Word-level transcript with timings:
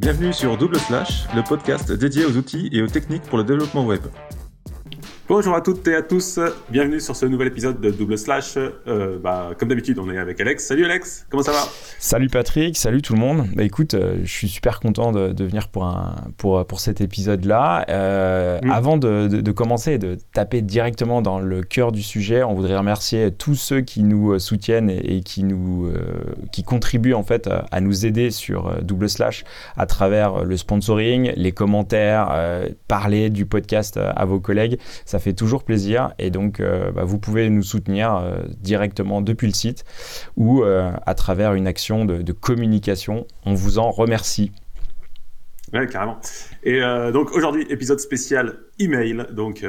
Bienvenue 0.00 0.32
sur 0.32 0.56
Double 0.56 0.78
Slash, 0.78 1.26
le 1.36 1.42
podcast 1.42 1.92
dédié 1.92 2.24
aux 2.24 2.34
outils 2.34 2.70
et 2.72 2.80
aux 2.80 2.86
techniques 2.86 3.24
pour 3.24 3.36
le 3.36 3.44
développement 3.44 3.84
web. 3.84 4.00
Bonjour 5.30 5.54
à 5.54 5.60
toutes 5.60 5.86
et 5.86 5.94
à 5.94 6.02
tous, 6.02 6.40
bienvenue 6.70 6.98
sur 6.98 7.14
ce 7.14 7.24
nouvel 7.24 7.46
épisode 7.46 7.80
de 7.80 7.92
Double 7.92 8.18
Slash. 8.18 8.56
Euh, 8.56 9.16
bah, 9.22 9.50
comme 9.56 9.68
d'habitude, 9.68 10.00
on 10.00 10.10
est 10.10 10.18
avec 10.18 10.40
Alex. 10.40 10.66
Salut 10.66 10.84
Alex, 10.84 11.24
comment 11.30 11.44
ça 11.44 11.52
va? 11.52 11.68
Salut 12.00 12.26
Patrick, 12.26 12.76
salut 12.76 13.00
tout 13.00 13.12
le 13.12 13.20
monde. 13.20 13.46
Bah 13.54 13.62
écoute, 13.62 13.94
euh, 13.94 14.18
je 14.24 14.28
suis 14.28 14.48
super 14.48 14.80
content 14.80 15.12
de, 15.12 15.28
de, 15.28 15.44
venir 15.44 15.68
pour, 15.68 15.84
un, 15.84 16.16
pour, 16.36 16.66
pour 16.66 16.80
cet 16.80 17.00
épisode-là. 17.00 17.84
Euh, 17.90 18.58
mm. 18.60 18.70
Avant 18.72 18.96
de, 18.96 19.28
de, 19.28 19.40
de, 19.40 19.52
commencer 19.52 19.92
et 19.92 19.98
de 19.98 20.18
taper 20.32 20.62
directement 20.62 21.22
dans 21.22 21.38
le 21.38 21.62
cœur 21.62 21.92
du 21.92 22.02
sujet, 22.02 22.42
on 22.42 22.54
voudrait 22.54 22.76
remercier 22.76 23.30
tous 23.30 23.54
ceux 23.54 23.82
qui 23.82 24.02
nous 24.02 24.36
soutiennent 24.40 24.90
et, 24.90 25.18
et 25.18 25.20
qui, 25.20 25.44
nous, 25.44 25.92
qui 26.50 26.64
contribuent 26.64 27.14
en 27.14 27.22
fait 27.22 27.48
à 27.70 27.80
nous 27.80 28.04
aider 28.04 28.32
sur 28.32 28.82
Double 28.82 29.08
Slash 29.08 29.44
à 29.76 29.86
travers 29.86 30.44
le 30.44 30.56
sponsoring, 30.56 31.32
les 31.36 31.52
commentaires, 31.52 32.36
parler 32.88 33.30
du 33.30 33.46
podcast 33.46 33.96
à 33.96 34.24
vos 34.24 34.40
collègues. 34.40 34.76
Ça 35.04 35.19
fait 35.20 35.34
toujours 35.34 35.64
plaisir 35.64 36.12
et 36.18 36.30
donc 36.30 36.60
euh, 36.60 36.90
bah, 36.92 37.04
vous 37.04 37.18
pouvez 37.18 37.48
nous 37.50 37.62
soutenir 37.62 38.16
euh, 38.16 38.40
directement 38.58 39.20
depuis 39.20 39.46
le 39.46 39.54
site 39.54 39.84
ou 40.36 40.62
euh, 40.62 40.92
à 41.06 41.14
travers 41.14 41.54
une 41.54 41.66
action 41.66 42.04
de, 42.04 42.32
communication. 42.32 43.26
On 43.44 43.54
vous 43.54 43.78
en 43.78 43.90
remercie. 43.90 44.52
Ouais, 45.72 45.86
carrément. 45.86 46.18
Et 46.62 46.80
donc 47.12 47.32
aujourd'hui, 47.32 47.66
épisode 47.68 48.00
spécial 48.00 48.58
email. 48.78 49.26
Donc 49.32 49.64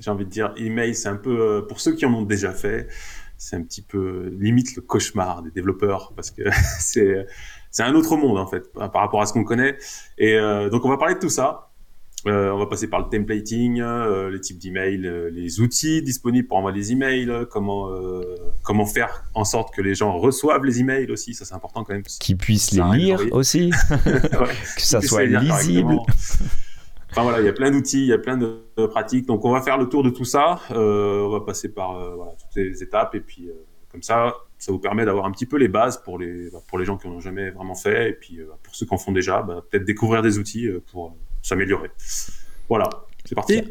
j'ai 0.00 0.10
envie 0.10 0.24
de 0.24 0.30
dire, 0.30 0.54
email, 0.56 0.94
c'est 0.94 1.08
un 1.08 1.16
peu 1.16 1.66
pour 1.68 1.80
ceux 1.80 1.94
qui 1.94 2.06
en 2.06 2.14
ont 2.14 2.22
déjà 2.22 2.52
fait, 2.52 2.88
c'est 3.36 3.56
un 3.56 3.62
petit 3.62 3.82
peu 3.82 4.30
limite 4.38 4.76
le 4.76 4.82
cauchemar 4.82 5.42
des 5.42 5.50
développeurs 5.50 6.12
parce 6.16 6.30
que 6.30 6.42
c'est 6.78 7.26
un 7.78 7.94
autre 7.94 8.16
monde 8.16 8.38
en 8.38 8.46
fait 8.46 8.72
par 8.72 9.02
rapport 9.02 9.20
à 9.20 9.26
ce 9.26 9.32
qu'on 9.32 9.44
connaît. 9.44 9.76
Et 10.16 10.38
donc 10.70 10.84
on 10.84 10.88
va 10.88 10.96
parler 10.96 11.14
de 11.14 11.20
tout 11.20 11.30
ça. 11.30 11.70
Euh, 12.26 12.50
on 12.52 12.58
va 12.58 12.66
passer 12.66 12.88
par 12.88 13.00
le 13.00 13.06
templating, 13.10 13.80
euh, 13.80 14.30
les 14.30 14.40
types 14.40 14.58
d'emails, 14.58 15.06
euh, 15.06 15.28
les 15.30 15.60
outils 15.60 16.00
disponibles 16.02 16.48
pour 16.48 16.56
envoyer 16.56 16.78
des 16.78 16.92
emails, 16.92 17.30
comment 17.50 17.90
euh, 17.90 18.22
comment 18.62 18.86
faire 18.86 19.24
en 19.34 19.44
sorte 19.44 19.74
que 19.74 19.82
les 19.82 19.94
gens 19.94 20.16
reçoivent 20.16 20.64
les 20.64 20.80
emails 20.80 21.10
aussi, 21.10 21.34
ça 21.34 21.44
c'est 21.44 21.54
important 21.54 21.84
quand 21.84 21.92
même. 21.92 22.02
Qu'ils 22.02 22.38
puissent 22.38 22.72
les 22.72 22.82
lire 22.96 23.20
aussi, 23.32 23.70
ouais, 24.06 24.54
que 24.76 24.82
ça 24.82 25.02
soit 25.02 25.24
lisible. 25.24 25.98
Enfin 27.10 27.22
voilà, 27.22 27.40
il 27.40 27.44
y 27.44 27.48
a 27.48 27.52
plein 27.52 27.70
d'outils, 27.70 28.00
il 28.00 28.08
y 28.08 28.12
a 28.12 28.18
plein 28.18 28.38
de, 28.38 28.62
de, 28.76 28.86
pratiques. 28.86 29.26
Donc 29.26 29.44
on 29.44 29.52
va 29.52 29.60
faire 29.60 29.76
le 29.76 29.88
tour 29.88 30.02
de 30.02 30.10
tout 30.10 30.24
ça. 30.24 30.60
on 30.70 31.28
va 31.28 31.40
passer 31.40 31.74
par 31.74 31.92
voilà, 32.16 32.32
toutes 32.32 32.56
les 32.56 32.82
étapes 32.82 33.14
et 33.14 33.20
puis 33.20 33.50
comme 33.92 34.02
ça, 34.02 34.34
ça 34.58 34.72
vous 34.72 34.78
permet 34.78 35.04
d'avoir 35.04 35.26
un 35.26 35.30
petit 35.30 35.46
peu 35.46 35.58
les 35.58 35.68
bases 35.68 36.02
pour 36.02 36.18
les 36.18 36.50
bah, 36.50 36.60
pour 36.66 36.78
les 36.78 36.86
gens 36.86 36.96
qui 36.96 37.06
n'ont 37.06 37.20
jamais 37.20 37.50
vraiment 37.50 37.74
fait 37.74 38.08
et 38.08 38.12
puis 38.14 38.40
pour 38.62 38.74
ceux 38.74 38.86
qui 38.86 38.94
en 38.94 38.98
font 38.98 39.12
déjà, 39.12 39.42
bah, 39.42 39.62
peut-être 39.70 39.84
découvrir 39.84 40.22
des 40.22 40.38
outils 40.38 40.68
pour 40.90 41.14
s'améliorer. 41.44 41.90
Voilà, 42.68 42.88
c'est 43.24 43.34
parti. 43.34 43.62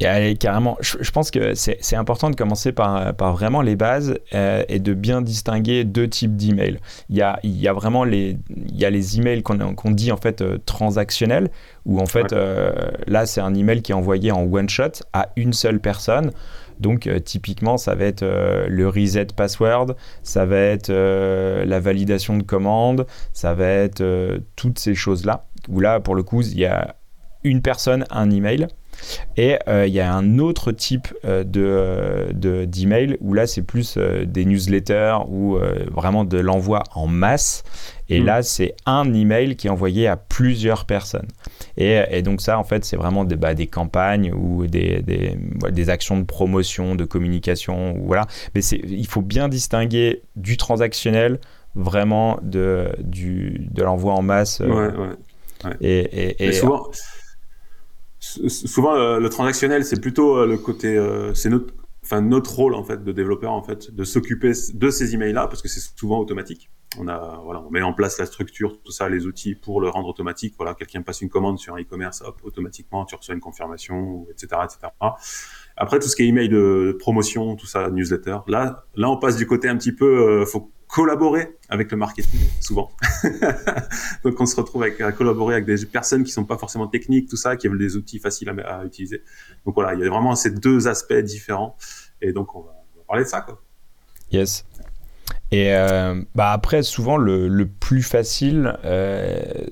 Et 0.00 0.34
carrément, 0.34 0.76
je, 0.80 0.96
je, 1.00 1.10
pense 1.12 1.30
que 1.30 1.54
c'est 1.54 1.94
important 1.94 2.28
de 2.28 2.34
commencer 2.34 2.72
par, 2.72 3.14
par 3.14 3.32
vraiment 3.32 3.62
les 3.62 3.76
bases 3.76 4.18
euh, 4.34 4.64
et 4.68 4.80
de 4.80 4.92
bien 4.92 5.22
distinguer 5.22 5.84
deux 5.84 6.08
types 6.08 6.34
d'emails. 6.34 6.80
Il 7.08 7.16
y 7.16 7.22
a, 7.22 7.38
il 7.44 7.56
y 7.56 7.68
a 7.68 7.72
vraiment 7.72 8.02
les, 8.02 8.36
il 8.50 8.76
y 8.76 8.84
a 8.84 8.90
les 8.90 9.18
emails 9.18 9.44
qu'on 9.44 9.74
qu 9.74 9.94
dit 9.94 10.10
en 10.10 10.16
fait 10.16 10.42
euh, 10.42 10.58
transactionnels, 10.66 11.48
où 11.86 12.00
en 12.00 12.06
fait 12.06 12.32
ouais. 12.32 12.38
euh, 12.38 12.72
là 13.06 13.24
c'est 13.24 13.40
un 13.40 13.54
email 13.54 13.82
qui 13.82 13.92
est 13.92 13.94
envoyé 13.94 14.32
en 14.32 14.42
one 14.42 14.68
shot 14.68 15.04
à 15.12 15.28
une 15.36 15.52
seule 15.52 15.78
personne. 15.78 16.32
Donc 16.80 17.06
euh, 17.06 17.18
typiquement, 17.18 17.76
ça 17.76 17.94
va 17.94 18.04
être 18.04 18.22
euh, 18.22 18.66
le 18.68 18.88
reset 18.88 19.26
password, 19.36 19.94
ça 20.22 20.44
va 20.46 20.58
être 20.58 20.90
euh, 20.90 21.64
la 21.64 21.80
validation 21.80 22.36
de 22.36 22.42
commande, 22.42 23.06
ça 23.32 23.54
va 23.54 23.66
être 23.66 24.04
toutes 24.56 24.78
ces 24.78 24.94
choses-là. 24.94 25.46
Où 25.68 25.80
là, 25.80 26.00
pour 26.00 26.14
le 26.14 26.22
coup, 26.22 26.42
il 26.42 26.58
y 26.58 26.66
a 26.66 26.96
une 27.44 27.62
personne, 27.62 28.04
un 28.10 28.30
email. 28.30 28.66
Et 29.36 29.58
euh, 29.68 29.86
il 29.86 29.92
y 29.92 30.00
a 30.00 30.12
un 30.12 30.38
autre 30.38 30.72
type 30.72 31.08
euh, 31.24 31.44
de, 31.44 32.64
d'email 32.64 33.08
de, 33.08 33.18
où 33.20 33.34
là 33.34 33.46
c'est 33.46 33.62
plus 33.62 33.96
euh, 33.96 34.24
des 34.24 34.44
newsletters 34.44 35.16
ou 35.28 35.58
vraiment 35.92 36.24
de 36.24 36.38
l'envoi 36.38 36.82
en 36.94 37.06
masse. 37.06 37.64
Et 38.08 38.20
mmh. 38.20 38.24
là 38.24 38.42
c'est 38.42 38.76
un 38.86 39.12
email 39.12 39.56
qui 39.56 39.66
est 39.66 39.70
envoyé 39.70 40.06
à 40.06 40.16
plusieurs 40.16 40.84
personnes. 40.84 41.28
Et, 41.76 42.00
et 42.10 42.22
donc 42.22 42.40
ça 42.40 42.58
en 42.58 42.64
fait 42.64 42.84
c'est 42.84 42.96
vraiment 42.96 43.24
des, 43.24 43.36
bah, 43.36 43.54
des 43.54 43.66
campagnes 43.66 44.32
ou 44.32 44.66
des, 44.66 45.02
des, 45.02 45.36
des, 45.70 45.90
actions 45.90 46.18
de 46.18 46.24
promotion, 46.24 46.94
de 46.94 47.04
communication. 47.04 47.96
Voilà. 48.04 48.26
Mais 48.54 48.62
il 48.62 49.06
faut 49.06 49.22
bien 49.22 49.48
distinguer 49.48 50.22
du 50.36 50.56
transactionnel 50.56 51.40
vraiment 51.74 52.38
de, 52.42 52.88
du, 53.00 53.66
de 53.72 53.82
l'envoi 53.82 54.14
en 54.14 54.22
masse. 54.22 54.60
Ouais, 54.60 54.68
ouais, 54.68 54.92
ouais. 54.96 55.76
Et, 55.80 55.98
et, 55.98 56.48
et 56.48 56.52
souvent, 56.52 56.86
souvent 58.24 58.94
euh, 58.94 59.18
le 59.18 59.28
transactionnel 59.28 59.84
c'est 59.84 60.00
plutôt 60.00 60.36
euh, 60.36 60.46
le 60.46 60.56
côté 60.56 60.96
euh, 60.96 61.34
c'est 61.34 61.50
notre 61.50 61.74
enfin 62.02 62.20
notre 62.20 62.54
rôle 62.54 62.74
en 62.74 62.84
fait 62.84 63.02
de 63.02 63.12
développeur 63.12 63.52
en 63.52 63.62
fait 63.62 63.94
de 63.94 64.04
s'occuper 64.04 64.52
de 64.74 64.90
ces 64.90 65.14
emails 65.14 65.32
là 65.32 65.46
parce 65.46 65.62
que 65.62 65.68
c'est 65.68 65.80
souvent 65.80 66.18
automatique. 66.18 66.70
On 66.98 67.08
a 67.08 67.40
voilà 67.44 67.62
on 67.62 67.70
met 67.70 67.82
en 67.82 67.92
place 67.92 68.18
la 68.18 68.26
structure 68.26 68.80
tout 68.84 68.92
ça 68.92 69.08
les 69.08 69.26
outils 69.26 69.54
pour 69.54 69.80
le 69.80 69.88
rendre 69.88 70.08
automatique. 70.08 70.54
Voilà 70.56 70.74
quelqu'un 70.74 71.02
passe 71.02 71.22
une 71.22 71.28
commande 71.28 71.58
sur 71.58 71.74
un 71.74 71.80
e-commerce 71.80 72.22
hop 72.24 72.40
automatiquement 72.44 73.04
tu 73.04 73.14
reçois 73.14 73.34
une 73.34 73.40
confirmation 73.40 74.26
etc 74.30 74.62
etc 74.64 74.92
après 75.76 75.98
tout 75.98 76.08
ce 76.08 76.14
qui 76.14 76.22
est 76.22 76.28
email 76.28 76.48
de 76.48 76.96
promotion 77.00 77.56
tout 77.56 77.66
ça 77.66 77.90
newsletter 77.90 78.38
là 78.46 78.84
là 78.94 79.10
on 79.10 79.16
passe 79.18 79.36
du 79.36 79.46
côté 79.46 79.68
un 79.68 79.76
petit 79.76 79.92
peu 79.92 80.06
euh, 80.06 80.46
faut 80.46 80.70
collaborer 80.88 81.56
avec 81.68 81.90
le 81.90 81.96
marketing 81.96 82.40
souvent. 82.60 82.90
Donc 84.24 84.40
on 84.40 84.46
se 84.46 84.56
retrouve 84.56 84.82
avec, 84.82 85.00
à 85.00 85.12
collaborer 85.12 85.54
avec 85.54 85.66
des 85.66 85.84
personnes 85.86 86.24
qui 86.24 86.32
sont 86.32 86.44
pas 86.44 86.58
forcément 86.58 86.86
techniques, 86.86 87.28
tout 87.28 87.36
ça, 87.36 87.56
qui 87.56 87.68
veulent 87.68 87.78
des 87.78 87.96
outils 87.96 88.18
faciles 88.18 88.48
à, 88.48 88.84
utiliser. 88.84 89.22
Donc 89.64 89.74
voilà, 89.74 89.94
il 89.94 90.00
y 90.00 90.06
a 90.06 90.10
vraiment 90.10 90.34
ces 90.36 90.50
deux 90.50 90.88
aspects 90.88 91.14
différents. 91.14 91.76
Et 92.20 92.32
donc 92.32 92.54
on 92.54 92.60
va, 92.60 92.74
on 92.94 92.98
va 92.98 93.04
parler 93.06 93.24
de 93.24 93.28
ça. 93.28 93.40
Quoi. 93.40 93.62
Yes. 94.30 94.64
Et 95.50 95.74
euh, 95.74 96.22
bah 96.34 96.52
après, 96.52 96.82
souvent 96.82 97.16
le, 97.16 97.48
le 97.48 97.68
plus 97.68 98.02
facile, 98.02 98.76
euh, 98.84 99.66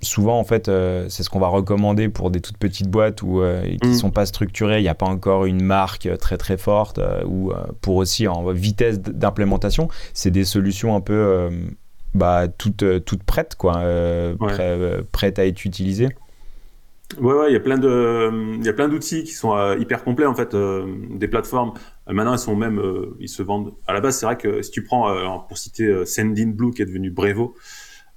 souvent 0.00 0.38
en 0.38 0.44
fait 0.44 0.68
euh, 0.68 1.06
c'est 1.08 1.22
ce 1.22 1.30
qu'on 1.30 1.40
va 1.40 1.48
recommander 1.48 2.08
pour 2.08 2.30
des 2.30 2.40
toutes 2.40 2.58
petites 2.58 2.88
boîtes 2.88 3.22
ou 3.22 3.40
euh, 3.40 3.62
qui 3.82 3.88
mmh. 3.88 3.94
sont 3.94 4.10
pas 4.10 4.26
structurées 4.26 4.78
il 4.78 4.82
n'y 4.82 4.88
a 4.88 4.94
pas 4.94 5.06
encore 5.06 5.44
une 5.44 5.62
marque 5.62 6.08
très 6.18 6.36
très 6.36 6.56
forte 6.56 6.98
euh, 6.98 7.24
ou 7.24 7.52
pour 7.80 7.96
aussi 7.96 8.28
en 8.28 8.52
vitesse 8.52 9.00
d'implémentation 9.00 9.88
c'est 10.14 10.30
des 10.30 10.44
solutions 10.44 10.94
un 10.94 11.00
peu 11.00 11.50
bah, 12.14 12.48
toutes, 12.48 12.84
toutes 13.04 13.22
prêtes 13.24 13.56
quoi 13.56 13.78
ouais. 13.78 14.36
prêt, 14.38 14.78
prêtes 15.10 15.38
à 15.38 15.46
être 15.46 15.64
utilisées 15.64 16.10
Ouais, 17.16 17.32
ouais, 17.32 17.50
il 17.50 17.54
y 17.54 17.56
a 17.56 17.60
plein 17.60 17.78
de, 17.78 18.58
il 18.58 18.66
y 18.66 18.68
a 18.68 18.72
plein 18.74 18.86
d'outils 18.86 19.24
qui 19.24 19.32
sont 19.32 19.56
euh, 19.56 19.76
hyper 19.78 20.04
complets 20.04 20.26
en 20.26 20.34
fait, 20.34 20.52
euh, 20.54 20.86
des 21.10 21.26
plateformes. 21.26 21.72
Euh, 22.06 22.12
maintenant, 22.12 22.34
elles 22.34 22.38
sont 22.38 22.54
même, 22.54 22.82
ils 23.18 23.30
se 23.30 23.42
vendent. 23.42 23.72
À 23.86 23.94
la 23.94 24.00
base, 24.00 24.18
c'est 24.18 24.26
vrai 24.26 24.36
que 24.36 24.60
si 24.60 24.70
tu 24.70 24.84
prends, 24.84 25.40
pour 25.48 25.56
citer 25.56 26.04
Sendinblue 26.04 26.72
qui 26.72 26.82
est 26.82 26.86
devenu 26.86 27.10
Brevo, 27.10 27.54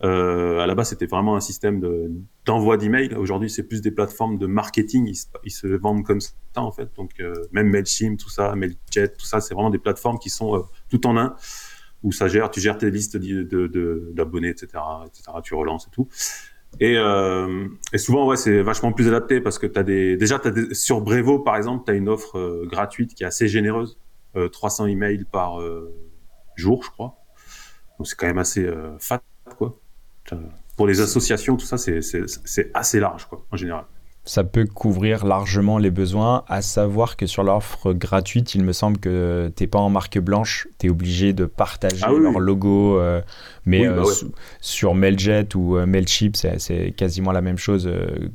euh, 0.04 0.60
à 0.60 0.66
la 0.66 0.74
base, 0.74 0.90
c'était 0.90 1.06
vraiment 1.06 1.36
un 1.36 1.40
système 1.40 1.80
de, 1.80 2.12
d'envoi 2.46 2.78
d'emails. 2.78 3.14
Aujourd'hui, 3.16 3.50
c'est 3.50 3.64
plus 3.64 3.82
des 3.82 3.92
plateformes 3.92 4.38
de 4.38 4.48
marketing. 4.48 5.14
Ils 5.44 5.52
se, 5.52 5.68
vendent 5.68 6.04
comme 6.04 6.22
ça, 6.22 6.32
en 6.56 6.72
fait. 6.72 6.90
Donc, 6.96 7.12
euh, 7.20 7.34
même 7.52 7.70
Mailchimp, 7.70 8.18
tout 8.18 8.30
ça, 8.30 8.56
Mailjet, 8.56 9.10
tout 9.10 9.26
ça, 9.26 9.42
c'est 9.42 9.54
vraiment 9.54 9.70
des 9.70 9.78
plateformes 9.78 10.18
qui 10.18 10.30
sont 10.30 10.56
euh, 10.56 10.62
tout 10.90 11.06
en 11.06 11.18
un, 11.18 11.36
où 12.02 12.12
ça 12.12 12.28
gère, 12.28 12.50
tu 12.50 12.60
gères 12.60 12.80
tes 12.80 12.90
listes 12.90 13.16
de, 13.16 13.44
de, 13.44 14.12
d'abonnés, 14.14 14.50
etc., 14.50 14.70
etc., 15.06 15.38
tu 15.44 15.54
relances 15.54 15.88
et 15.88 15.92
tout. 15.92 16.08
Et, 16.80 16.98
euh, 16.98 17.68
et 17.94 17.98
souvent, 17.98 18.26
ouais, 18.28 18.38
c'est 18.38 18.62
vachement 18.64 18.94
plus 18.94 19.08
adapté 19.08 19.40
parce 19.40 19.60
que 19.60 19.68
t'as 19.68 19.84
des, 19.84 20.18
déjà, 20.18 20.40
t'as 20.40 20.52
des, 20.52 20.74
sur 20.74 21.02
Brevo, 21.02 21.40
par 21.40 21.58
exemple, 21.58 21.84
tu 21.86 21.92
as 21.92 21.96
une 21.96 22.10
offre 22.10 22.40
euh, 22.40 22.66
gratuite 22.66 23.14
qui 23.14 23.24
est 23.24 23.28
assez 23.28 23.48
généreuse. 23.48 24.00
300 24.54 24.86
emails 24.86 25.26
par 25.30 25.60
jour, 26.56 26.84
je 26.86 26.90
crois. 26.90 27.18
Donc, 28.00 28.08
c'est 28.08 28.16
quand 28.16 28.28
même 28.28 28.38
assez 28.38 28.66
fat, 28.98 29.22
quoi 29.58 29.81
pour 30.78 30.88
les 30.88 31.02
associations, 31.02 31.58
tout 31.58 31.66
ça, 31.66 31.78
c'est 31.78 32.72
assez 32.74 33.00
large, 33.00 33.26
quoi, 33.26 33.46
en 33.52 33.58
général. 33.58 33.86
Ça 34.24 34.44
peut 34.44 34.66
couvrir 34.66 35.26
largement 35.26 35.80
les 35.80 35.90
besoins, 35.90 36.44
à 36.48 36.62
savoir 36.62 37.18
que 37.18 37.26
sur 37.26 37.44
l'offre 37.44 37.92
gratuite, 37.94 38.54
il 38.54 38.64
me 38.64 38.72
semble 38.72 39.00
que 39.00 39.52
tu 39.56 39.64
n'es 39.64 39.68
pas 39.68 39.80
en 39.80 39.90
marque 39.90 40.20
blanche, 40.20 40.68
tu 40.78 40.86
es 40.86 40.90
obligé 40.92 41.34
de 41.34 41.46
partager 41.46 42.04
ah, 42.04 42.14
oui, 42.14 42.22
leur 42.22 42.36
oui. 42.36 42.40
logo. 42.40 43.00
Euh, 43.00 43.20
mais 43.66 43.82
oui, 43.82 43.88
bah 43.88 44.02
euh, 44.02 44.06
ouais. 44.06 44.32
sur 44.60 44.94
Mailjet 44.94 45.56
ou 45.56 45.76
euh, 45.76 45.88
Mailchimp, 45.88 46.36
c'est 46.36 46.94
quasiment 46.96 47.32
la 47.32 47.42
même 47.42 47.58
chose. 47.58 47.92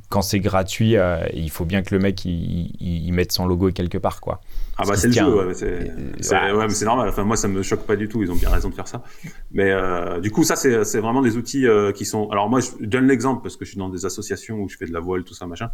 Quand 0.08 0.22
c'est 0.22 0.40
gratuit, 0.40 0.96
euh, 0.96 1.24
il 1.32 1.50
faut 1.50 1.64
bien 1.64 1.82
que 1.82 1.94
le 1.94 2.00
mec 2.00 2.24
il, 2.24 2.72
il, 2.80 3.06
il 3.06 3.12
mette 3.12 3.30
son 3.30 3.46
logo 3.46 3.70
quelque 3.70 3.98
part. 3.98 4.20
Quoi. 4.20 4.40
Ah 4.78 4.82
bah 4.86 4.94
c'est 4.96 5.06
le 5.06 5.14
jeu, 5.14 5.46
ouais, 5.46 5.54
c'est 5.54 6.34
ouais, 6.34 6.84
normal. 6.84 7.08
Enfin, 7.08 7.24
moi, 7.24 7.36
ça 7.36 7.48
me 7.48 7.62
choque 7.62 7.86
pas 7.86 7.96
du 7.96 8.08
tout. 8.08 8.22
Ils 8.22 8.30
ont 8.30 8.36
bien 8.36 8.50
raison 8.50 8.68
de 8.68 8.74
faire 8.74 8.88
ça. 8.88 9.02
Mais 9.50 9.70
euh, 9.70 10.20
du 10.20 10.30
coup, 10.30 10.44
ça, 10.44 10.54
c'est 10.54 11.00
vraiment 11.00 11.22
des 11.22 11.38
outils 11.38 11.66
euh, 11.66 11.92
qui 11.92 12.04
sont. 12.04 12.28
Alors 12.28 12.50
moi, 12.50 12.60
je 12.60 12.84
donne 12.84 13.06
l'exemple 13.06 13.42
parce 13.42 13.56
que 13.56 13.64
je 13.64 13.70
suis 13.70 13.78
dans 13.78 13.88
des 13.88 14.04
associations 14.04 14.58
où 14.58 14.68
je 14.68 14.76
fais 14.76 14.86
de 14.86 14.92
la 14.92 15.00
voile, 15.00 15.24
tout 15.24 15.34
ça, 15.34 15.46
machin. 15.46 15.70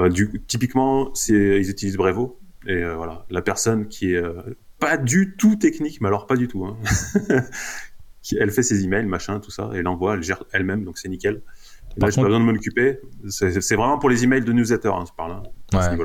Euh, 0.00 0.08
du, 0.08 0.42
typiquement, 0.46 1.12
ils 1.28 1.70
utilisent 1.70 1.96
Brevo. 1.96 2.38
Et 2.66 2.72
euh, 2.72 2.94
voilà, 2.96 3.24
la 3.30 3.42
personne 3.42 3.88
qui 3.88 4.12
est 4.12 4.22
euh, 4.22 4.34
pas 4.78 4.96
du 4.96 5.34
tout 5.36 5.56
technique, 5.56 6.00
mais 6.00 6.08
alors 6.08 6.26
pas 6.26 6.36
du 6.36 6.48
tout. 6.48 6.64
Hein. 6.64 6.76
qui, 8.22 8.36
elle 8.38 8.50
fait 8.50 8.62
ses 8.62 8.84
emails, 8.84 9.06
machin, 9.06 9.40
tout 9.40 9.50
ça, 9.50 9.70
et 9.74 9.78
elle 9.78 9.88
envoie, 9.88 10.14
elle 10.14 10.22
gère 10.22 10.44
elle-même, 10.52 10.84
donc 10.84 10.98
c'est 10.98 11.08
nickel. 11.08 11.42
Là, 11.96 12.10
j'ai 12.10 12.20
pas 12.20 12.28
besoin 12.28 12.40
de 12.40 12.44
m'en 12.44 12.52
occuper. 12.52 13.00
C'est 13.28 13.74
vraiment 13.74 13.98
pour 13.98 14.10
les 14.10 14.22
emails 14.24 14.44
de 14.44 14.52
newsletter, 14.52 14.90
hein, 14.90 15.04
je 15.06 15.12
parle. 15.16 15.32
Hein, 15.32 15.42
ouais. 15.72 15.96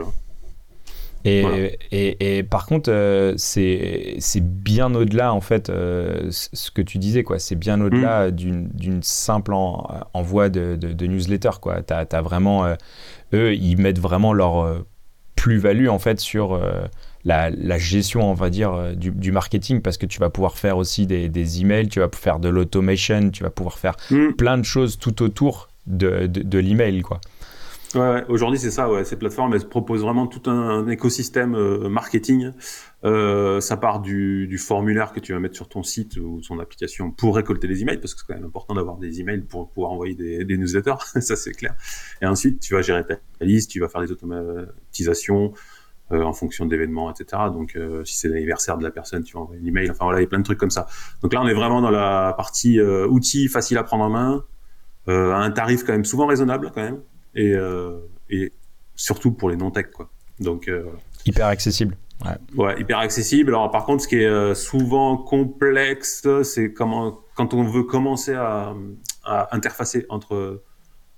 Et, 1.25 1.77
et, 1.91 2.37
et, 2.37 2.43
par 2.43 2.67
contre, 2.67 2.91
euh, 2.91 3.33
c'est 3.37 4.41
bien 4.41 4.93
au-delà, 4.93 5.33
en 5.33 5.41
fait, 5.41 5.69
euh, 5.69 6.27
ce 6.29 6.69
que 6.69 6.83
tu 6.83 6.99
disais, 6.99 7.23
quoi. 7.23 7.39
C'est 7.39 7.55
bien 7.55 7.81
au-delà 7.81 8.27
mm. 8.27 8.31
d'une 8.31 9.03
simple 9.03 9.53
envoi 9.53 10.49
de, 10.49 10.75
de, 10.75 11.07
newsletter, 11.07 11.51
quoi. 11.59 11.81
Tu 11.81 11.93
as, 11.93 12.21
vraiment. 12.21 12.65
Euh, 12.65 12.75
eux, 13.33 13.55
ils 13.55 13.77
mettent 13.77 13.99
vraiment 13.99 14.33
leur 14.33 14.85
plus-value, 15.35 15.87
en 15.87 15.99
fait, 15.99 16.19
sur. 16.19 16.61
La, 17.27 17.49
la, 17.49 17.79
gestion, 17.79 18.29
on 18.29 18.35
va 18.35 18.51
dire, 18.51 18.95
du, 18.95 19.09
du, 19.09 19.31
marketing, 19.31 19.81
parce 19.81 19.97
que 19.97 20.05
tu 20.05 20.19
vas 20.19 20.29
pouvoir 20.29 20.59
faire 20.59 20.77
aussi 20.77 21.07
des, 21.07 21.27
des 21.27 21.61
emails, 21.61 21.87
tu 21.87 21.99
vas 21.99 22.09
faire 22.13 22.37
de 22.37 22.49
l'automation, 22.49 23.31
tu 23.31 23.41
vas 23.41 23.49
pouvoir 23.49 23.79
faire 23.79 23.95
mm. 24.11 24.33
plein 24.33 24.59
de 24.59 24.63
choses 24.63 24.99
tout 24.99 25.23
autour 25.23 25.69
de, 25.87 26.27
de, 26.27 26.43
de 26.43 26.59
l'email, 26.59 27.01
quoi. 27.01 27.19
Ouais, 27.95 28.25
aujourd'hui 28.27 28.59
c'est 28.59 28.71
ça. 28.71 28.91
Ouais. 28.91 29.05
Ces 29.05 29.15
plateformes 29.15 29.53
elles 29.53 29.67
proposent 29.67 30.01
vraiment 30.01 30.27
tout 30.27 30.49
un, 30.49 30.87
écosystème 30.87 31.55
euh, 31.55 31.87
marketing. 31.87 32.51
Euh, 33.05 33.61
ça 33.61 33.77
part 33.77 34.01
du, 34.01 34.47
du, 34.47 34.57
formulaire 34.57 35.13
que 35.13 35.19
tu 35.19 35.31
vas 35.31 35.39
mettre 35.39 35.55
sur 35.55 35.69
ton 35.69 35.83
site 35.83 36.17
ou 36.17 36.41
son 36.41 36.59
application 36.59 37.11
pour 37.11 37.35
récolter 37.35 37.67
les 37.67 37.83
emails, 37.83 37.99
parce 37.99 38.13
que 38.13 38.21
c'est 38.21 38.27
quand 38.27 38.33
même 38.33 38.45
important 38.45 38.73
d'avoir 38.73 38.97
des 38.97 39.21
emails 39.21 39.41
pour 39.41 39.69
pouvoir 39.69 39.91
envoyer 39.91 40.15
des, 40.15 40.57
newsletters. 40.57 40.95
ça 41.21 41.35
c'est 41.35 41.53
clair. 41.53 41.75
Et 42.21 42.25
ensuite 42.25 42.59
tu 42.59 42.73
vas 42.73 42.81
gérer 42.81 43.05
ta 43.05 43.17
liste, 43.41 43.71
tu 43.71 43.79
vas 43.79 43.87
faire 43.87 44.01
des 44.01 44.11
automatisations. 44.11 45.53
Euh, 46.11 46.21
en 46.21 46.33
fonction 46.33 46.67
d'événements, 46.67 47.11
etc. 47.11 47.41
Donc, 47.51 47.75
euh, 47.75 48.05
si 48.05 48.15
c'est 48.15 48.27
l'anniversaire 48.27 48.77
de 48.77 48.83
la 48.83 48.91
personne, 48.91 49.23
tu 49.23 49.33
vas 49.33 49.39
envoyer 49.39 49.59
un 49.59 49.65
email. 49.65 49.89
Enfin 49.89 50.05
voilà, 50.05 50.19
il 50.19 50.21
y 50.21 50.25
a 50.27 50.29
plein 50.29 50.37
de 50.37 50.43
trucs 50.43 50.59
comme 50.59 50.69
ça. 50.69 50.85
Donc 51.23 51.33
là, 51.33 51.41
on 51.41 51.47
est 51.47 51.53
vraiment 51.55 51.81
dans 51.81 51.89
la 51.89 52.35
partie 52.37 52.79
euh, 52.79 53.07
outils 53.07 53.47
facile 53.47 53.79
à 53.79 53.83
prendre 53.83 54.03
en 54.03 54.11
main, 54.11 54.43
à 55.07 55.11
un 55.11 55.49
tarif 55.49 55.83
quand 55.83 55.93
même 55.93 56.05
souvent 56.05 56.27
raisonnable 56.27 56.71
quand 56.75 56.83
même 56.83 57.01
et, 57.35 57.53
euh, 57.53 57.99
et 58.29 58.51
surtout 58.95 59.31
pour 59.31 59.49
les 59.49 59.57
non-tech, 59.57 59.87
quoi. 59.93 60.09
Donc, 60.39 60.67
euh, 60.67 60.85
hyper 61.25 61.47
accessible. 61.47 61.97
Ouais. 62.23 62.37
ouais. 62.55 62.81
hyper 62.81 62.99
accessible. 62.99 63.51
Alors, 63.51 63.71
par 63.71 63.85
contre, 63.85 64.03
ce 64.03 64.07
qui 64.07 64.17
est 64.17 64.25
euh, 64.25 64.53
souvent 64.55 65.17
complexe, 65.17 66.27
c'est 66.43 66.73
comment, 66.73 67.19
quand 67.35 67.53
on 67.53 67.63
veut 67.63 67.83
commencer 67.83 68.33
à, 68.33 68.73
à 69.23 69.55
interfacer 69.55 70.05
entre 70.09 70.63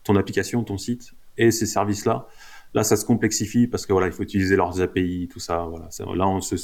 ton 0.04 0.16
application, 0.16 0.64
ton 0.64 0.78
site 0.78 1.14
et 1.38 1.52
ces 1.52 1.66
services-là. 1.66 2.28
Là, 2.74 2.84
ça 2.84 2.96
se 2.96 3.06
complexifie 3.06 3.68
parce 3.68 3.86
que 3.86 3.94
voilà, 3.94 4.08
il 4.08 4.14
faut 4.14 4.24
utiliser 4.24 4.56
leurs 4.56 4.82
API, 4.82 5.30
tout 5.32 5.40
ça. 5.40 5.66
Voilà, 5.66 5.90
là, 6.16 6.28
on 6.28 6.42
se, 6.42 6.56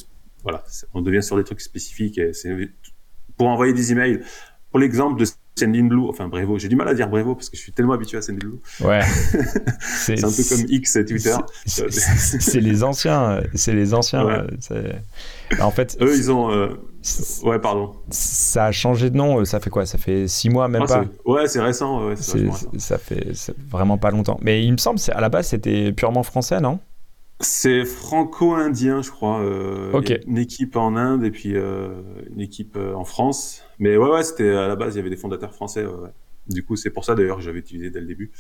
voilà, 0.44 0.64
on 0.94 1.02
devient 1.02 1.24
sur 1.24 1.38
des 1.38 1.44
trucs 1.44 1.62
spécifiques. 1.62 2.18
Et 2.18 2.32
pour 3.38 3.48
envoyer 3.48 3.74
des 3.74 3.92
emails. 3.92 4.22
Pour 4.70 4.80
l'exemple 4.80 5.20
de 5.20 5.26
Sendinblue, 5.56 6.10
enfin 6.10 6.28
Brevo, 6.28 6.58
j'ai 6.58 6.68
du 6.68 6.76
mal 6.76 6.88
à 6.88 6.94
dire 6.94 7.08
Brevo 7.08 7.36
parce 7.36 7.50
que 7.50 7.58
je 7.58 7.62
suis 7.62 7.72
tellement 7.72 7.94
habitué 7.94 8.18
à 8.18 8.22
Sendinblue. 8.22 8.60
Ouais. 8.82 9.02
c'est 9.80 10.24
un 10.24 10.30
peu 10.30 10.44
comme 10.50 10.66
X 10.68 10.96
et 10.96 11.06
Twitter. 11.06 11.36
C'est 11.66 12.60
les 12.60 12.84
anciens, 12.84 13.42
c'est 13.54 13.74
les 13.74 13.94
anciens. 13.94 14.48
En 15.62 15.72
fait, 15.72 15.98
eux 16.02 16.16
ils 16.16 16.32
ont. 16.32 16.52
Euh, 16.52 16.70
ouais, 17.44 17.60
pardon. 17.60 17.94
Ça 18.10 18.66
a 18.66 18.72
changé 18.72 19.10
de 19.10 19.18
nom. 19.18 19.44
Ça 19.46 19.60
fait 19.60 19.70
quoi? 19.70 19.86
Ça 19.86 19.98
fait 19.98 20.28
six 20.28 20.50
mois 20.50 20.68
même 20.68 20.84
ah, 20.86 20.88
pas? 20.88 21.06
Ouais, 21.26 21.48
c'est 21.48 21.62
récent. 21.62 22.08
Ouais, 22.08 22.16
ça 22.16 22.98
fait 22.98 23.32
vraiment 23.70 23.98
pas 23.98 24.12
longtemps. 24.12 24.40
Mais 24.42 24.66
il 24.66 24.72
me 24.72 24.78
semble, 24.78 25.00
à 25.12 25.22
la 25.22 25.30
base, 25.30 25.48
c'était 25.48 25.92
purement 25.92 26.24
français, 26.24 26.60
non? 26.60 26.80
C'est 27.40 27.86
franco-indien, 27.86 29.02
je 29.02 29.12
crois. 29.12 29.42
Euh, 29.42 29.92
Une 30.28 30.38
équipe 30.38 30.76
en 30.76 30.96
Inde 30.96 31.24
et 31.26 31.32
puis 31.32 31.56
euh, 31.56 32.02
une 32.32 32.42
équipe 32.42 32.76
euh, 32.78 32.94
en 32.94 33.06
France. 33.06 33.64
Mais 33.80 33.98
ouais, 33.98 34.10
ouais, 34.10 34.24
c'était 34.24 34.50
à 34.50 34.68
la 34.68 34.76
base, 34.76 34.96
il 34.96 34.98
y 34.98 35.02
avait 35.02 35.10
des 35.10 35.18
fondateurs 35.18 35.54
français. 35.54 35.86
Ouais, 35.86 36.10
Du 36.48 36.64
coup, 36.64 36.76
c'est 36.76 36.90
pour 36.90 37.06
ça 37.06 37.16
d'ailleurs 37.16 37.38
que 37.38 37.44
j'avais 37.44 37.60
utilisé 37.60 37.90
dès 37.90 38.00
le 38.00 38.06
début. 38.06 38.32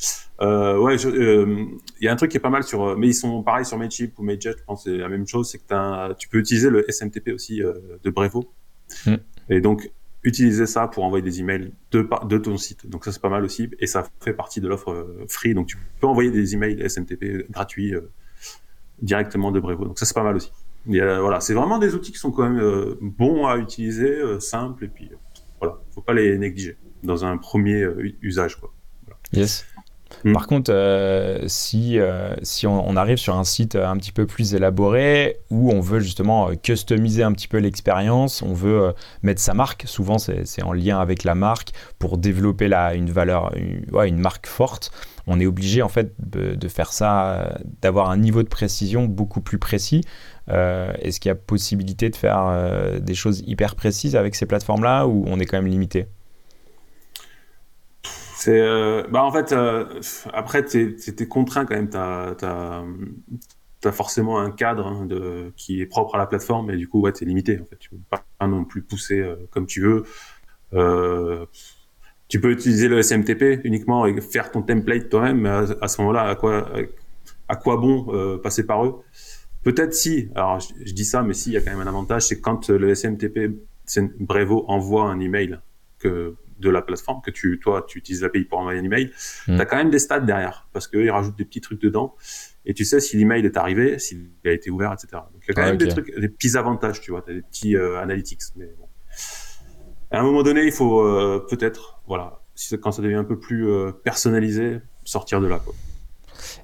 Euh, 0.41 0.77
ouais, 0.77 0.95
euh, 1.05 1.65
il 1.99 2.05
y 2.05 2.07
a 2.07 2.13
un 2.13 2.15
truc 2.15 2.31
qui 2.31 2.37
est 2.37 2.41
pas 2.41 2.49
mal 2.49 2.63
sur, 2.63 2.97
mais 2.97 3.07
ils 3.07 3.13
sont 3.13 3.43
pareils 3.43 3.65
sur 3.65 3.77
Mailchimp 3.77 4.17
ou 4.17 4.23
Mailjet. 4.23 4.55
Je 4.57 4.63
pense 4.63 4.83
c'est 4.85 4.97
la 4.97 5.09
même 5.09 5.27
chose, 5.27 5.49
c'est 5.49 5.57
que 5.57 6.13
tu 6.13 6.29
peux 6.29 6.37
utiliser 6.37 6.69
le 6.69 6.89
SMTP 6.89 7.29
aussi 7.33 7.61
de 7.61 8.09
Brevo. 8.09 8.53
Hmm. 9.05 9.15
Et 9.49 9.59
donc 9.59 9.91
utiliser 10.25 10.65
ça 10.65 10.87
pour 10.87 11.03
envoyer 11.03 11.23
des 11.23 11.41
emails 11.41 11.71
de, 11.91 12.07
de 12.27 12.37
ton 12.37 12.55
site. 12.57 12.87
Donc 12.87 13.03
ça 13.03 13.11
c'est 13.11 13.21
pas 13.21 13.29
mal 13.29 13.43
aussi 13.43 13.69
et 13.79 13.87
ça 13.87 14.07
fait 14.21 14.33
partie 14.33 14.61
de 14.61 14.69
l'offre 14.69 15.25
free. 15.27 15.53
Donc 15.53 15.67
tu 15.67 15.77
peux 15.99 16.07
envoyer 16.07 16.31
des 16.31 16.53
emails 16.53 16.89
SMTP 16.89 17.49
gratuits 17.49 17.93
directement 19.03 19.51
de 19.51 19.59
Brevo. 19.59 19.85
Donc 19.85 19.99
ça 19.99 20.05
c'est 20.05 20.15
pas 20.15 20.23
mal 20.23 20.35
aussi. 20.35 20.51
Euh, 20.89 21.21
voilà, 21.21 21.39
c'est 21.39 21.53
vraiment 21.53 21.77
des 21.77 21.95
outils 21.95 22.11
qui 22.11 22.17
sont 22.17 22.31
quand 22.31 22.43
même 22.43 22.59
euh, 22.59 22.97
bons 23.01 23.45
à 23.45 23.57
utiliser, 23.57 24.09
euh, 24.09 24.39
simples 24.39 24.85
et 24.85 24.87
puis 24.87 25.11
voilà, 25.61 25.77
faut 25.93 26.01
pas 26.01 26.13
les 26.13 26.37
négliger 26.37 26.77
dans 27.03 27.23
un 27.23 27.37
premier 27.37 27.85
usage 28.21 28.57
quoi. 28.57 28.73
Yes. 29.31 29.65
Hmm. 30.23 30.33
Par 30.33 30.45
contre, 30.45 30.71
si, 31.47 31.97
si 32.43 32.67
on, 32.67 32.95
arrive 32.95 33.17
sur 33.17 33.35
un 33.35 33.43
site 33.43 33.75
un 33.75 33.97
petit 33.97 34.11
peu 34.11 34.27
plus 34.27 34.53
élaboré 34.53 35.39
où 35.49 35.71
on 35.71 35.79
veut 35.79 35.99
justement 35.99 36.55
customiser 36.55 37.23
un 37.23 37.31
petit 37.31 37.47
peu 37.47 37.57
l'expérience, 37.57 38.43
on 38.43 38.53
veut 38.53 38.93
mettre 39.23 39.41
sa 39.41 39.55
marque, 39.55 39.85
souvent 39.87 40.19
c'est 40.19 40.63
en 40.63 40.71
lien 40.71 40.99
avec 40.99 41.23
la 41.23 41.33
marque 41.33 41.71
pour 41.97 42.19
développer 42.19 42.67
la, 42.67 42.93
une 42.93 43.09
valeur, 43.09 43.55
une, 43.57 43.85
ouais, 43.91 44.07
une 44.07 44.19
marque 44.19 44.45
forte 44.45 44.91
on 45.27 45.39
est 45.39 45.45
obligé 45.45 45.81
en 45.81 45.89
fait 45.89 46.13
de, 46.19 46.67
faire 46.67 46.91
ça, 46.91 47.57
d'avoir 47.81 48.09
un 48.09 48.17
niveau 48.17 48.43
de 48.43 48.49
précision 48.49 49.05
beaucoup 49.05 49.41
plus 49.41 49.57
précis. 49.57 50.01
Euh, 50.49 50.91
est-ce 50.99 51.19
qu'il 51.19 51.29
y 51.29 51.31
a 51.31 51.35
possibilité 51.35 52.09
de 52.09 52.15
faire 52.15 52.45
euh, 52.47 52.99
des 52.99 53.15
choses 53.15 53.43
hyper 53.47 53.75
précises 53.75 54.15
avec 54.15 54.35
ces 54.35 54.45
plateformes-là 54.45 55.07
ou 55.07 55.23
on 55.27 55.39
est 55.39 55.45
quand 55.45 55.57
même 55.57 55.67
limité? 55.67 56.07
Euh, 58.49 59.07
bah 59.09 59.23
en 59.23 59.31
fait 59.31 59.55
après 60.33 60.65
tu 60.65 60.97
es, 61.07 61.27
contraint 61.27 61.65
quand 61.65 61.75
même 61.75 61.89
tu 61.89 61.95
as, 63.87 63.91
forcément 63.93 64.37
un 64.37 64.51
cadre 64.51 64.85
hein, 64.85 65.07
qui 65.55 65.79
est 65.79 65.85
propre 65.85 66.15
à 66.15 66.17
la 66.17 66.25
plateforme 66.25 66.69
et 66.69 66.75
du 66.75 66.89
coup 66.89 66.99
ouais 66.99 67.13
tu 67.13 67.23
es 67.23 67.27
limité 67.27 67.61
en 67.61 67.65
fait. 67.65 67.77
Tu 67.77 67.91
peux 67.91 67.97
pas 68.09 68.25
non 68.45 68.65
plus 68.65 68.81
pousser 68.81 69.25
comme 69.49 69.65
tu 69.65 69.79
veux 69.81 70.03
tu 72.33 72.41
peux 72.41 72.49
utiliser 72.49 72.87
le 72.87 72.99
SMTP 72.99 73.63
uniquement 73.63 74.07
et 74.07 74.19
faire 74.19 74.49
ton 74.49 74.63
template 74.63 75.07
toi-même, 75.07 75.41
mais 75.41 75.49
à, 75.49 75.87
ce 75.87 76.01
moment-là, 76.01 76.23
à 76.23 76.33
quoi, 76.33 76.67
à 77.47 77.55
quoi 77.55 77.77
bon 77.77 78.07
euh, 78.09 78.39
passer 78.39 78.65
par 78.65 78.83
eux? 78.83 79.03
Peut-être 79.61 79.93
si, 79.93 80.29
alors 80.33 80.59
je, 80.59 80.93
dis 80.93 81.05
ça, 81.05 81.21
mais 81.21 81.35
si, 81.35 81.51
il 81.51 81.53
y 81.53 81.57
a 81.57 81.61
quand 81.61 81.69
même 81.69 81.81
un 81.81 81.87
avantage, 81.87 82.23
c'est 82.23 82.41
quand 82.41 82.71
le 82.71 82.95
SMTP, 82.95 83.51
Brevo, 84.19 84.65
envoie 84.67 85.03
un 85.11 85.19
email 85.19 85.59
que 85.99 86.33
de 86.57 86.69
la 86.71 86.81
plateforme, 86.81 87.21
que 87.23 87.29
tu, 87.29 87.59
toi, 87.59 87.85
tu 87.87 87.99
utilises 87.99 88.23
l'API 88.23 88.45
pour 88.45 88.57
envoyer 88.57 88.79
un 88.79 88.83
email, 88.83 89.11
mmh. 89.47 89.55
tu 89.55 89.61
as 89.61 89.65
quand 89.65 89.77
même 89.77 89.91
des 89.91 89.99
stats 89.99 90.19
derrière, 90.19 90.67
parce 90.73 90.87
qu'ils 90.87 91.11
rajoutent 91.11 91.37
des 91.37 91.45
petits 91.45 91.61
trucs 91.61 91.83
dedans, 91.83 92.15
et 92.65 92.73
tu 92.73 92.83
sais 92.83 92.99
si 92.99 93.15
l'email 93.15 93.45
est 93.45 93.57
arrivé, 93.57 93.99
s'il 93.99 94.31
a 94.43 94.53
été 94.53 94.71
ouvert, 94.71 94.91
etc. 94.91 95.21
Donc 95.31 95.43
il 95.43 95.49
y 95.49 95.51
a 95.51 95.53
quand 95.53 95.67
même 95.67 95.77
des 95.77 95.87
trucs, 95.87 96.19
des 96.19 96.29
petits 96.29 96.57
avantages, 96.57 96.99
tu 96.99 97.11
vois, 97.11 97.21
tu 97.21 97.29
as 97.29 97.35
des 97.35 97.43
petits 97.43 97.75
euh, 97.75 98.01
analytics, 98.01 98.41
mais 98.55 98.73
bon 98.79 98.87
à 100.13 100.19
un 100.19 100.23
moment 100.23 100.43
donné, 100.43 100.63
il 100.63 100.71
faut 100.71 101.01
euh, 101.01 101.43
peut-être, 101.49 101.92
voilà, 102.07 102.39
quand 102.81 102.91
ça 102.91 103.01
devient 103.01 103.15
un 103.15 103.23
peu 103.23 103.39
plus 103.39 103.69
euh, 103.69 103.91
personnalisé, 103.91 104.79
sortir 105.03 105.41
de 105.41 105.47
là. 105.47 105.59
Quoi. 105.63 105.73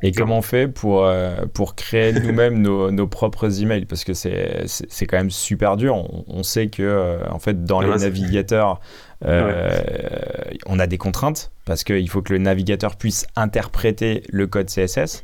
Et 0.01 0.11
comment 0.11 0.39
on 0.39 0.41
fait 0.41 0.67
pour, 0.67 1.05
euh, 1.05 1.45
pour 1.53 1.75
créer 1.75 2.11
nous-mêmes 2.19 2.61
nos, 2.61 2.91
nos, 2.91 3.07
propres 3.07 3.61
emails? 3.61 3.85
Parce 3.85 4.03
que 4.03 4.13
c'est 4.13 5.05
quand 5.07 5.17
même 5.17 5.31
super 5.31 5.77
dur. 5.77 5.95
On, 6.27 6.43
sait 6.43 6.67
que, 6.67 7.19
en 7.29 7.39
fait, 7.39 7.63
dans 7.63 7.79
les 7.79 7.89
navigateurs, 7.89 8.81
on 9.21 10.79
a 10.79 10.87
des 10.87 10.97
contraintes 10.97 11.51
parce 11.65 11.83
qu'il 11.83 12.09
faut 12.09 12.21
que 12.21 12.33
le 12.33 12.39
navigateur 12.39 12.95
puisse 12.95 13.27
interpréter 13.35 14.23
le 14.29 14.47
code 14.47 14.67
CSS. 14.67 15.21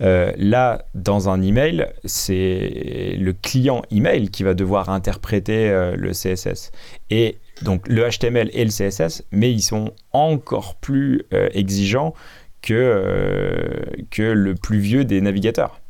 là, 0.00 0.84
dans 0.94 1.28
un 1.28 1.42
email, 1.42 1.88
c'est 2.04 3.16
le 3.18 3.32
client 3.32 3.82
email 3.90 4.30
qui 4.30 4.44
va 4.44 4.54
devoir 4.54 4.88
interpréter 4.88 5.68
le 5.94 6.10
CSS. 6.12 6.72
Et 7.10 7.36
donc 7.62 7.88
le 7.88 8.08
HTML 8.08 8.50
et 8.52 8.64
le 8.64 8.70
CSS, 8.70 9.24
mais 9.32 9.52
ils 9.52 9.62
sont 9.62 9.92
encore 10.12 10.76
plus 10.76 11.22
euh, 11.32 11.48
exigeants 11.52 12.14
que, 12.62 12.74
euh, 12.74 14.02
que 14.10 14.22
le 14.22 14.54
plus 14.54 14.78
vieux 14.78 15.04
des 15.04 15.20
navigateurs. 15.20 15.80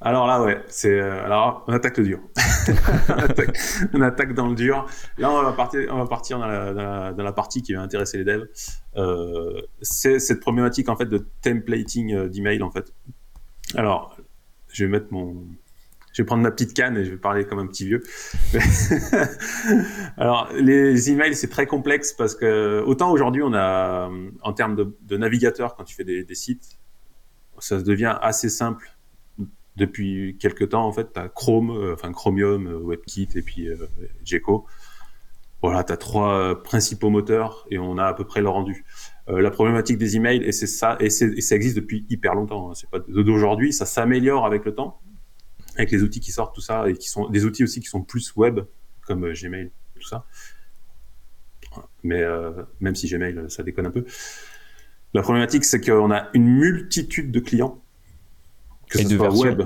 Alors 0.00 0.26
là, 0.26 0.42
ouais, 0.42 0.60
c'est 0.66 1.00
euh, 1.00 1.24
alors 1.24 1.64
on 1.68 1.72
attaque 1.72 1.98
le 1.98 2.04
dur. 2.04 2.18
on, 3.92 4.00
attaque, 4.00 4.34
dans 4.34 4.48
le 4.48 4.56
dur. 4.56 4.86
Là, 5.16 5.30
on 5.30 5.42
va 5.42 5.52
partir, 5.52 5.88
on 5.92 5.98
va 5.98 6.06
partir 6.06 6.40
dans 6.40 6.46
la, 6.46 7.12
dans 7.12 7.22
la, 7.22 7.32
partie 7.32 7.62
qui 7.62 7.74
va 7.74 7.82
intéresser 7.82 8.18
les 8.18 8.24
devs. 8.24 8.48
c'est 9.80 10.18
cette 10.18 10.40
problématique 10.40 10.88
en 10.88 10.96
fait 10.96 11.06
de 11.06 11.24
templating 11.42 12.28
d'email 12.28 12.62
en 12.62 12.70
fait. 12.70 12.92
Alors, 13.76 14.16
je 14.72 14.84
vais 14.84 14.90
mettre 14.90 15.06
mon 15.10 15.44
je 16.12 16.22
vais 16.22 16.26
prendre 16.26 16.42
ma 16.42 16.50
petite 16.50 16.74
canne 16.74 16.96
et 16.96 17.04
je 17.04 17.10
vais 17.10 17.16
parler 17.16 17.44
comme 17.46 17.58
un 17.58 17.66
petit 17.66 17.86
vieux. 17.86 18.02
Alors, 20.18 20.50
les 20.54 21.10
emails, 21.10 21.34
c'est 21.34 21.48
très 21.48 21.66
complexe 21.66 22.12
parce 22.12 22.34
que 22.34 22.82
autant 22.86 23.10
aujourd'hui, 23.10 23.42
on 23.42 23.54
a, 23.54 24.10
en 24.42 24.52
termes 24.52 24.76
de, 24.76 25.16
navigateur, 25.16 25.74
quand 25.74 25.84
tu 25.84 25.94
fais 25.94 26.04
des, 26.04 26.24
des, 26.24 26.34
sites, 26.34 26.78
ça 27.58 27.80
devient 27.80 28.16
assez 28.20 28.48
simple 28.48 28.94
depuis 29.76 30.36
quelques 30.38 30.70
temps. 30.70 30.86
En 30.86 30.92
fait, 30.92 31.12
tu 31.12 31.20
as 31.20 31.28
Chrome, 31.28 31.70
euh, 31.70 31.94
enfin 31.94 32.12
Chromium, 32.12 32.66
euh, 32.66 32.78
WebKit 32.78 33.28
et 33.34 33.42
puis 33.42 33.68
euh, 33.68 33.76
Gecko. 34.24 34.66
Voilà, 35.62 35.84
tu 35.84 35.92
as 35.92 35.96
trois 35.96 36.60
principaux 36.64 37.08
moteurs 37.08 37.66
et 37.70 37.78
on 37.78 37.96
a 37.96 38.04
à 38.04 38.14
peu 38.14 38.24
près 38.24 38.40
le 38.40 38.48
rendu. 38.48 38.84
la 39.28 39.50
problématique 39.52 39.96
des 39.96 40.16
emails, 40.16 40.42
et 40.42 40.50
c'est 40.50 40.66
ça, 40.66 40.96
et, 40.98 41.08
ça 41.08 41.54
existe 41.54 41.76
depuis 41.76 42.04
hyper 42.10 42.34
longtemps. 42.34 42.70
Hein. 42.70 42.74
c'est 42.74 42.90
pas 42.90 42.98
d'aujourd'hui, 42.98 43.72
ça 43.72 43.86
s'améliore 43.86 44.44
avec 44.44 44.64
le 44.64 44.74
temps, 44.74 45.00
avec 45.76 45.90
les 45.90 46.02
outils 46.02 46.20
qui 46.20 46.32
sortent, 46.32 46.54
tout 46.54 46.60
ça, 46.60 46.88
et 46.88 46.94
qui 46.94 47.08
sont 47.08 47.28
des 47.28 47.44
outils 47.44 47.64
aussi 47.64 47.80
qui 47.80 47.88
sont 47.88 48.02
plus 48.02 48.34
web, 48.36 48.60
comme 49.06 49.32
Gmail, 49.32 49.70
tout 49.98 50.06
ça. 50.06 50.26
Mais 52.02 52.22
même 52.80 52.94
si 52.94 53.08
Gmail, 53.08 53.46
ça 53.48 53.62
déconne 53.62 53.86
un 53.86 53.90
peu. 53.90 54.04
La 55.14 55.22
problématique, 55.22 55.64
c'est 55.64 55.80
qu'on 55.80 56.10
a 56.10 56.28
une 56.32 56.46
multitude 56.46 57.30
de 57.30 57.40
clients, 57.40 57.82
que 58.88 58.98
ce 58.98 59.16
soit 59.16 59.34
web 59.34 59.62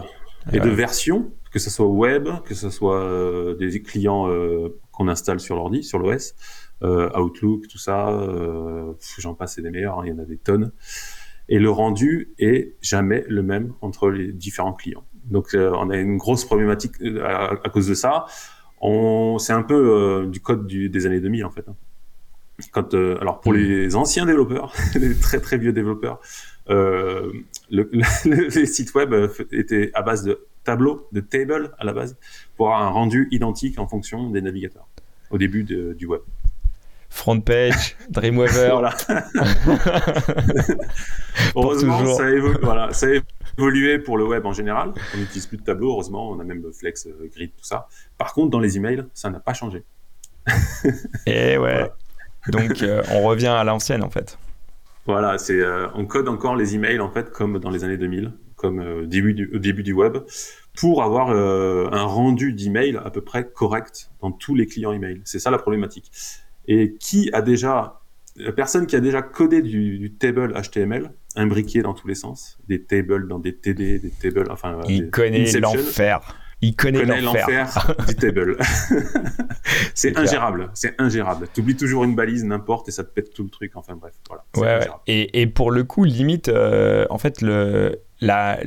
et 0.53 0.61
de 0.61 0.69
versions, 0.69 1.33
que 1.53 1.59
ce 1.59 1.71
soit 1.71 1.87
web, 1.87 2.29
que 2.45 2.55
ce 2.55 2.71
soit 2.71 3.01
euh, 3.01 3.55
des 3.55 3.83
clients 3.83 4.29
euh, 4.29 4.79
qu'on 4.93 5.09
installe 5.09 5.41
sur 5.41 5.57
l'ordi, 5.57 5.83
sur 5.83 5.99
l'OS, 5.99 6.35
euh, 6.83 7.11
Outlook, 7.19 7.69
tout 7.69 7.79
ça, 7.79 8.29
j'en 9.19 9.35
passe, 9.35 9.55
c'est 9.55 9.63
des 9.63 9.71
meilleurs, 9.71 10.01
hein, 10.01 10.03
il 10.05 10.11
y 10.11 10.13
en 10.13 10.19
a 10.19 10.25
des 10.25 10.37
tonnes. 10.37 10.73
Et 11.49 11.59
le 11.59 11.71
rendu 11.71 12.35
est 12.39 12.75
jamais 12.81 13.25
le 13.29 13.43
même 13.43 13.73
entre 13.81 14.11
les 14.11 14.33
différents 14.33 14.73
clients. 14.73 15.05
Donc 15.25 15.49
on 15.55 15.91
a 15.91 15.97
une 15.97 16.17
grosse 16.17 16.45
problématique 16.45 16.95
à, 17.23 17.69
cause 17.69 17.87
de 17.87 17.95
ça. 17.95 18.27
C'est 18.81 19.53
un 19.53 19.63
peu 19.63 20.27
du 20.29 20.41
code 20.41 20.67
des 20.67 21.07
années 21.07 21.21
2000 21.21 21.45
en 21.45 21.51
fait. 21.51 21.69
Hein. 21.69 21.77
Quand, 22.73 22.95
euh, 22.95 23.19
alors 23.21 23.41
pour 23.41 23.53
hmm. 23.53 23.57
les 23.57 23.97
anciens 23.97 24.25
développeurs, 24.25 24.73
les 24.95 25.15
très 25.15 25.41
très 25.41 25.59
vieux 25.59 25.73
développeurs, 25.73 26.21
euh, 26.71 27.31
le, 27.71 27.91
les 28.25 28.67
sites 28.67 28.95
web 28.95 29.13
euh, 29.13 29.29
étaient 29.53 29.91
à 29.95 30.03
base 30.03 30.25
de 30.25 30.47
tableaux, 30.65 31.07
de 31.13 31.21
tables 31.21 31.75
à 31.79 31.85
la 31.85 31.93
base, 31.93 32.17
pour 32.57 32.69
avoir 32.69 32.83
un 32.83 32.91
rendu 32.91 33.29
identique 33.31 33.79
en 33.79 33.87
fonction 33.87 34.31
des 34.31 34.41
navigateurs 34.41 34.89
au 35.31 35.39
début 35.39 35.65
du 35.65 36.07
web. 36.07 36.21
Front 37.09 37.41
page, 37.41 37.97
Dreamweaver. 38.11 38.71
voilà. 38.71 38.95
heureusement, 41.55 42.15
ça 42.15 42.25
a, 42.25 42.31
évolué, 42.31 42.59
voilà, 42.63 42.93
ça 42.93 43.07
évolué 43.57 43.99
pour 43.99 44.19
le 44.19 44.25
web 44.27 44.45
en 44.45 44.53
général. 44.53 44.93
On 45.15 45.19
n'utilise 45.19 45.47
plus 45.47 45.57
de 45.57 45.63
tableaux, 45.63 45.93
heureusement, 45.93 46.31
on 46.31 46.41
a 46.41 46.45
même 46.45 46.63
le 46.63 46.73
Flex, 46.73 47.09
Grid, 47.35 47.51
tout 47.57 47.65
ça. 47.65 47.89
Par 48.19 48.33
contre, 48.35 48.51
dans 48.51 48.61
les 48.61 48.77
emails, 48.77 49.05
ça 49.15 49.31
n'a 49.31 49.41
pas 49.41 49.55
changé. 49.55 49.85
Et 51.27 51.53
eh 51.53 51.59
ouais. 51.59 51.91
Donc, 52.49 52.83
euh, 52.83 53.03
on 53.11 53.23
revient 53.23 53.49
à 53.49 53.65
l'ancienne, 53.65 54.03
en 54.03 54.11
fait. 54.11 54.39
Voilà, 55.07 55.39
c'est 55.39 55.61
euh, 55.61 55.89
on 55.95 56.05
code 56.05 56.29
encore 56.29 56.57
les 56.57 56.75
emails 56.75 56.99
en 56.99 57.11
fait 57.11 57.31
comme 57.31 57.61
dans 57.61 57.71
les 57.71 57.85
années 57.85 57.97
2000, 57.97 58.33
comme 58.57 58.81
euh, 58.81 59.07
début 59.07 59.35
du, 59.35 59.49
au 59.55 59.59
début 59.59 59.85
du 59.85 59.93
web, 59.93 60.19
pour 60.77 61.03
avoir 61.05 61.31
un 61.31 62.03
rendu 62.03 62.53
d'email 62.53 63.01
à 63.03 63.11
peu 63.11 63.21
près 63.21 63.49
correct 63.49 64.11
dans 64.21 64.33
tous 64.33 64.55
les 64.55 64.67
clients 64.67 64.93
email. 64.93 65.23
C'est 65.25 65.39
ça 65.39 65.51
la 65.51 65.59
problématique. 65.59 66.11
Et 66.69 66.97
qui 66.99 67.31
a 67.33 67.43
déjà 67.43 68.01
la 68.39 68.53
personne 68.53 68.87
qui 68.87 68.97
a 68.97 69.01
déjà 69.01 69.23
codé 69.23 69.63
du, 69.63 69.99
du, 69.99 70.13
table 70.13 70.53
HTML 70.61 71.11
imbriqué 71.37 71.83
dans 71.83 71.95
tous 71.95 72.09
les 72.09 72.15
sens, 72.15 72.59
des 72.69 72.83
tables 72.83 73.29
dans 73.29 73.39
des 73.39 73.55
TD, 73.55 73.99
des 73.99 74.11
tables, 74.11 74.51
enfin. 74.51 74.81
Il 74.89 75.11
connaît 75.11 75.51
l'enfer. 75.61 76.37
Il 76.63 76.75
connaît, 76.75 77.05
l'enfer 77.05 77.95
du 78.09 78.15
table. 78.15 78.57
c'est 79.95 80.17
ingérable, 80.17 80.71
c'est 80.73 80.95
ingérable. 80.99 81.49
Tu 81.53 81.61
oublies 81.61 81.77
toujours 81.77 82.05
une 82.05 82.15
balise, 82.15 82.45
n'importe, 82.45 82.89
et 82.89 82.93
ça 82.93 83.05
te 83.05 83.11
pète 83.11 83.33
tout 83.35 83.45
le 83.45 83.51
truc. 83.51 83.73
Enfin 83.75 83.95
bref, 83.95 84.15
voilà. 84.27 84.45
Ouais, 84.57 84.89
et, 85.07 85.43
et, 85.43 85.47
pour 85.47 85.71
le 85.71 85.85
coup, 85.85 86.05
limite, 86.05 86.49
euh, 86.49 87.07
en 87.11 87.19
fait, 87.19 87.43
le, 87.43 88.01
la, 88.23 88.59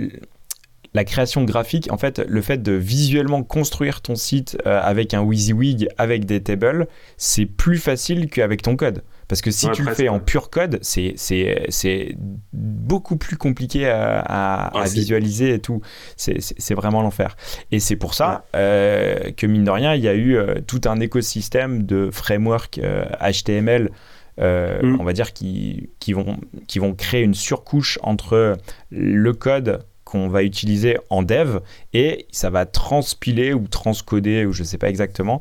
la 0.93 1.03
création 1.03 1.43
graphique, 1.43 1.91
en 1.91 1.97
fait, 1.97 2.19
le 2.27 2.41
fait 2.41 2.61
de 2.61 2.71
visuellement 2.71 3.43
construire 3.43 4.01
ton 4.01 4.15
site 4.15 4.57
euh, 4.65 4.81
avec 4.81 5.13
un 5.13 5.21
WYSIWYG, 5.21 5.89
avec 5.97 6.25
des 6.25 6.41
tables, 6.41 6.87
c'est 7.17 7.45
plus 7.45 7.77
facile 7.77 8.27
qu'avec 8.29 8.61
ton 8.63 8.75
code. 8.75 9.03
Parce 9.27 9.41
que 9.41 9.51
si 9.51 9.69
tu 9.69 9.83
le 9.83 9.93
fais 9.93 10.09
en 10.09 10.19
pur 10.19 10.49
code, 10.49 10.79
c'est 10.81 12.17
beaucoup 12.51 13.15
plus 13.15 13.37
compliqué 13.37 13.87
à, 13.87 14.71
ah, 14.73 14.83
visualiser 14.85 15.53
et 15.53 15.59
tout. 15.59 15.81
C'est 16.17 16.73
vraiment 16.73 17.03
l'enfer. 17.03 17.37
Et 17.71 17.79
c'est 17.79 17.95
pour 17.95 18.15
ça 18.15 18.45
euh, 18.55 19.29
que, 19.37 19.45
mine 19.45 19.63
de 19.63 19.69
rien, 19.69 19.93
il 19.93 20.01
y 20.01 20.07
a 20.07 20.15
eu 20.15 20.35
euh, 20.35 20.55
tout 20.65 20.81
un 20.85 20.99
écosystème 20.99 21.83
de 21.83 22.09
framework 22.11 22.79
HTML. 23.21 23.91
Mm. 24.39 24.95
on 25.01 25.03
va 25.03 25.11
dire 25.11 25.33
qui, 25.33 25.89
qui, 25.99 26.13
vont, 26.13 26.37
qui 26.65 26.79
vont 26.79 26.93
créer 26.93 27.23
une 27.23 27.33
surcouche 27.33 27.99
entre 28.03 28.57
le 28.89 29.33
code 29.33 29.83
qu'on 30.09 30.27
va 30.27 30.43
utiliser 30.43 30.97
en 31.09 31.21
dev 31.21 31.59
et 31.93 32.25
ça 32.31 32.49
va 32.49 32.65
transpiler 32.65 33.53
ou 33.53 33.67
transcoder 33.67 34.45
ou 34.45 34.53
je 34.53 34.63
ne 34.63 34.67
sais 34.67 34.79
pas 34.79 34.89
exactement 34.89 35.39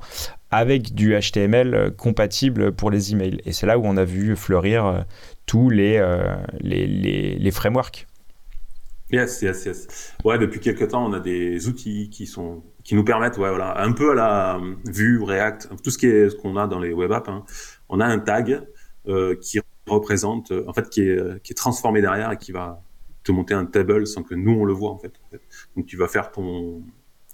avec 0.50 0.94
du 0.94 1.18
HTML 1.18 1.74
euh, 1.74 1.90
compatible 1.90 2.72
pour 2.72 2.90
les 2.90 3.12
emails. 3.12 3.40
Et 3.44 3.52
c'est 3.52 3.66
là 3.66 3.78
où 3.78 3.84
on 3.84 3.96
a 3.96 4.04
vu 4.04 4.36
fleurir 4.36 4.86
euh, 4.86 5.00
tous 5.46 5.70
les, 5.70 5.96
euh, 5.96 6.36
les, 6.60 6.86
les, 6.86 7.50
frameworks. 7.50 8.06
Yes, 9.10 9.40
yes, 9.40 9.64
yes. 9.64 10.14
Ouais, 10.24 10.38
depuis 10.38 10.60
quelques 10.60 10.88
temps, 10.88 11.06
on 11.06 11.12
a 11.14 11.20
des 11.20 11.66
outils 11.68 12.10
qui 12.10 12.26
sont 12.26 12.62
qui 12.84 12.94
nous 12.94 13.04
permettent, 13.04 13.36
ouais, 13.36 13.50
voilà, 13.50 13.82
un 13.82 13.92
peu 13.92 14.12
à 14.12 14.14
la 14.14 14.60
vue 14.86 15.22
React, 15.22 15.82
tout 15.84 15.90
ce 15.90 15.98
qui 15.98 16.06
est 16.06 16.30
ce 16.30 16.36
qu'on 16.36 16.56
a 16.56 16.66
dans 16.66 16.78
les 16.78 16.94
web 16.94 17.12
apps. 17.12 17.28
Hein. 17.28 17.44
On 17.90 18.00
a 18.00 18.06
un 18.06 18.18
tag 18.18 18.62
qui 19.42 19.60
représente, 19.86 20.52
en 20.66 20.72
fait, 20.72 20.88
qui 20.88 21.02
est, 21.02 21.42
qui 21.42 21.52
est 21.52 21.56
transformé 21.56 22.00
derrière 22.00 22.32
et 22.32 22.36
qui 22.38 22.52
va 22.52 22.82
te 23.28 23.32
monter 23.32 23.54
un 23.54 23.66
table 23.66 24.06
sans 24.06 24.22
que 24.22 24.34
nous 24.34 24.52
on 24.52 24.64
le 24.64 24.72
voit 24.72 24.90
en 24.90 24.98
fait. 24.98 25.12
Donc 25.76 25.86
tu 25.86 25.96
vas 25.96 26.08
faire 26.08 26.30
ton 26.30 26.82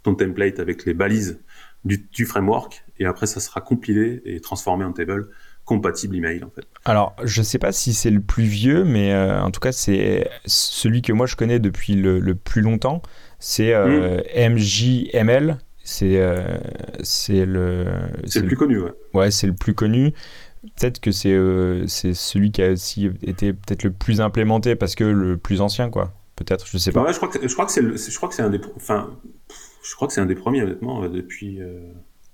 ton 0.03 0.15
template 0.15 0.59
avec 0.59 0.85
les 0.85 0.93
balises 0.93 1.41
du, 1.85 2.07
du 2.13 2.27
framework 2.27 2.85
et 2.99 3.07
après 3.07 3.27
ça 3.27 3.41
sera 3.41 3.61
compilé 3.61 4.21
et 4.25 4.41
transformé 4.41 4.85
en 4.85 4.93
table 4.93 5.29
compatible 5.65 6.17
email 6.17 6.45
en 6.45 6.51
fait. 6.51 6.67
Alors 6.85 7.15
je 7.23 7.43
sais 7.43 7.59
pas 7.59 7.73
si 7.73 7.95
c'est 7.95 8.11
le 8.11 8.21
plus 8.21 8.45
vieux 8.45 8.85
mais 8.85 9.13
euh, 9.13 9.41
en 9.41 9.51
tout 9.51 9.61
cas 9.61 9.73
c'est 9.73 10.29
celui 10.45 11.01
que 11.01 11.13
moi 11.13 11.27
je 11.27 11.37
connais 11.37 11.59
depuis 11.59 11.95
le, 11.95 12.35
plus 12.35 12.61
longtemps 12.61 13.01
c'est 13.39 13.73
euh, 13.73 14.21
MJML 14.37 15.59
c'est 15.85 16.17
euh, 16.19 16.59
c'est 17.03 17.47
le 17.47 17.87
c'est 18.25 18.41
le 18.41 18.47
plus 18.47 18.57
connu 18.57 18.81
ouais. 18.81 18.93
Ouais, 19.13 19.31
c'est 19.31 19.47
le 19.47 19.55
plus 19.55 19.75
connu 19.75 20.13
peut-être 20.77 21.01
que 21.01 21.11
c'est 21.11 21.37
c'est 21.87 22.15
celui 22.15 22.51
qui 22.51 22.63
a 22.63 22.73
aussi 22.73 23.11
été 23.23 23.53
peut-être 23.53 23.85
le 23.85 23.91
plus 23.91 24.21
implémenté 24.21 24.77
parce 24.77 24.95
que 24.95 25.05
le 25.05 25.37
plus 25.37 25.61
ancien 25.61 25.91
quoi 25.91 26.13
peut-être 26.37 26.67
je 26.67 26.79
sais 26.79 26.93
pas 26.93 27.03
ouais, 27.03 27.13
je 27.13 27.19
crois 27.19 27.29
que 27.29 27.47
je 27.47 27.53
crois 27.53 27.67
que 27.67 27.73
c'est 27.73 27.83
je 27.83 28.17
crois 28.17 28.29
que 28.29 28.35
c'est 28.35 28.43
un 28.43 28.51
des 28.51 28.61
enfin 28.77 29.11
je 29.83 29.95
crois 29.95 30.09
que 30.09 30.15
c'est 30.15 30.21
un 30.21 30.27
des 30.27 30.35
premiers 30.35 30.63
honnêtement 30.63 31.09
depuis 31.09 31.61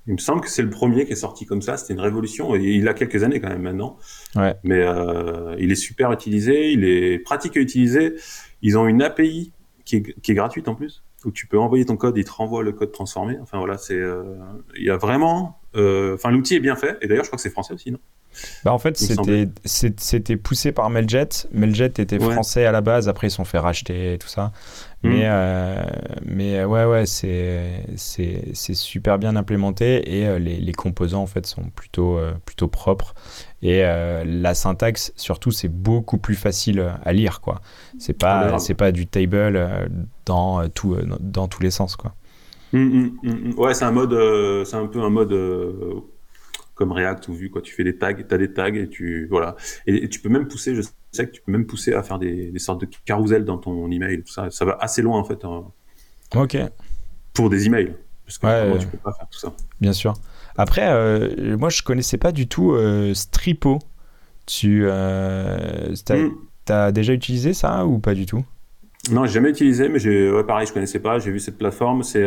il 0.06 0.14
me 0.14 0.18
semble 0.18 0.40
que 0.40 0.48
c'est 0.48 0.62
le 0.62 0.70
premier 0.70 1.06
qui 1.06 1.12
est 1.12 1.16
sorti 1.16 1.46
comme 1.46 1.62
ça. 1.62 1.76
C'était 1.76 1.92
une 1.92 2.00
révolution. 2.00 2.56
Il 2.56 2.88
a 2.88 2.94
quelques 2.94 3.22
années 3.22 3.40
quand 3.40 3.48
même 3.48 3.62
maintenant. 3.62 3.96
Ouais. 4.34 4.56
Mais 4.64 4.82
euh, 4.82 5.54
il 5.58 5.70
est 5.70 5.76
super 5.76 6.10
utilisé. 6.10 6.72
Il 6.72 6.84
est 6.84 7.18
pratique 7.18 7.56
à 7.56 7.60
utiliser. 7.60 8.16
Ils 8.62 8.76
ont 8.76 8.88
une 8.88 9.02
API 9.02 9.52
qui 9.84 9.96
est, 9.96 10.20
qui 10.20 10.32
est 10.32 10.34
gratuite 10.34 10.68
en 10.68 10.74
plus, 10.74 11.04
où 11.24 11.30
tu 11.30 11.46
peux 11.46 11.58
envoyer 11.58 11.84
ton 11.84 11.96
code, 11.96 12.16
il 12.16 12.24
te 12.24 12.32
renvoie 12.32 12.62
le 12.62 12.72
code 12.72 12.92
transformé. 12.92 13.38
Enfin 13.40 13.58
voilà, 13.58 13.78
c'est 13.78 13.94
euh, 13.94 14.34
il 14.76 14.84
y 14.84 14.90
a 14.90 14.96
vraiment. 14.96 15.59
Euh, 15.76 16.14
enfin, 16.14 16.30
l'outil 16.30 16.56
est 16.56 16.60
bien 16.60 16.76
fait. 16.76 16.98
Et 17.00 17.06
d'ailleurs, 17.06 17.24
je 17.24 17.30
crois 17.30 17.36
que 17.36 17.42
c'est 17.42 17.50
français 17.50 17.74
aussi, 17.74 17.90
non? 17.90 17.98
Bah 18.64 18.72
en 18.72 18.78
fait, 18.78 18.96
c'était, 18.96 20.36
poussé 20.36 20.72
par 20.72 20.88
Meljet. 20.90 21.28
Meljet 21.52 21.86
était 21.86 22.18
français 22.18 22.64
à 22.64 22.72
la 22.72 22.80
base, 22.80 23.08
après 23.08 23.26
ils 23.26 23.32
sont 23.32 23.44
fait 23.44 23.58
racheter 23.58 24.14
et 24.14 24.18
tout 24.18 24.28
ça. 24.28 24.52
Mm. 25.02 25.08
Mais, 25.08 25.22
euh, 25.24 25.82
mais 26.24 26.58
euh, 26.58 26.66
ouais, 26.66 26.84
ouais, 26.84 27.06
c'est, 27.06 28.54
super 28.54 29.18
bien 29.18 29.34
implémenté 29.34 30.18
et 30.18 30.26
euh, 30.26 30.38
les, 30.38 30.58
les, 30.58 30.72
composants 30.72 31.22
en 31.22 31.26
fait 31.26 31.46
sont 31.46 31.70
plutôt, 31.74 32.20
plutôt 32.44 32.68
propres. 32.68 33.14
Et 33.62 33.82
la 33.82 34.54
syntaxe, 34.54 35.12
surtout, 35.16 35.50
c'est 35.50 35.68
beaucoup 35.68 36.18
plus 36.18 36.34
facile 36.34 36.94
à 37.04 37.12
lire, 37.12 37.40
quoi. 37.40 37.60
C'est 37.98 38.14
pas, 38.14 38.58
c'est 38.58 38.74
pas 38.74 38.92
du 38.92 39.06
table 39.06 39.90
dans, 40.24 40.66
tout, 40.68 40.96
dans, 41.20 41.48
tous 41.48 41.62
les 41.62 41.70
sens, 41.70 41.96
quoi. 41.96 42.14
Mm, 42.72 43.10
mm, 43.22 43.54
ouais, 43.58 43.74
c'est 43.74 43.84
un 43.84 43.90
mode, 43.90 44.16
c'est 44.64 44.76
un 44.76 44.86
peu 44.86 45.00
un 45.00 45.10
mode 45.10 45.32
comme 46.80 46.92
React 46.92 47.28
ou 47.28 47.34
Vue, 47.34 47.50
quoi. 47.50 47.60
Tu 47.60 47.74
fais 47.74 47.84
des 47.84 47.96
tags, 47.96 48.14
tu 48.14 48.34
as 48.34 48.38
des 48.38 48.52
tags 48.52 48.74
et 48.74 48.88
tu, 48.88 49.26
voilà. 49.28 49.54
Et, 49.86 50.08
tu 50.08 50.18
peux 50.20 50.30
même 50.30 50.48
pousser, 50.48 50.74
je 50.74 50.80
sais 51.12 51.26
que 51.26 51.32
tu 51.32 51.42
peux 51.42 51.52
même 51.52 51.66
pousser 51.66 51.92
à 51.92 52.02
faire 52.02 52.18
des, 52.18 52.58
sortes 52.58 52.80
de 52.80 52.88
carousels 53.04 53.44
dans 53.44 53.58
ton 53.58 53.90
email, 53.90 54.22
tout 54.22 54.32
ça. 54.32 54.50
Ça 54.50 54.64
va 54.64 54.78
assez 54.80 55.02
loin, 55.02 55.18
en 55.18 55.24
fait. 55.24 55.44
Hein. 55.44 55.64
ok. 56.34 56.56
Pour 57.34 57.50
des 57.50 57.66
emails. 57.66 57.94
Parce 58.24 58.38
que 58.38 58.78
tu 58.78 58.86
peux 58.86 58.96
pas 58.98 59.12
faire 59.12 59.28
tout 59.28 59.38
ça. 59.38 59.52
Bien 59.80 59.92
sûr. 59.92 60.14
Après, 60.56 60.88
euh, 60.90 61.56
moi, 61.56 61.68
je 61.68 61.82
connaissais 61.82 62.18
pas 62.18 62.32
du 62.32 62.48
tout 62.48 62.72
euh, 62.72 63.12
Stripo. 63.12 63.78
Tu 64.46 64.82
euh, 64.84 65.92
hmm. 66.08 66.30
as, 66.68 66.92
déjà 66.92 67.12
utilisé 67.12 67.52
ça 67.52 67.86
ou 67.86 67.98
pas 67.98 68.14
du 68.14 68.26
tout? 68.26 68.44
Non, 69.10 69.24
j'ai 69.26 69.32
jamais 69.32 69.50
utilisé, 69.50 69.88
mais 69.88 69.98
j'ai, 69.98 70.30
ouais, 70.30 70.44
pareil, 70.44 70.66
je 70.66 70.72
connaissais 70.72 71.00
pas. 71.00 71.18
J'ai 71.18 71.30
vu 71.30 71.40
cette 71.40 71.58
plateforme. 71.58 72.02
C'est, 72.02 72.24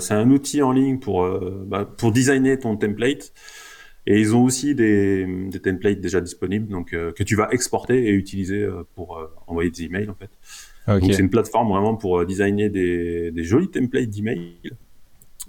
c'est 0.00 0.14
un 0.14 0.30
outil 0.30 0.62
en 0.62 0.72
ligne 0.72 0.98
pour, 0.98 1.28
bah, 1.66 1.84
pour 1.84 2.12
designer 2.12 2.58
ton 2.58 2.76
template. 2.76 3.32
Et 4.08 4.20
ils 4.20 4.36
ont 4.36 4.44
aussi 4.44 4.76
des, 4.76 5.26
des 5.50 5.58
templates 5.58 6.00
déjà 6.00 6.20
disponibles, 6.20 6.68
donc 6.68 6.92
euh, 6.92 7.10
que 7.10 7.24
tu 7.24 7.34
vas 7.34 7.48
exporter 7.50 8.06
et 8.06 8.12
utiliser 8.12 8.62
euh, 8.62 8.86
pour 8.94 9.18
euh, 9.18 9.26
envoyer 9.48 9.72
des 9.72 9.82
emails 9.82 10.08
en 10.08 10.14
fait. 10.14 10.30
Donc 11.00 11.12
c'est 11.12 11.22
une 11.22 11.28
plateforme 11.28 11.70
vraiment 11.70 11.96
pour 11.96 12.24
designer 12.24 12.70
des, 12.70 13.32
des 13.32 13.42
jolis 13.42 13.68
templates 13.68 14.08
d'emails 14.08 14.54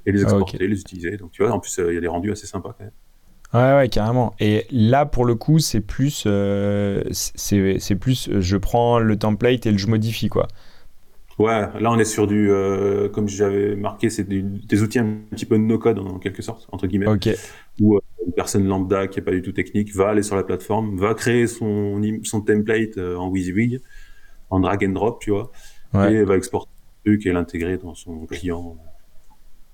et 0.07 0.11
les 0.11 0.23
exporter, 0.23 0.67
les 0.67 0.81
utiliser. 0.81 1.17
Donc 1.17 1.33
tu 1.33 1.43
vois, 1.43 1.51
en 1.51 1.59
plus 1.59 1.79
il 1.87 1.93
y 1.93 1.97
a 1.97 2.01
des 2.01 2.07
rendus 2.07 2.31
assez 2.31 2.47
sympas 2.47 2.75
quand 2.75 2.85
même. 2.85 2.93
Ouais, 3.53 3.79
ouais, 3.79 3.89
carrément. 3.89 4.33
Et 4.39 4.65
là, 4.71 5.05
pour 5.05 5.25
le 5.25 5.35
coup, 5.35 5.59
c'est 5.59 5.81
plus, 5.81 6.23
euh, 6.25 7.03
c'est 7.11 7.95
plus, 7.95 8.29
je 8.39 8.57
prends 8.57 8.97
le 8.97 9.17
template 9.17 9.67
et 9.67 9.77
je 9.77 9.87
modifie, 9.87 10.29
quoi. 10.29 10.47
Ouais, 11.37 11.67
là, 11.79 11.91
on 11.91 11.99
est 11.99 12.05
sur 12.05 12.25
du, 12.25 12.49
euh, 12.49 13.09
comme 13.09 13.27
j'avais 13.27 13.75
marqué, 13.75 14.09
c'est 14.09 14.23
des, 14.23 14.81
outils 14.81 14.99
un 14.99 15.19
petit 15.29 15.45
peu 15.45 15.57
de 15.57 15.63
no-code, 15.63 15.99
en 15.99 16.17
quelque 16.17 16.41
sorte, 16.41 16.67
entre 16.71 16.87
guillemets. 16.87 17.07
Ok. 17.07 17.29
Où 17.79 17.95
euh, 17.95 17.99
une 18.25 18.33
personne 18.33 18.67
lambda 18.67 19.07
qui 19.07 19.19
est 19.19 19.21
pas 19.21 19.31
du 19.31 19.43
tout 19.43 19.51
technique 19.51 19.93
va 19.93 20.09
aller 20.09 20.23
sur 20.23 20.35
la 20.35 20.43
plateforme, 20.43 20.97
va 20.97 21.13
créer 21.13 21.45
son, 21.45 22.01
son 22.23 22.41
template 22.41 22.97
en 22.97 23.29
WYSIWYG, 23.29 23.81
en 24.49 24.59
drag 24.61 24.83
and 24.83 24.93
drop, 24.93 25.21
tu 25.21 25.31
vois, 25.31 25.51
et 26.09 26.23
va 26.23 26.35
exporter 26.35 26.71
le 27.03 27.11
truc 27.11 27.25
et 27.27 27.31
l'intégrer 27.31 27.77
dans 27.77 27.93
son 27.93 28.25
client 28.25 28.75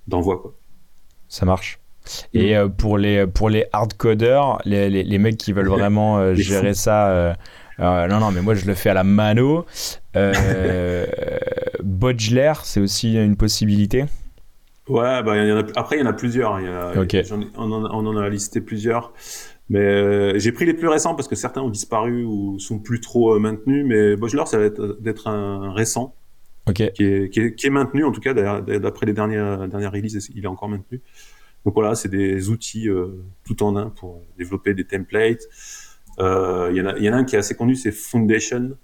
d'envoi, 0.08 0.39
quoi. 0.39 0.53
Ça 1.29 1.46
marche. 1.46 1.79
Et 2.34 2.55
euh, 2.55 2.67
pour 2.67 2.98
les 2.98 3.25
pour 3.27 3.50
les 3.50 3.65
hardcoders, 3.72 4.60
les, 4.65 4.89
les, 4.89 5.03
les 5.03 5.17
mecs 5.17 5.38
qui 5.38 5.53
veulent 5.53 5.70
vraiment 5.70 6.17
euh, 6.17 6.36
gérer 6.36 6.74
ça, 6.74 7.36
euh, 7.80 8.08
non 8.08 8.20
non, 8.20 8.32
mais 8.32 8.42
moi 8.42 8.56
je 8.56 8.65
le 8.65 8.74
fais 8.74 8.89
à 8.89 8.94
la 8.94 9.03
mano. 9.03 9.65
Bodgler, 11.84 12.53
c'est 12.63 12.80
aussi 12.80 13.15
une 13.15 13.36
possibilité. 13.36 14.06
Ouais, 14.88 15.24
bah, 15.24 15.38
y 15.38 15.51
en 15.51 15.60
a, 15.60 15.63
après 15.75 15.98
il 15.98 16.00
y 16.01 16.03
en 16.03 16.10
a 16.10 16.13
plusieurs. 16.13 16.60
Il 16.60 16.65
y 16.65 16.70
a, 16.70 16.92
on, 17.58 17.72
en, 17.72 17.86
on, 17.86 18.06
en, 18.06 18.18
a 18.18 18.30
listé 18.30 18.62
plusieurs. 18.62 19.13
Mais 19.70 20.39
j'ai 20.39 20.51
pris 20.51 20.65
les 20.65 20.74
plus 20.74 20.88
récents 20.88 21.15
parce 21.15 21.27
que 21.27 21.36
certains 21.36 21.62
ont 21.62 21.70
disparu 21.70 22.25
ou 22.25 22.60
sont 22.60 22.80
plus 22.80 23.00
trop 23.00 23.39
maintenus. 23.39 23.86
Mais 23.88 24.15
Bodgler, 24.15 24.46
ça 24.46 24.58
va 24.58 24.65
être 24.65 24.98
d'être 25.01 25.27
un 25.27 25.72
récent. 25.74 26.15
Qui, 26.74 26.84
est, 26.84 26.94
qui, 26.94 27.03
est, 27.03 27.56
qui, 27.56 27.68
est, 27.68 27.70
maintenu 27.70 28.06
en 28.06 28.13
tout 28.13 28.22
cas 28.22 28.34
d'après 28.34 29.06
les 29.06 29.12
dernières 29.12 29.68
dernières 29.68 29.92
releases 29.92 30.30
il 30.34 30.46
est 30.46 30.48
encore 30.48 30.70
maintenu 30.70 31.01
donc 31.65 31.75
voilà, 31.75 31.96
c'est 31.96 32.10
des 32.10 32.50
outils 32.50 32.89
euh, 32.89 33.24
tout 33.46 33.63
en 33.63 33.75
un 33.75 33.89
pour 33.89 34.22
développer 34.38 34.74
des 34.74 34.84
templates. 34.84 35.44
Euh, 36.20 36.70
il 36.72 36.77
y, 36.77 36.82
en 36.82 36.86
a, 36.86 36.98
y 36.98 37.10
en 37.10 37.13
a 37.13 37.17
un 37.17 37.24
qui 37.24 37.36
est 37.36 37.39
assez 37.39 37.55
connu, 37.55 37.75
c'est 37.75 37.91
Foundation 37.91 38.77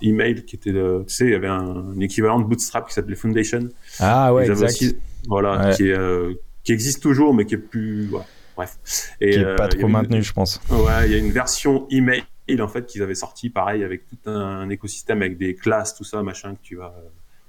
Email, 0.00 0.44
qui 0.44 0.56
était, 0.56 0.72
tu 0.72 0.78
sais, 1.08 1.24
il 1.24 1.32
y 1.32 1.34
avait 1.34 1.48
un, 1.48 1.98
équivalent 2.00 2.38
de 2.38 2.44
Bootstrap 2.44 2.86
qui 2.86 2.94
s'appelait 2.94 3.16
Foundation. 3.16 3.68
Ah 3.98 4.32
ouais, 4.32 4.48
exact. 4.48 4.94
voilà, 5.26 5.74
Qui, 5.74 5.88
est, 5.88 5.92
euh, 5.92 6.34
qui 6.62 6.72
existe 6.72 7.02
toujours, 7.02 7.34
mais 7.34 7.46
qui 7.46 7.54
est 7.54 7.58
plus, 7.58 8.10
bref. 8.56 8.78
Et, 9.20 9.30
qui 9.30 9.38
est 9.38 9.56
pas 9.56 9.68
trop 9.68 9.88
maintenu, 9.88 10.22
je 10.22 10.32
pense. 10.32 10.60
Ouais, 10.70 11.06
il 11.06 11.12
y 11.12 11.14
a 11.14 11.18
une 11.18 11.32
version 11.32 11.86
email 11.90 12.22
en 12.60 12.68
fait 12.68 12.86
qu'ils 12.86 13.02
avaient 13.02 13.14
sorti, 13.14 13.50
pareil, 13.50 13.84
avec 13.84 14.04
tout 14.08 14.30
un, 14.30 14.68
écosystème 14.70 15.22
avec 15.22 15.36
des 15.36 15.54
classes, 15.54 15.94
tout 15.94 16.04
ça, 16.04 16.22
machin, 16.22 16.54
que 16.54 16.62
tu 16.62 16.76
vas. 16.76 16.94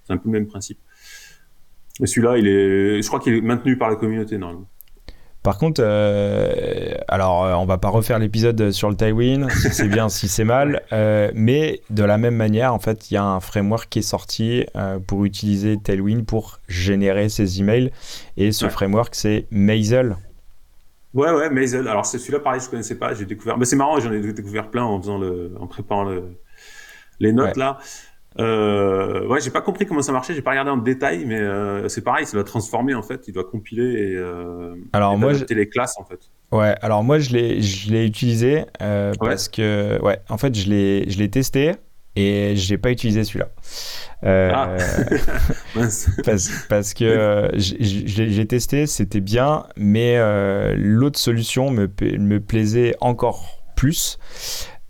C'est 0.05 0.13
un 0.13 0.17
peu 0.17 0.29
le 0.29 0.33
même 0.33 0.47
principe. 0.47 0.79
Et 2.01 2.07
celui-là, 2.07 2.37
il 2.37 2.47
est, 2.47 3.01
je 3.01 3.07
crois 3.07 3.19
qu'il 3.19 3.33
est 3.33 3.41
maintenu 3.41 3.77
par 3.77 3.89
la 3.89 3.95
communauté 3.95 4.37
normalement. 4.37 4.67
Par 5.49 5.57
contre, 5.57 5.81
euh, 5.83 6.93
alors 7.07 7.43
euh, 7.43 7.55
on 7.55 7.65
va 7.65 7.79
pas 7.79 7.89
refaire 7.89 8.19
l'épisode 8.19 8.69
sur 8.69 8.87
le 8.87 8.95
Tailwind, 8.95 9.49
si 9.49 9.71
c'est 9.71 9.87
bien, 9.87 10.07
si 10.07 10.27
c'est 10.27 10.43
mal, 10.43 10.83
euh, 10.93 11.31
mais 11.33 11.81
de 11.89 12.03
la 12.03 12.19
même 12.19 12.35
manière, 12.35 12.71
en 12.71 12.77
fait, 12.77 13.09
il 13.09 13.15
y 13.15 13.17
a 13.17 13.23
un 13.23 13.39
framework 13.39 13.89
qui 13.89 13.97
est 13.97 14.03
sorti 14.03 14.67
pour 15.07 15.25
utiliser 15.25 15.79
Tailwind 15.79 16.23
pour 16.23 16.59
générer 16.67 17.29
ses 17.29 17.59
emails, 17.59 17.89
et 18.37 18.51
ce 18.51 18.69
framework 18.69 19.15
c'est 19.15 19.47
Maisel. 19.49 20.17
Ouais, 21.15 21.31
ouais, 21.31 21.49
Maisel. 21.49 21.87
Alors 21.87 22.05
celui-là, 22.05 22.41
pareil, 22.41 22.61
je 22.63 22.69
connaissais 22.69 22.99
pas, 22.99 23.15
j'ai 23.15 23.25
découvert. 23.25 23.57
Mais 23.57 23.65
c'est 23.65 23.75
marrant, 23.75 23.99
j'en 23.99 24.11
ai 24.11 24.21
découvert 24.31 24.69
plein 24.69 24.83
en 24.83 25.01
faisant 25.01 25.17
le, 25.17 25.55
en 25.59 25.65
préparant 25.65 26.03
le... 26.03 26.25
les 27.19 27.33
notes 27.33 27.57
là. 27.57 27.79
Euh, 28.37 29.25
ouais, 29.27 29.41
j'ai 29.41 29.49
pas 29.49 29.61
compris 29.61 29.85
comment 29.85 30.01
ça 30.01 30.11
marchait, 30.11 30.35
j'ai 30.35 30.41
pas 30.41 30.51
regardé 30.51 30.69
en 30.69 30.77
détail, 30.77 31.25
mais 31.25 31.39
euh, 31.39 31.87
c'est 31.89 32.03
pareil, 32.03 32.25
ça 32.25 32.33
doit 32.33 32.43
transformer 32.43 32.93
en 32.93 33.01
fait, 33.01 33.27
il 33.27 33.33
doit 33.33 33.43
compiler 33.43 33.83
et, 33.83 34.15
euh, 34.15 34.75
alors 34.93 35.17
moi, 35.17 35.33
les 35.49 35.67
classes 35.67 35.97
en 35.97 36.05
fait. 36.05 36.19
Ouais, 36.51 36.75
alors 36.81 37.03
moi 37.03 37.19
je 37.19 37.31
l'ai, 37.31 37.61
je 37.61 37.91
l'ai 37.91 38.05
utilisé 38.05 38.65
euh, 38.81 39.13
parce 39.19 39.49
que, 39.49 39.99
ouais, 40.03 40.19
en 40.29 40.37
fait 40.37 40.55
je 40.55 40.69
l'ai, 40.69 41.09
je 41.09 41.17
l'ai 41.17 41.29
testé 41.29 41.73
et 42.15 42.55
j'ai 42.55 42.77
pas 42.77 42.91
utilisé 42.91 43.23
celui-là. 43.23 43.49
Ah. 44.23 44.75
parce, 46.23 46.49
parce, 46.69 46.93
que 46.93 47.49
j'ai 47.57 48.45
testé, 48.45 48.85
c'était 48.85 49.21
bien, 49.21 49.65
mais 49.75 50.17
l'autre 50.75 51.19
solution 51.19 51.71
me, 51.71 51.89
me 52.01 52.39
plaisait 52.39 52.95
encore 53.01 53.43
plus. 53.75 54.19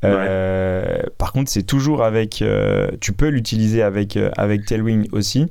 Euh, 0.06 1.04
par 1.18 1.34
contre, 1.34 1.52
c'est 1.52 1.64
toujours 1.64 2.04
avec. 2.04 2.42
Euh, 2.42 2.90
tu 3.02 3.14
peux 3.14 3.28
l'utiliser 3.28 3.82
avec, 3.82 4.18
euh, 4.18 4.32
avec 4.38 4.66
Tailwind 4.66 5.08
aussi. 5.12 5.48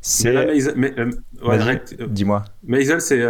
C'est. 0.00 0.34
Dis-moi. 2.08 2.44
Maisel, 2.64 3.00
c'est. 3.00 3.20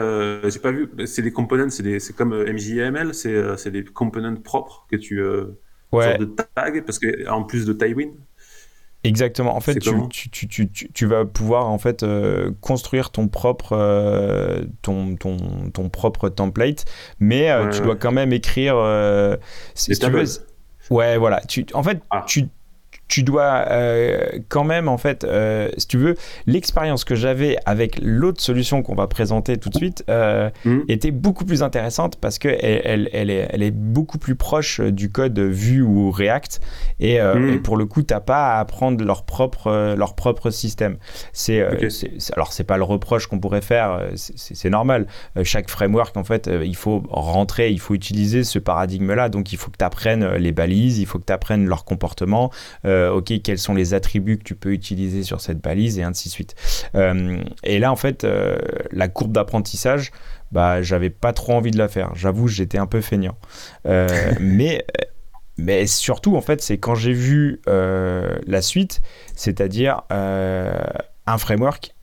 J'ai 0.50 0.58
pas 0.58 0.72
vu. 0.72 0.90
C'est 1.06 1.22
des 1.22 1.32
components, 1.32 1.70
c'est 1.70 2.16
comme 2.16 2.34
MJML, 2.34 3.14
c'est 3.14 3.70
des 3.70 3.84
components 3.84 4.36
propres 4.36 4.86
que 4.90 4.96
tu. 4.96 5.22
ouais. 5.92 6.18
de 6.18 6.24
tag, 6.24 6.84
parce 6.84 6.98
que 6.98 7.28
en 7.28 7.44
plus 7.44 7.66
de 7.66 7.72
Tailwind. 7.72 8.14
Exactement. 9.06 9.54
En 9.54 9.60
fait, 9.60 9.78
tu, 9.78 10.30
tu, 10.30 10.48
tu, 10.48 10.70
tu, 10.70 11.06
vas 11.06 11.26
pouvoir 11.26 11.68
en 11.68 11.76
fait 11.76 12.06
construire 12.62 13.10
ton 13.10 13.28
propre 13.28 13.76
ton, 14.80 15.14
ton, 15.16 15.36
ton, 15.72 15.90
propre 15.90 16.30
template, 16.30 16.86
mais 17.20 17.50
tu 17.70 17.82
dois 17.82 17.96
quand 17.96 18.12
même 18.12 18.32
écrire. 18.32 18.76
si 19.74 19.92
tu 19.92 20.10
veux, 20.10 20.24
Ouais, 20.90 21.16
voilà. 21.16 21.40
Tu, 21.40 21.66
en 21.74 21.82
fait, 21.82 22.00
ah. 22.10 22.24
tu, 22.26 22.48
tu 23.08 23.22
dois 23.22 23.66
euh, 23.70 24.26
quand 24.48 24.64
même, 24.64 24.88
en 24.88 24.98
fait, 24.98 25.24
euh, 25.24 25.68
si 25.76 25.86
tu 25.86 25.98
veux, 25.98 26.14
l'expérience 26.46 27.04
que 27.04 27.14
j'avais 27.14 27.56
avec 27.66 27.98
l'autre 28.02 28.40
solution 28.40 28.82
qu'on 28.82 28.94
va 28.94 29.06
présenter 29.06 29.56
tout 29.58 29.68
de 29.68 29.76
suite 29.76 30.04
euh, 30.08 30.50
hmm. 30.64 30.80
était 30.88 31.10
beaucoup 31.10 31.44
plus 31.44 31.62
intéressante 31.62 32.16
parce 32.16 32.38
qu'elle 32.38 32.58
elle, 32.62 33.10
elle, 33.12 33.30
est, 33.30 33.48
elle 33.50 33.62
est 33.62 33.70
beaucoup 33.70 34.18
plus 34.18 34.36
proche 34.36 34.80
du 34.80 35.10
code 35.10 35.38
Vue 35.38 35.82
ou 35.82 36.10
React 36.10 36.60
et, 37.00 37.20
hmm. 37.20 37.60
pour 37.62 37.76
le 37.76 37.86
coup, 37.86 38.02
tu 38.02 38.14
n'as 38.14 38.20
pas 38.20 38.54
à 38.54 38.60
apprendre 38.60 39.04
leur 39.04 39.24
propre, 39.24 39.94
leur 39.96 40.14
propre 40.14 40.50
système. 40.50 40.96
C'est, 41.32 41.62
alors, 42.32 42.52
c'est 42.52 42.64
pas 42.64 42.76
le 42.76 42.84
reproche 42.84 43.26
qu'on 43.26 43.38
pourrait 43.38 43.60
faire, 43.60 44.00
c'est 44.14 44.70
normal. 44.70 45.06
chaque 45.42 45.70
framework, 45.70 46.16
en 46.16 46.24
fait, 46.24 46.50
il 46.62 46.76
faut 46.76 47.02
rentrer, 47.08 47.70
il 47.70 47.80
faut 47.80 47.94
utiliser 47.94 48.44
ce 48.44 48.58
paradigme-là, 48.58 49.28
donc 49.28 49.52
il 49.52 49.58
faut 49.58 49.70
que 49.70 49.78
tu 49.78 49.84
apprennes 49.84 50.34
les 50.34 50.52
balises, 50.52 50.98
il 50.98 51.06
faut 51.06 51.18
que 51.18 51.26
tu 51.26 51.32
apprennes 51.32 51.66
leur 51.66 51.84
comportement. 51.84 52.50
Euh, 52.84 52.93
ok, 53.12 53.42
quels 53.42 53.58
sont 53.58 53.74
les 53.74 53.94
attributs 53.94 54.38
que 54.38 54.44
tu 54.44 54.54
peux 54.54 54.72
utiliser 54.72 55.22
sur 55.22 55.40
cette 55.40 55.60
balise 55.60 55.98
et 55.98 56.02
ainsi 56.02 56.28
de 56.28 56.32
suite. 56.32 56.54
Euh, 56.94 57.42
et 57.62 57.78
là, 57.78 57.92
en 57.92 57.96
fait, 57.96 58.24
euh, 58.24 58.56
la 58.90 59.08
courbe 59.08 59.32
d'apprentissage, 59.32 60.10
bah, 60.52 60.82
j'avais 60.82 61.10
pas 61.10 61.32
trop 61.32 61.54
envie 61.54 61.70
de 61.70 61.78
la 61.78 61.88
faire. 61.88 62.14
J'avoue, 62.14 62.48
j'étais 62.48 62.78
un 62.78 62.86
peu 62.86 63.00
feignant. 63.00 63.36
mais 64.40 64.84
mais 65.56 65.86
surtout, 65.86 66.36
en 66.36 66.40
fait, 66.40 66.60
c'est 66.62 66.78
quand 66.78 66.94
j'ai 66.94 67.12
vu 67.12 67.60
la 67.66 68.62
suite, 68.62 69.00
c'est-à-dire 69.36 70.02
un 70.10 71.38
framework 71.38 71.93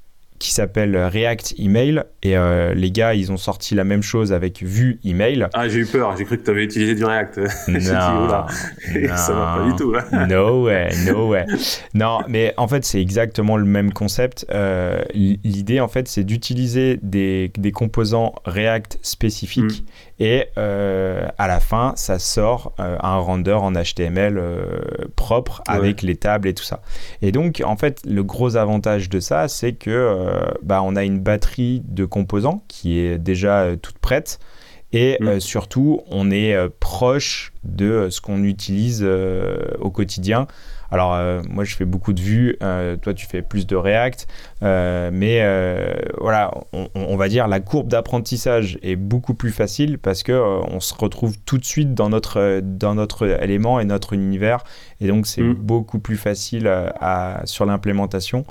qui 0.42 0.52
s'appelle 0.52 0.98
React 0.98 1.54
Email. 1.60 2.04
Et 2.24 2.36
euh, 2.36 2.74
les 2.74 2.92
gars, 2.92 3.14
ils 3.14 3.32
ont 3.32 3.38
sorti 3.38 3.76
la 3.76 3.84
même 3.84 4.02
chose 4.02 4.34
avec 4.34 4.64
Vue 4.64 5.00
Email. 5.06 5.48
Ah, 5.54 5.70
j'ai 5.70 5.80
eu 5.80 5.86
peur. 5.86 6.18
J'ai 6.18 6.26
cru 6.26 6.40
que 6.40 6.44
tu 6.44 6.50
avais 6.50 6.64
utilisé 6.64 6.96
du 6.96 7.06
React. 7.06 7.40
Non, 7.68 7.78
dit, 7.78 9.08
non, 9.08 9.16
ça 9.16 9.34
va 9.34 9.58
pas 9.58 9.66
du 9.66 9.76
tout. 9.76 9.96
No 10.28 10.66
way, 10.66 10.90
no 11.06 11.30
way. 11.30 11.46
Non, 11.94 12.22
mais 12.28 12.54
en 12.58 12.68
fait, 12.68 12.84
c'est 12.86 13.00
exactement 13.00 13.56
le 13.56 13.66
même 13.66 13.94
concept. 13.94 14.46
Euh, 14.50 15.04
l'idée, 15.14 15.80
en 15.80 15.88
fait, 15.88 16.08
c'est 16.08 16.24
d'utiliser 16.24 17.00
des, 17.04 17.52
des, 17.58 17.72
composants 17.72 18.34
React 18.46 18.98
spécifiques. 19.04 19.84
Mm. 19.84 19.86
Et 20.24 20.46
euh, 20.60 21.28
à 21.40 21.48
la 21.48 21.60
fin, 21.60 21.94
ça 21.96 22.20
sort 22.20 22.74
un 22.78 23.18
render 23.18 23.54
en 23.54 23.72
HTML 23.72 24.40
propre 25.16 25.64
avec 25.68 26.04
les 26.04 26.16
tables 26.16 26.48
et 26.48 26.54
tout 26.54 26.64
ça. 26.64 26.82
Et 27.24 27.32
donc, 27.32 27.64
en 27.66 27.76
fait, 27.76 28.02
le 28.06 28.24
gros 28.24 28.56
avantage 28.56 29.10
de 29.10 29.20
ça, 29.20 29.48
c'est 29.48 29.74
que 29.74 29.90
euh, 29.90 30.52
bah, 30.62 30.82
on 30.84 30.96
a 30.96 31.04
une 31.04 31.20
batterie 31.20 31.82
de 31.86 32.06
composants 32.06 32.64
qui 32.68 33.00
est 33.00 33.18
déjà 33.18 33.62
euh, 33.62 33.76
toute 33.76 33.98
prête. 33.98 34.40
Et 34.94 35.18
mm. 35.20 35.28
euh, 35.28 35.40
surtout, 35.40 36.02
on 36.08 36.32
est 36.32 36.56
proche 36.80 37.54
de 37.64 38.10
ce 38.10 38.22
qu'on 38.22 38.44
utilise 38.44 39.04
au 39.80 39.90
quotidien. 39.90 40.48
Alors, 40.92 41.18
moi, 41.50 41.64
je 41.64 41.76
fais 41.76 41.86
beaucoup 41.86 42.14
de 42.14 42.20
vues, 42.20 42.58
toi, 43.02 43.14
tu 43.14 43.26
fais 43.26 43.42
plus 43.42 43.66
de 43.66 43.76
React, 43.76 44.28
mais 44.62 45.42
voilà, 46.20 46.52
on, 46.74 47.16
va 47.16 47.30
dire 47.30 47.48
la 47.48 47.60
courbe 47.62 47.88
d'apprentissage 47.88 48.78
est 48.82 48.98
beaucoup 48.98 49.34
plus 49.34 49.52
facile 49.52 50.00
parce 50.00 50.24
que 50.24 50.34
on 50.34 50.80
se 50.80 50.94
retrouve 50.94 51.38
tout 51.40 51.58
de 51.58 51.66
suite 51.66 51.94
dans 51.94 52.10
notre, 52.10 52.60
dans 52.62 52.96
notre 52.96 53.42
élément 53.42 53.80
et 53.80 53.86
notre 53.86 54.14
univers, 54.14 54.64
et 55.00 55.08
donc 55.08 55.28
c'est 55.28 55.42
mm. 55.42 55.54
beaucoup 55.54 56.00
plus 56.00 56.18
facile 56.18 56.68
à, 56.68 57.42
sur 57.46 57.66
l'implémentation. 57.66 58.46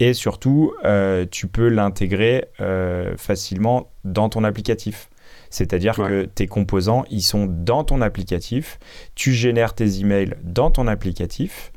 Et 0.00 0.14
surtout, 0.14 0.72
euh, 0.84 1.26
tu 1.30 1.48
peux 1.48 1.68
l'intégrer 1.68 2.46
euh, 2.60 3.16
facilement 3.16 3.90
dans 4.04 4.28
ton 4.28 4.44
applicatif. 4.44 5.10
C'est-à-dire 5.50 5.94
que 5.94 6.24
tes 6.24 6.46
composants, 6.46 7.04
ils 7.10 7.22
sont 7.22 7.46
dans 7.48 7.82
ton 7.82 8.02
applicatif, 8.02 8.78
tu 9.14 9.32
génères 9.32 9.74
tes 9.74 10.00
emails 10.00 10.34
dans 10.42 10.70
ton 10.70 10.86
applicatif 10.86 11.72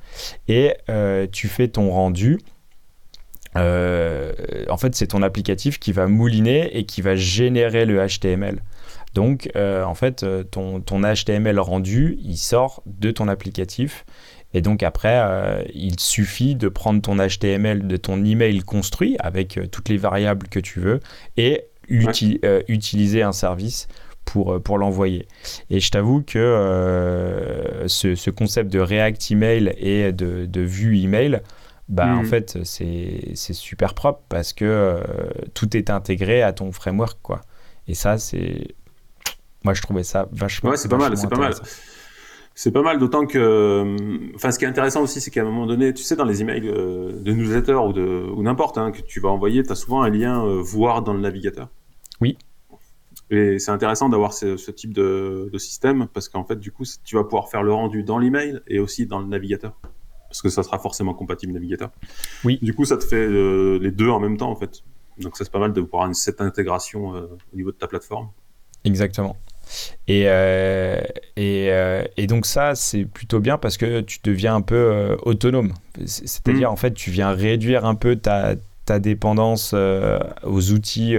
et 0.47 0.73
euh, 0.89 1.27
tu 1.31 1.47
fais 1.47 1.67
ton 1.67 1.91
rendu. 1.91 2.39
en 3.55 4.77
fait, 4.77 4.95
c'est 4.95 5.07
ton 5.07 5.21
applicatif 5.21 5.79
qui 5.79 5.91
va 5.91 6.07
mouliner 6.07 6.77
et 6.77 6.85
qui 6.85 7.01
va 7.01 7.15
générer 7.15 7.85
le 7.85 8.05
HTML. 8.05 8.61
Donc, 9.13 9.49
en 9.55 9.93
fait, 9.93 10.25
ton, 10.51 10.79
ton 10.79 11.01
HTML 11.01 11.59
rendu, 11.59 12.17
il 12.23 12.37
sort 12.37 12.81
de 12.85 13.11
ton 13.11 13.27
applicatif. 13.27 14.05
Et 14.53 14.61
donc 14.61 14.83
après, 14.83 15.65
il 15.73 15.99
suffit 15.99 16.55
de 16.55 16.69
prendre 16.69 17.01
ton 17.01 17.17
HTML 17.17 17.87
de 17.87 17.97
ton 17.97 18.23
email 18.23 18.59
construit 18.61 19.17
avec 19.19 19.59
toutes 19.69 19.89
les 19.89 19.97
variables 19.97 20.47
que 20.47 20.59
tu 20.59 20.79
veux 20.79 21.01
et 21.35 21.65
utiliser 21.89 23.21
un 23.21 23.33
service 23.33 23.87
pour, 24.31 24.53
euh, 24.53 24.59
pour 24.59 24.77
l'envoyer. 24.77 25.27
Et 25.69 25.81
je 25.81 25.91
t'avoue 25.91 26.21
que 26.21 26.39
euh, 26.39 27.87
ce, 27.89 28.15
ce, 28.15 28.29
concept 28.29 28.71
de 28.71 28.79
React 28.79 29.31
Email 29.31 29.73
et 29.77 30.13
de, 30.13 30.45
de 30.45 30.61
vue 30.61 30.97
email, 30.99 31.41
bah, 31.89 32.07
en 32.07 32.21
mhm. 32.21 32.25
fait, 32.25 32.59
c'est 32.63 33.53
super 33.53 33.93
propre 33.93 34.21
parce 34.29 34.53
que 34.53 34.63
euh, 34.63 35.01
tout 35.53 35.75
est 35.75 35.89
intégré 35.89 36.41
à 36.41 36.53
ton 36.53 36.71
framework. 36.71 37.19
Quoi. 37.21 37.41
Et 37.87 37.93
ça, 37.93 38.17
c'est. 38.17 38.73
Moi, 39.65 39.73
je 39.73 39.81
trouvais 39.81 40.03
ça 40.03 40.29
vachement. 40.31 40.69
Ouais, 40.69 40.77
c'est 40.77 40.87
pas 40.87 40.97
mal, 40.97 41.17
c'est 41.17 41.29
pas 41.29 41.37
mal. 41.37 41.53
C'est 42.53 42.71
pas 42.71 42.81
mal, 42.81 42.99
d'autant 42.99 43.25
que. 43.25 44.33
Enfin, 44.35 44.51
ce 44.51 44.59
qui 44.59 44.63
est 44.65 44.69
intéressant 44.69 45.01
aussi, 45.01 45.19
c'est 45.19 45.31
qu'à 45.31 45.41
un 45.41 45.45
moment 45.45 45.65
donné, 45.65 45.93
tu 45.93 46.03
sais, 46.03 46.15
dans 46.15 46.25
les 46.25 46.41
emails 46.41 46.61
de 46.61 47.31
newsletter 47.31 47.73
ou, 47.73 47.91
de, 47.91 48.25
ou 48.33 48.43
n'importe, 48.43 48.77
hein, 48.77 48.91
que 48.91 49.01
tu 49.01 49.19
vas 49.19 49.29
envoyer, 49.29 49.63
tu 49.63 49.71
as 49.71 49.75
souvent 49.75 50.03
un 50.03 50.09
lien 50.09 50.45
voir 50.61 51.01
dans 51.01 51.13
le 51.13 51.19
navigateur. 51.19 51.67
Oui. 52.21 52.37
Et 53.31 53.59
c'est 53.59 53.71
intéressant 53.71 54.09
d'avoir 54.09 54.33
ce, 54.33 54.71
type 54.71 54.93
de, 54.93 55.49
système 55.57 56.07
parce 56.13 56.27
qu'en 56.27 56.43
fait, 56.43 56.57
du 56.57 56.71
coup, 56.71 56.83
tu 57.05 57.15
vas 57.15 57.23
pouvoir 57.23 57.49
faire 57.49 57.63
le 57.63 57.73
rendu 57.73 58.03
dans 58.03 58.19
l'email 58.19 58.59
et 58.67 58.77
aussi 58.79 59.05
dans 59.05 59.19
le 59.19 59.25
navigateur. 59.25 59.73
Parce 60.27 60.41
que 60.41 60.49
ça 60.49 60.63
sera 60.63 60.79
forcément 60.79 61.13
compatible 61.13 61.53
navigateur. 61.53 61.91
Oui. 62.43 62.59
Du 62.61 62.73
coup, 62.73 62.83
ça 62.83 62.97
te 62.97 63.05
fait 63.05 63.15
euh, 63.15 63.79
les 63.81 63.91
deux 63.91 64.09
en 64.09 64.19
même 64.19 64.37
temps, 64.37 64.51
en 64.51 64.55
fait. 64.55 64.83
Donc, 65.17 65.37
ça, 65.37 65.45
c'est 65.45 65.51
pas 65.51 65.59
mal 65.59 65.71
de 65.71 65.81
pouvoir 65.81 66.03
avoir 66.03 66.15
cette 66.15 66.41
intégration 66.41 67.15
euh, 67.15 67.27
au 67.53 67.55
niveau 67.55 67.71
de 67.71 67.77
ta 67.77 67.87
plateforme. 67.87 68.29
Exactement. 68.83 69.37
Et, 70.07 70.23
euh, 70.25 71.01
et, 71.37 72.27
donc 72.27 72.45
ça, 72.45 72.75
c'est 72.75 73.05
plutôt 73.05 73.39
bien 73.39 73.57
parce 73.57 73.77
que 73.77 74.01
tu 74.01 74.19
deviens 74.23 74.55
un 74.55 74.61
peu 74.61 75.15
autonome. 75.21 75.73
C'est-à-dire, 76.05 76.69
mmh. 76.69 76.73
en 76.73 76.77
fait, 76.77 76.93
tu 76.93 77.11
viens 77.11 77.31
réduire 77.31 77.85
un 77.85 77.95
peu 77.95 78.17
ta, 78.17 78.55
ta 78.85 78.99
dépendance 78.99 79.73
aux 79.73 80.71
outils 80.71 81.15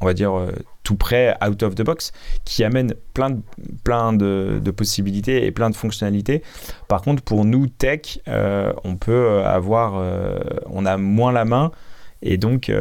on 0.00 0.06
va 0.06 0.14
dire, 0.14 0.36
euh, 0.36 0.52
tout 0.82 0.96
prêt, 0.96 1.36
out 1.46 1.62
of 1.62 1.74
the 1.74 1.82
box, 1.82 2.12
qui 2.44 2.64
amène 2.64 2.94
plein 3.14 3.30
de, 3.30 3.40
plein 3.84 4.12
de, 4.12 4.70
possibilités 4.70 5.44
et 5.46 5.50
plein 5.50 5.70
de 5.70 5.76
fonctionnalités. 5.76 6.42
Par 6.88 7.02
contre, 7.02 7.22
pour 7.22 7.44
nous, 7.44 7.66
tech, 7.66 8.20
euh, 8.28 8.72
on 8.84 8.96
peut 8.96 9.42
avoir, 9.44 9.96
euh, 9.96 10.38
on 10.66 10.86
a 10.86 10.96
moins 10.96 11.32
la 11.32 11.44
main 11.44 11.72
et 12.22 12.36
donc 12.36 12.72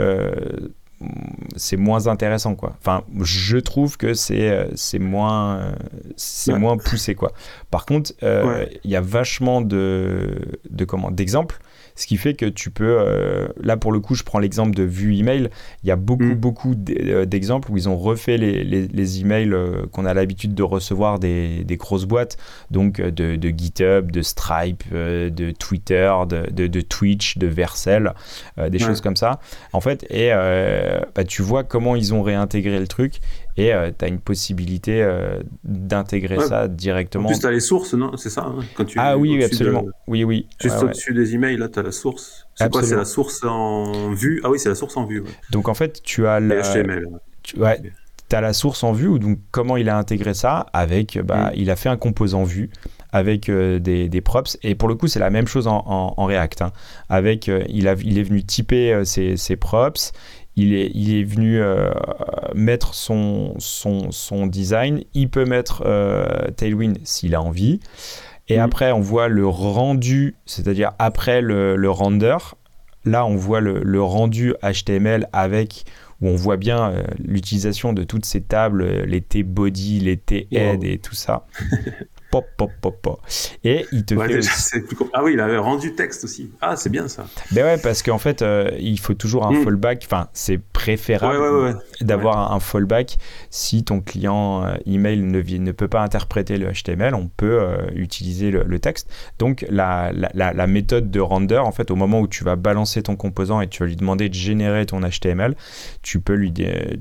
c'est 1.56 1.77
moins 1.77 2.08
intéressant 2.08 2.56
quoi. 2.56 2.75
Enfin, 2.80 3.03
je 3.21 3.58
trouve 3.58 3.97
que 3.97 4.15
c'est 4.15 4.99
moins 4.99 5.73
c'est 6.15 6.58
moins 6.58 6.75
poussé 6.75 7.13
quoi. 7.13 7.34
Par 7.69 7.86
contre, 7.86 8.13
il 8.23 8.89
y 8.89 8.95
a 8.95 9.01
vachement 9.01 9.62
de 9.62 10.39
de 10.71 10.86
comment 10.86 11.12
d'exemples 11.12 11.60
ce 11.98 12.06
qui 12.06 12.18
fait 12.18 12.36
que 12.36 12.46
tu 12.46 12.70
peux, 12.70 12.98
euh, 13.00 13.48
là 13.62 13.76
pour 13.76 13.92
le 13.92 14.00
coup, 14.00 14.14
je 14.14 14.24
prends 14.24 14.38
l'exemple 14.38 14.76
de 14.76 14.84
vue 14.84 15.18
email, 15.18 15.50
il 15.84 15.90
y 15.90 15.92
a 15.92 15.96
beaucoup, 15.96 16.24
mm. 16.24 16.36
beaucoup 16.36 16.76
euh, 16.90 17.26
d'exemples 17.26 17.72
où 17.72 17.78
ils 17.78 17.90
ont 17.90 17.98
refait 17.98 18.38
les, 18.38 18.64
les, 18.64 19.20
emails 19.20 19.52
euh, 19.52 19.88
qu'on 19.92 20.06
a 20.06 20.14
l'habitude 20.14 20.54
de 20.54 20.62
recevoir 20.62 21.18
des, 21.18 21.64
des, 21.64 21.76
grosses 21.76 22.06
boîtes, 22.06 22.38
donc 22.70 23.02
de, 23.02 23.36
de 23.36 23.50
GitHub, 23.50 24.12
de 24.12 24.22
Stripe, 24.22 24.84
de 24.94 25.52
Twitter, 25.52 26.14
de, 26.30 26.68
de, 26.68 26.82
Twitch, 26.82 27.40
de 27.40 27.48
Vercel, 27.48 28.14
des 28.70 28.80
choses 28.80 29.02
comme 29.02 29.16
ça. 29.16 29.40
En 29.74 29.82
fait, 29.82 30.06
et 30.12 30.30
bah, 31.16 31.24
tu 31.24 31.42
vois 31.42 31.64
comment 31.64 31.96
ils 31.96 32.14
ont 32.14 32.22
réintégré 32.22 32.80
le 32.80 32.88
truc 32.88 33.20
et 33.58 33.74
euh, 33.74 33.91
tu 33.98 34.06
as 34.06 34.08
une 34.08 34.20
possibilité 34.20 35.02
euh, 35.02 35.39
d'intégrer 35.63 36.39
ça 36.39 36.67
directement. 36.67 37.26
En 37.26 37.32
plus, 37.32 37.39
tu 37.39 37.48
as 37.48 37.52
les 37.52 37.60
sources, 37.60 37.96
non? 37.96 38.15
C'est 38.15 38.30
ça 38.30 38.46
hein, 38.46 38.60
quand 38.76 38.86
tu, 38.86 39.00
Ah 39.00 39.17
oui, 39.17 39.43
absolument. 39.43 39.86
Oui, 40.08 40.24
oui. 40.24 40.48
Juste 40.62 40.82
au-dessus 40.82 41.13
des 41.13 41.34
emails, 41.34 41.58
là, 41.58 41.67
tu 41.67 41.80
as 41.80 41.84
la 41.84 41.91
source. 41.91 42.48
C'est 42.56 42.72
quoi? 42.72 42.84
C'est 42.84 42.96
la 42.96 43.06
source 43.06 43.43
en 43.43 44.12
vue? 44.13 44.41
Ah 44.43 44.52
oui, 44.52 44.60
c'est 44.60 44.70
la 44.70 44.76
source 44.76 44.96
en 44.96 45.06
vue. 45.06 45.24
Donc 45.52 45.67
en 45.67 45.74
fait, 45.74 46.02
tu 46.04 46.28
as 46.28 46.39
la. 46.39 46.62
HTML. 46.62 47.08
Tu, 47.41 47.58
ouais, 47.60 47.82
as 48.32 48.41
la 48.41 48.54
source 48.54 48.84
en 48.84 48.91
vue, 48.91 49.08
ou 49.08 49.17
donc 49.17 49.39
comment 49.52 49.76
il 49.76 49.89
a 49.89 49.98
intégré 49.98 50.36
ça? 50.36 50.67
Avec, 50.74 51.17
bah, 51.24 51.50
mm. 51.50 51.54
il 51.56 51.72
a 51.72 51.76
fait 51.76 51.89
un 51.89 51.98
composant 51.98 52.43
vue 52.43 52.70
avec 53.12 53.50
euh, 53.50 53.80
des, 53.80 54.10
des, 54.10 54.22
props. 54.22 54.58
Et 54.62 54.76
pour 54.76 54.89
le 54.89 54.96
coup, 54.96 55.08
c'est 55.08 55.20
la 55.20 55.30
même 55.30 55.48
chose 55.48 55.65
en, 55.65 55.84
en, 55.88 56.26
React. 56.26 56.62
Hein. 56.62 56.74
Avec, 57.10 57.48
il, 57.48 57.88
a, 57.88 57.96
il 58.04 58.20
est 58.20 58.24
venu 58.24 58.43
typer 58.43 59.04
ses, 59.06 59.38
ses 59.38 59.56
props, 59.56 60.12
il 60.58 60.74
est, 60.74 60.91
il 60.96 61.15
est 61.15 61.24
venu 61.24 61.62
euh, 61.62 61.91
mettre 62.56 62.96
son, 62.96 63.54
son, 63.60 64.12
son, 64.12 64.48
design. 64.48 65.04
Il 65.13 65.30
peut 65.30 65.46
mettre 65.46 65.84
euh, 65.86 66.50
Tailwind 66.58 66.98
s'il 67.04 67.36
a 67.36 67.41
envie. 67.41 67.80
Et 68.48 68.58
mm. 68.58 68.62
après, 68.62 68.91
on 68.91 69.00
voit 69.00 69.28
le 69.28 69.48
rendu, 69.48 70.36
c'est-à-dire 70.48 70.93
après 70.98 71.41
le, 71.41 71.76
le, 71.76 71.91
render. 71.91 72.38
Là, 73.06 73.24
on 73.26 73.36
voit 73.36 73.62
le, 73.62 73.84
le, 73.84 74.02
rendu 74.02 74.56
HTML 74.63 75.30
avec 75.32 75.86
où 76.22 76.28
on 76.28 76.36
voit 76.36 76.58
bien 76.58 76.89
euh, 76.89 77.04
l'utilisation 77.24 77.93
de 77.93 78.04
toutes 78.04 78.26
ces 78.26 78.41
tables, 78.41 78.84
les 79.04 79.22
T-body, 79.22 80.00
les 80.00 80.17
T-head 80.17 80.84
et 80.84 80.98
tout 80.98 81.13
ça. 81.13 81.46
pop, 82.41 82.45
pop, 82.58 82.71
pop, 82.82 83.02
pop. 83.02 83.21
Et 83.63 83.86
il 83.91 84.06
te 84.06 84.15
fait. 84.15 84.39
Ah 85.13 85.23
oui, 85.23 85.34
il 85.34 85.39
avait 85.39 85.58
rendu 85.58 85.93
texte 85.93 86.23
aussi. 86.23 86.52
Ah, 86.62 86.76
c'est 86.76 86.89
bien 86.89 87.08
ça. 87.08 87.26
Ben 87.52 87.63
ouais, 87.63 87.78
parce 87.78 88.04
qu'en 88.04 88.17
fait, 88.17 88.41
euh, 88.41 88.69
il 88.80 89.00
faut 89.00 89.13
toujours 89.13 89.45
un 89.45 89.52
hmm. 89.52 89.63
fallback. 89.63 90.04
Enfin, 90.06 90.30
c'est 90.34 90.58
préférable 90.58 91.80
d'avoir 92.02 92.54
un 92.54 92.60
fallback. 92.60 93.17
Si 93.50 93.84
ton 93.84 94.02
client 94.02 94.65
euh, 94.65 94.76
email 94.86 95.21
ne, 95.21 95.41
ne 95.41 95.71
peut 95.71 95.88
pas 95.88 96.02
interpréter 96.02 96.58
le 96.58 96.71
HTML, 96.71 97.15
on 97.15 97.28
peut 97.28 97.60
euh, 97.62 97.78
utiliser 97.95 98.52
le, 98.52 98.80
texte. 98.80 99.10
Donc, 99.39 99.65
la, 99.69 100.12
la, 100.12 100.54
la, 100.54 100.67
méthode 100.67 101.10
de 101.10 101.19
render, 101.19 101.58
en 101.58 101.71
fait, 101.71 101.89
au 101.89 101.95
moment 101.95 102.19
où 102.19 102.28
tu 102.28 102.43
vas 102.43 102.56
balancer 102.56 103.02
ton 103.02 103.15
composant 103.15 103.60
et 103.62 103.67
tu 103.67 103.82
vas 103.82 103.88
lui 103.88 103.95
demander 103.95 104.30
de 104.30 104.36
générer 104.36 104.86
ton 104.86 105.00
HTML, 105.02 105.56
tu 106.04 106.19
peux 106.19 106.36
lui, 106.36 106.54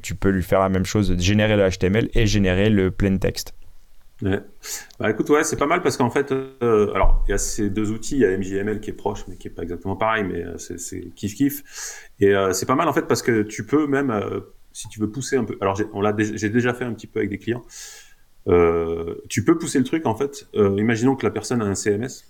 tu 0.03 0.15
peux 0.15 0.31
lui 0.31 0.43
faire 0.43 0.61
la 0.61 0.71
même 0.71 0.87
chose, 0.87 1.15
générer 1.19 1.57
le 1.57 1.69
HTML 1.69 2.09
et 2.15 2.27
générer 2.27 2.71
le 2.71 2.91
plain 2.91 3.19
text. 3.19 3.53
Ouais. 4.23 4.41
Bah 4.99 5.11
écoute, 5.11 5.29
ouais, 5.29 5.45
c'est 5.45 5.59
pas 5.59 5.67
mal 5.67 5.83
parce 5.83 5.99
qu'en 5.99 6.09
fait, 6.09 6.33
euh, 6.33 6.91
alors 6.95 7.23
il 7.29 7.33
y 7.33 7.35
a 7.35 7.39
ces 7.39 7.69
deux 7.69 7.91
outils, 7.91 8.17
il 8.17 8.21
y 8.21 8.25
a 8.25 8.37
MJML 8.37 8.81
qui 8.81 8.91
est 8.91 8.95
proche, 8.95 9.25
mais 9.29 9.37
qui 9.37 9.49
est 9.49 9.51
pas 9.51 9.63
exactement 9.63 9.97
pareil, 9.97 10.25
mais 10.25 10.43
euh, 10.43 10.57
c'est 10.57 11.11
kiff 11.15 11.35
kiff. 11.35 12.09
Et 12.19 12.35
euh, 12.35 12.53
c'est 12.55 12.65
pas 12.65 12.77
mal 12.77 12.89
en 12.89 12.95
fait 12.95 13.07
parce 13.07 13.21
que 13.21 13.43
tu 13.43 13.67
peux 13.67 13.87
même, 13.87 14.19
si 14.73 14.89
tu 14.89 15.01
veux 15.01 15.11
pousser 15.11 15.37
un 15.37 15.45
peu, 15.45 15.59
alors 15.61 15.77
j'ai, 15.77 15.85
on 15.93 16.01
l'a, 16.01 16.15
j'ai 16.17 16.49
déjà 16.49 16.73
fait 16.73 16.85
un 16.85 16.95
petit 16.95 17.07
peu 17.07 17.19
avec 17.19 17.31
des 17.31 17.39
clients. 17.39 17.63
tu 19.29 19.45
peux 19.45 19.59
pousser 19.59 19.79
le 19.79 19.85
truc 19.85 20.07
en 20.07 20.15
fait. 20.15 20.49
imaginons 20.55 21.15
que 21.15 21.27
la 21.27 21.31
personne 21.31 21.61
a 21.61 21.67
un 21.67 21.75
CMS, 21.75 22.25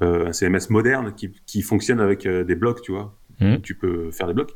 un 0.00 0.32
CMS 0.32 0.70
moderne 0.70 1.14
qui, 1.14 1.32
qui 1.46 1.62
fonctionne 1.62 1.98
avec 1.98 2.28
des 2.28 2.54
blocs, 2.54 2.82
tu 2.82 2.92
vois. 2.92 3.18
Mmh. 3.40 3.56
Tu 3.58 3.74
peux 3.74 4.10
faire 4.12 4.28
des 4.28 4.34
blocs 4.34 4.54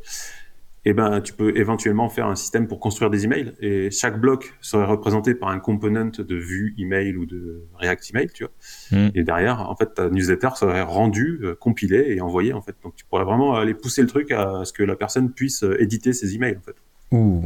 eh 0.86 0.94
ben, 0.94 1.20
tu 1.20 1.34
peux 1.34 1.56
éventuellement 1.58 2.08
faire 2.08 2.26
un 2.26 2.36
système 2.36 2.66
pour 2.66 2.80
construire 2.80 3.10
des 3.10 3.24
emails 3.24 3.52
et 3.60 3.90
chaque 3.90 4.18
bloc 4.18 4.54
serait 4.62 4.86
représenté 4.86 5.34
par 5.34 5.50
un 5.50 5.58
component 5.58 6.10
de 6.18 6.34
vue 6.34 6.74
email 6.78 7.16
ou 7.16 7.26
de 7.26 7.64
React 7.74 8.10
email, 8.10 8.28
tu 8.32 8.44
vois. 8.44 8.52
Hmm. 8.98 9.10
Et 9.14 9.22
derrière, 9.22 9.68
en 9.68 9.76
fait, 9.76 9.92
ta 9.94 10.08
newsletter 10.08 10.48
serait 10.54 10.82
rendue, 10.82 11.40
euh, 11.42 11.54
compilée 11.54 12.14
et 12.14 12.20
envoyée, 12.22 12.54
en 12.54 12.62
fait. 12.62 12.74
Donc, 12.82 12.96
tu 12.96 13.04
pourrais 13.04 13.24
vraiment 13.24 13.56
aller 13.56 13.74
pousser 13.74 14.00
le 14.00 14.08
truc 14.08 14.32
à 14.32 14.64
ce 14.64 14.72
que 14.72 14.82
la 14.82 14.96
personne 14.96 15.32
puisse 15.32 15.64
euh, 15.64 15.80
éditer 15.82 16.14
ses 16.14 16.34
emails, 16.34 16.56
en 16.56 16.62
fait. 16.62 16.76
Ouh. 17.12 17.44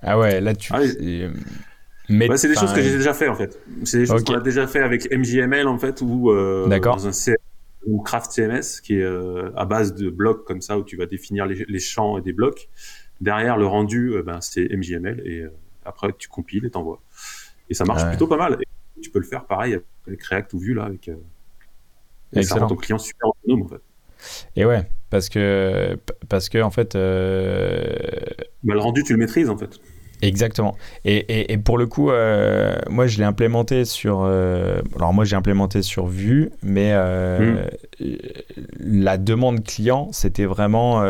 Ah 0.00 0.18
ouais, 0.18 0.40
là, 0.40 0.54
tu... 0.54 0.72
Ah, 0.72 0.80
mais 2.08 2.34
c'est 2.36 2.48
des 2.48 2.54
choses 2.54 2.72
que 2.72 2.82
j'ai 2.82 2.96
déjà 2.96 3.14
fait, 3.14 3.28
en 3.28 3.34
fait. 3.34 3.58
C'est 3.84 3.98
des 3.98 4.06
choses 4.06 4.24
qu'on 4.24 4.34
a 4.34 4.40
déjà 4.40 4.66
fait 4.66 4.80
avec 4.80 5.10
MJML, 5.10 5.68
en 5.68 5.78
fait, 5.78 6.00
ou 6.00 6.30
euh, 6.30 6.66
dans 6.66 7.06
un 7.06 7.12
CMS 7.12 7.36
ou 7.86 8.00
Craft 8.02 8.30
CMS, 8.32 8.80
qui 8.82 8.94
est 8.94 9.02
euh, 9.02 9.50
à 9.56 9.64
base 9.64 9.94
de 9.94 10.10
blocs 10.10 10.44
comme 10.44 10.60
ça, 10.60 10.78
où 10.78 10.84
tu 10.84 10.96
vas 10.96 11.06
définir 11.06 11.46
les, 11.46 11.78
champs 11.78 12.18
et 12.18 12.22
des 12.22 12.32
blocs. 12.32 12.68
Derrière, 13.20 13.56
le 13.56 13.66
rendu, 13.66 14.14
euh, 14.14 14.22
ben, 14.22 14.40
c'est 14.40 14.68
MJML, 14.68 15.22
et 15.24 15.40
euh, 15.40 15.52
après, 15.84 16.12
tu 16.16 16.28
compiles 16.28 16.64
et 16.64 16.70
t'envoies. 16.70 17.00
Et 17.70 17.74
ça 17.74 17.84
marche 17.84 18.06
plutôt 18.08 18.26
pas 18.26 18.36
mal. 18.36 18.58
Et 18.60 19.00
tu 19.00 19.10
peux 19.10 19.18
le 19.18 19.26
faire 19.26 19.44
pareil 19.44 19.78
avec 20.06 20.22
React 20.22 20.54
ou 20.54 20.58
Vue, 20.58 20.74
là, 20.74 20.84
avec, 20.84 21.10
avec 22.32 22.46
ça 22.46 22.56
rend 22.56 22.66
ton 22.68 22.76
client 22.76 22.98
super 22.98 23.28
autonome, 23.28 23.62
en 23.62 23.68
fait. 23.68 23.80
Et 24.56 24.64
ouais, 24.64 24.88
parce 25.10 25.28
que, 25.28 25.98
parce 26.28 26.48
que 26.48 26.62
en 26.62 26.70
fait. 26.70 26.94
Bah, 26.94 28.74
le 28.74 28.80
rendu, 28.80 29.02
tu 29.02 29.12
le 29.12 29.18
maîtrises, 29.18 29.50
en 29.50 29.56
fait. 29.56 29.78
Exactement. 30.24 30.74
Et, 31.04 31.52
et, 31.52 31.58
pour 31.58 31.76
le 31.76 31.86
coup, 31.86 32.10
euh, 32.10 32.76
moi, 32.88 33.06
je 33.06 33.18
l'ai 33.18 33.24
implémenté 33.24 33.84
sur. 33.84 34.22
Euh, 34.24 34.80
alors, 34.96 35.12
moi, 35.12 35.24
j'ai 35.24 35.36
implémenté 35.36 35.82
sur 35.82 36.06
Vue, 36.06 36.50
mais 36.62 36.92
euh, 36.94 37.66
hmm. 38.00 38.06
la 38.80 39.18
demande 39.18 39.62
client, 39.62 40.08
c'était 40.12 40.46
vraiment. 40.46 41.02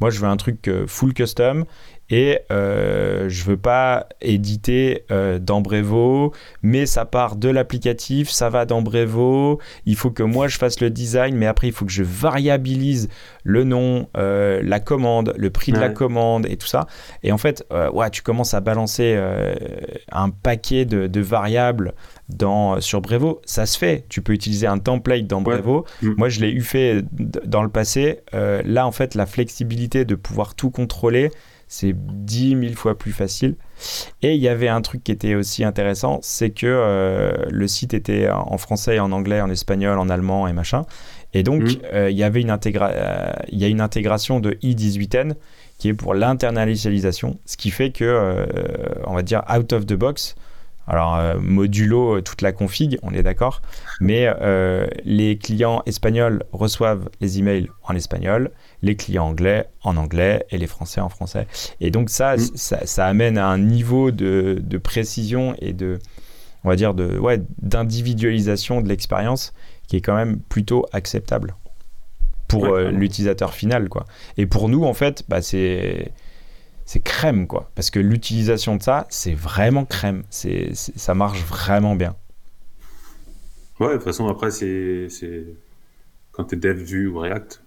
moi, 0.00 0.10
je 0.10 0.18
veux 0.20 0.26
un 0.26 0.36
truc 0.36 0.70
full 0.86 1.14
custom 1.14 1.64
et 2.08 2.38
euh, 2.52 3.28
je 3.28 3.44
veux 3.44 3.56
pas 3.56 4.06
éditer 4.20 5.04
euh, 5.10 5.38
dans 5.38 5.60
Brevo, 5.60 6.32
mais 6.62 6.86
ça 6.86 7.04
part 7.04 7.36
de 7.36 7.48
l'applicatif, 7.48 8.30
ça 8.30 8.48
va 8.48 8.64
dans 8.64 8.80
Brevo, 8.80 9.60
il 9.86 9.96
faut 9.96 10.10
que 10.10 10.22
moi 10.22 10.46
je 10.46 10.56
fasse 10.56 10.80
le 10.80 10.90
design, 10.90 11.34
mais 11.36 11.46
après 11.46 11.66
il 11.66 11.72
faut 11.72 11.84
que 11.84 11.92
je 11.92 12.04
variabilise 12.04 13.08
le 13.42 13.64
nom, 13.64 14.08
euh, 14.16 14.60
la 14.62 14.78
commande, 14.78 15.34
le 15.36 15.50
prix 15.50 15.72
de 15.72 15.78
la 15.78 15.88
commande 15.88 16.46
et 16.46 16.56
tout 16.56 16.66
ça. 16.66 16.86
Et 17.22 17.32
en 17.32 17.38
fait, 17.38 17.64
euh, 17.72 17.90
ouais, 17.90 18.10
tu 18.10 18.22
commences 18.22 18.54
à 18.54 18.60
balancer 18.60 19.16
un 20.10 20.30
paquet 20.30 20.84
de, 20.84 21.20
variables 21.20 21.94
dans, 22.28 22.80
sur 22.80 23.00
Brevo, 23.00 23.40
ça 23.44 23.66
se 23.66 23.78
fait. 23.78 24.04
Tu 24.08 24.20
peux 24.22 24.32
utiliser 24.32 24.66
un 24.66 24.78
template 24.78 25.26
dans 25.26 25.40
Brevo. 25.40 25.84
Mm. 26.02 26.12
Moi, 26.16 26.28
je 26.28 26.40
l'ai 26.40 26.50
eu 26.50 26.60
fait 26.60 27.04
dans 27.12 27.62
le 27.62 27.68
passé. 27.68 28.20
là, 28.32 28.86
en 28.86 28.92
fait, 28.92 29.14
la 29.14 29.26
flexibilité 29.26 30.04
de 30.04 30.14
pouvoir 30.14 30.54
tout 30.54 30.70
contrôler, 30.70 31.30
c'est 31.68 31.94
10 31.94 32.56
000 32.60 32.74
fois 32.74 32.96
plus 32.96 33.12
facile. 33.12 33.56
Et 34.22 34.34
il 34.34 34.40
y 34.40 34.48
avait 34.48 34.68
un 34.68 34.80
truc 34.80 35.04
qui 35.04 35.12
était 35.12 35.34
aussi 35.34 35.64
intéressant, 35.64 36.20
c'est 36.22 36.50
que 36.50 36.66
euh, 36.66 37.32
le 37.50 37.68
site 37.68 37.94
était 37.94 38.28
en 38.30 38.56
français, 38.58 38.98
en 38.98 39.12
anglais, 39.12 39.40
en 39.40 39.50
espagnol, 39.50 39.98
en 39.98 40.08
allemand 40.08 40.46
et 40.46 40.52
machin. 40.52 40.86
Et 41.34 41.42
donc, 41.42 41.62
mmh. 41.62 41.78
euh, 41.92 42.10
il 42.10 42.16
y 42.16 42.22
avait 42.22 42.40
une, 42.40 42.50
euh, 42.50 43.32
il 43.48 43.58
y 43.58 43.64
a 43.64 43.68
une 43.68 43.80
intégration 43.80 44.40
de 44.40 44.52
i18n 44.62 45.34
qui 45.78 45.88
est 45.88 45.94
pour 45.94 46.14
l'internalisation, 46.14 47.38
ce 47.44 47.56
qui 47.58 47.70
fait 47.70 47.90
que, 47.90 48.46
on 49.04 49.14
va 49.14 49.22
dire, 49.22 49.42
out 49.54 49.74
of 49.74 49.84
the 49.84 49.92
box, 49.92 50.34
alors, 50.88 51.16
euh, 51.16 51.34
modulo 51.40 52.20
toute 52.20 52.42
la 52.42 52.52
config, 52.52 52.98
on 53.02 53.12
est 53.12 53.22
d'accord, 53.22 53.60
mais 54.00 54.32
euh, 54.40 54.86
les 55.04 55.36
clients 55.36 55.82
espagnols 55.86 56.44
reçoivent 56.52 57.08
les 57.20 57.38
emails 57.38 57.68
en 57.82 57.96
espagnol, 57.96 58.52
les 58.82 58.96
clients 58.96 59.26
anglais 59.26 59.68
en 59.82 59.96
anglais 59.96 60.44
et 60.50 60.58
les 60.58 60.66
français 60.66 61.00
en 61.00 61.08
français. 61.08 61.46
Et 61.80 61.90
donc, 61.90 62.10
ça, 62.10 62.36
mm. 62.36 62.56
ça, 62.56 63.06
amène 63.06 63.38
à 63.38 63.46
un 63.46 63.58
niveau 63.58 64.10
de, 64.10 64.78
précision 64.82 65.54
et 65.58 65.72
de, 65.72 65.98
on 66.64 66.68
va 66.68 66.76
dire, 66.76 66.94
de, 66.94 67.18
ouais, 67.18 67.40
d'individualisation 67.60 68.80
de 68.80 68.88
l'expérience 68.88 69.52
qui 69.88 69.96
est 69.96 70.00
quand 70.00 70.16
même 70.16 70.40
plutôt 70.40 70.86
acceptable 70.92 71.54
pour 72.48 72.76
l'utilisateur 72.76 73.54
final, 73.54 73.88
quoi. 73.88 74.04
Et 74.36 74.46
pour 74.46 74.68
nous, 74.68 74.84
en 74.84 74.94
fait, 74.94 75.24
bah, 75.28 75.42
c'est 75.42 76.12
c'est 76.86 77.00
crème, 77.00 77.48
quoi. 77.48 77.70
Parce 77.74 77.90
que 77.90 77.98
l'utilisation 77.98 78.76
de 78.76 78.82
ça, 78.82 79.06
c'est 79.10 79.34
vraiment 79.34 79.84
crème. 79.84 80.22
C'est, 80.30 80.72
ça 80.74 81.14
marche 81.14 81.42
vraiment 81.42 81.96
bien. 81.96 82.14
Ouais, 83.80 83.88
de 83.88 83.94
toute 83.94 84.04
façon, 84.04 84.28
après, 84.28 84.52
c'est, 84.52 85.08
quand 86.30 86.44
tu 86.44 86.54
es 86.54 86.58
dev, 86.58 86.78
Vue 86.78 87.08
ou 87.08 87.18
React, 87.18 87.62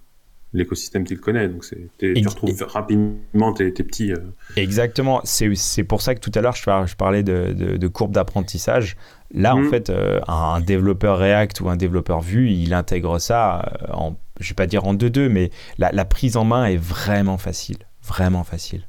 l'écosystème, 0.53 1.05
tu 1.05 1.15
le 1.15 1.19
connais. 1.19 1.47
Donc, 1.47 1.65
tu 1.97 2.27
retrouves 2.27 2.63
rapidement 2.67 3.53
tes, 3.53 3.71
petits. 3.71 4.11
Euh, 4.11 4.17
Exactement. 4.55 5.21
C'est, 5.23 5.83
pour 5.83 6.01
ça 6.01 6.15
que 6.15 6.19
tout 6.19 6.31
à 6.35 6.41
l'heure, 6.41 6.55
je, 6.55 6.95
parlais 6.95 7.23
de, 7.23 7.53
de, 7.53 7.87
courbe 7.87 8.11
d'apprentissage. 8.11 8.95
Là, 9.31 9.55
en 9.55 9.59
mmh. 9.59 9.69
fait, 9.69 9.89
euh, 9.89 10.19
un 10.27 10.59
développeur 10.59 11.19
React 11.19 11.61
ou 11.61 11.69
un 11.69 11.75
développeur 11.75 12.21
Vue, 12.21 12.49
il 12.51 12.73
intègre 12.73 13.19
ça 13.19 13.71
euh, 13.83 13.93
en, 13.93 14.15
je 14.39 14.49
vais 14.49 14.55
pas 14.55 14.65
dire 14.65 14.85
en 14.85 14.95
2-2, 14.95 15.29
mais 15.29 15.51
la, 15.77 15.91
la 15.91 16.05
prise 16.05 16.35
en 16.35 16.45
main 16.45 16.65
est 16.65 16.77
vraiment 16.77 17.37
facile. 17.37 17.77
Vraiment 18.01 18.43
facile. 18.43 18.87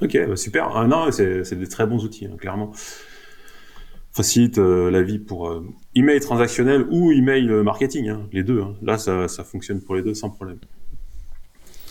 Ok, 0.00 0.16
bah, 0.26 0.36
super. 0.36 0.74
Ah, 0.74 0.86
non, 0.86 1.10
c'est 1.10 1.54
des 1.54 1.68
très 1.68 1.86
bons 1.86 2.04
outils, 2.04 2.26
hein, 2.26 2.36
clairement. 2.38 2.72
Facilite 4.16 4.58
euh, 4.58 4.90
la 4.90 5.02
vie 5.02 5.18
pour 5.18 5.48
euh, 5.48 5.66
email 5.94 6.20
transactionnel 6.20 6.86
ou 6.90 7.12
email 7.12 7.48
marketing, 7.62 8.08
hein, 8.08 8.22
les 8.32 8.42
deux. 8.42 8.62
Hein. 8.62 8.74
Là, 8.82 8.96
ça, 8.96 9.28
ça, 9.28 9.44
fonctionne 9.44 9.82
pour 9.82 9.94
les 9.94 10.02
deux 10.02 10.14
sans 10.14 10.30
problème. 10.30 10.58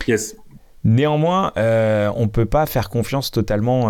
Yes. 0.07 0.35
Néanmoins, 0.83 1.51
euh, 1.57 2.11
on 2.15 2.23
ne 2.23 2.29
peut 2.29 2.45
pas 2.45 2.65
faire 2.65 2.89
confiance 2.89 3.31
totalement 3.31 3.89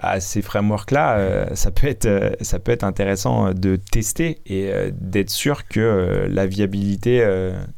à 0.00 0.20
ces 0.20 0.40
frameworks-là. 0.40 1.54
ça, 1.54 1.70
peut 1.70 1.86
être, 1.86 2.36
ça 2.40 2.58
peut 2.58 2.72
être 2.72 2.84
intéressant 2.84 3.52
de 3.52 3.76
tester 3.76 4.40
et 4.46 4.70
d'être 4.92 5.28
sûr 5.28 5.68
que 5.68 6.26
la 6.30 6.46
viabilité 6.46 7.26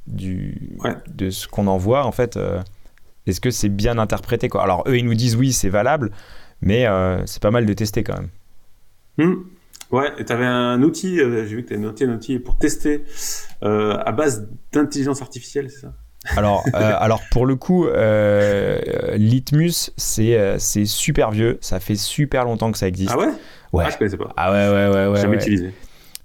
du, 0.06 0.78
de 1.12 1.30
ce 1.30 1.48
qu'on 1.48 1.66
envoie, 1.66 2.06
en 2.06 2.12
fait, 2.12 2.38
est-ce 3.26 3.40
que 3.40 3.50
c'est 3.50 3.68
bien 3.68 3.98
interprété 3.98 4.48
quoi 4.48 4.62
Alors 4.62 4.84
eux, 4.86 4.96
ils 4.96 5.04
nous 5.04 5.14
disent 5.14 5.36
oui, 5.36 5.52
c'est 5.52 5.68
valable, 5.68 6.12
mais 6.60 6.86
euh, 6.86 7.24
c'est 7.26 7.42
pas 7.42 7.50
mal 7.50 7.66
de 7.66 7.72
tester 7.72 8.04
quand 8.04 8.14
même. 8.14 8.28
Hmm. 9.18 9.42
Ouais, 9.92 10.12
et 10.18 10.24
tu 10.24 10.32
avais 10.32 10.46
un 10.46 10.82
outil, 10.82 11.20
euh, 11.20 11.46
j'ai 11.46 11.56
vu 11.56 11.62
que 11.62 11.68
tu 11.68 11.74
as 11.74 11.78
noté 11.78 12.04
un 12.04 12.14
outil 12.14 12.38
pour 12.38 12.58
tester 12.58 13.04
euh, 13.62 13.96
à 14.04 14.12
base 14.12 14.48
d'intelligence 14.72 15.22
artificielle, 15.22 15.70
c'est 15.70 15.82
ça? 15.82 15.92
Alors, 16.36 16.64
alors 16.72 17.22
pour 17.30 17.46
le 17.46 17.54
coup, 17.56 17.86
Litmus, 19.14 19.92
c'est 19.96 20.58
super 20.58 21.30
vieux. 21.30 21.58
Ça 21.60 21.78
fait 21.78 21.94
super 21.94 22.44
longtemps 22.44 22.72
que 22.72 22.78
ça 22.78 22.88
existe. 22.88 23.12
Ah 23.14 23.18
ouais? 23.18 23.28
Ouais. 23.72 23.84
Ah, 23.86 23.90
je 23.90 23.96
connaissais 23.98 24.16
pas. 24.16 24.32
Ah 24.36 24.50
ouais, 24.50 24.68
ouais, 24.68 24.94
ouais. 24.94 25.06
ouais 25.08 25.20
Jamais 25.20 25.36
utilisé. 25.36 25.72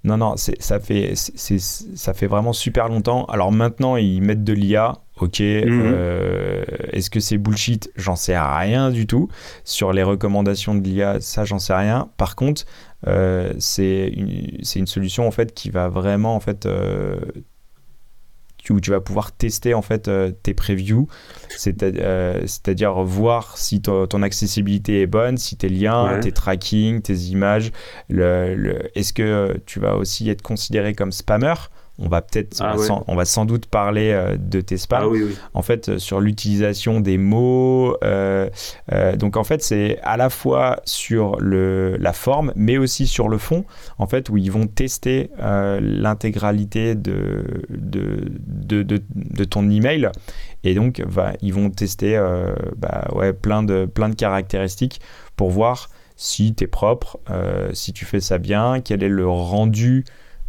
Non, 0.04 0.16
non, 0.16 0.34
ça 0.36 0.80
fait, 0.80 1.14
ça 1.14 2.14
fait 2.14 2.26
vraiment 2.26 2.52
super 2.52 2.88
longtemps. 2.88 3.24
Alors 3.26 3.52
maintenant, 3.52 3.96
ils 3.96 4.20
mettent 4.20 4.44
de 4.44 4.52
l'IA. 4.52 4.94
Ok, 5.20 5.38
mhm. 5.38 5.68
euh, 5.70 6.64
est-ce 6.90 7.08
que 7.08 7.20
c'est 7.20 7.38
bullshit? 7.38 7.92
J'en 7.94 8.16
sais 8.16 8.36
rien 8.36 8.90
du 8.90 9.06
tout. 9.06 9.28
Sur 9.62 9.92
les 9.92 10.02
recommandations 10.02 10.74
de 10.74 10.82
l'IA, 10.82 11.20
ça, 11.20 11.44
j'en 11.44 11.60
sais 11.60 11.74
rien. 11.74 12.08
Par 12.16 12.34
contre, 12.34 12.64
euh, 13.06 13.52
c'est 13.58 14.08
une, 14.08 14.48
une, 14.76 14.86
solution 14.86 15.26
en 15.26 15.30
fait 15.30 15.54
qui 15.54 15.70
va 15.70 15.88
vraiment 15.88 16.36
en 16.36 16.40
fait 16.40 16.66
euh, 16.66 17.18
où 18.70 18.80
tu 18.80 18.90
vas 18.90 19.00
pouvoir 19.00 19.32
tester 19.32 19.74
en 19.74 19.82
fait 19.82 20.08
euh, 20.08 20.30
tes 20.30 20.54
previews, 20.54 21.08
c'est-à-dire 21.48 22.94
voir 23.02 23.58
si 23.58 23.82
ton, 23.82 24.22
accessibilité 24.22 25.02
est 25.02 25.06
bonne, 25.06 25.36
si 25.36 25.56
tes 25.56 25.68
liens, 25.68 26.20
tes 26.20 26.32
tracking, 26.32 27.02
tes 27.02 27.14
images, 27.14 27.72
le, 28.08 28.88
est-ce 28.94 29.12
que 29.12 29.58
tu 29.66 29.80
vas 29.80 29.96
aussi 29.96 30.30
être 30.30 30.42
considéré 30.42 30.94
comme 30.94 31.12
spammer? 31.12 31.54
On 32.02 32.08
va 32.08 32.20
peut-être, 32.20 32.60
ah 32.60 32.74
on, 33.06 33.14
va 33.14 33.24
sans 33.24 33.44
doute 33.44 33.66
parler 33.66 34.10
euh, 34.10 34.36
de 34.36 34.60
tes 34.60 34.76
spams. 34.76 35.12
Ah 35.14 35.34
en 35.54 35.62
fait, 35.62 35.88
euh, 35.88 35.98
sur 35.98 36.20
l'utilisation 36.20 37.00
des 37.00 37.16
mots. 37.16 37.96
Euh, 38.02 38.50
donc 39.16 39.36
en 39.36 39.44
fait, 39.44 39.62
c'est 39.62 39.98
à 40.02 40.16
la 40.16 40.28
fois 40.28 40.80
sur 40.84 41.38
le, 41.38 41.96
la 41.98 42.12
forme, 42.12 42.52
mais 42.56 42.76
aussi 42.76 43.06
sur 43.06 43.28
le 43.28 43.38
fond, 43.38 43.64
en 43.98 44.06
fait, 44.06 44.28
où 44.30 44.36
ils 44.36 44.50
vont 44.50 44.66
tester 44.66 45.30
l'intégralité 45.38 46.94
de 46.94 47.44
de, 47.70 48.32
de, 48.48 48.82
de, 48.82 49.44
ton 49.44 49.70
email. 49.70 50.10
Et 50.64 50.74
donc, 50.74 51.02
va, 51.06 51.32
ils 51.40 51.54
vont 51.54 51.70
tester 51.70 52.20
bah, 52.76 53.08
ouais, 53.14 53.32
plein, 53.32 53.62
de, 53.62 53.86
plein 53.86 54.08
de 54.08 54.14
caractéristiques 54.14 55.00
pour 55.36 55.50
voir 55.50 55.90
si 56.16 56.54
tu 56.54 56.64
es 56.64 56.66
propre, 56.66 57.18
si 57.72 57.92
tu 57.92 58.04
fais 58.04 58.20
ça 58.20 58.38
bien, 58.38 58.80
quel 58.80 59.02
est 59.02 59.08
le 59.08 59.28
rendu 59.28 60.04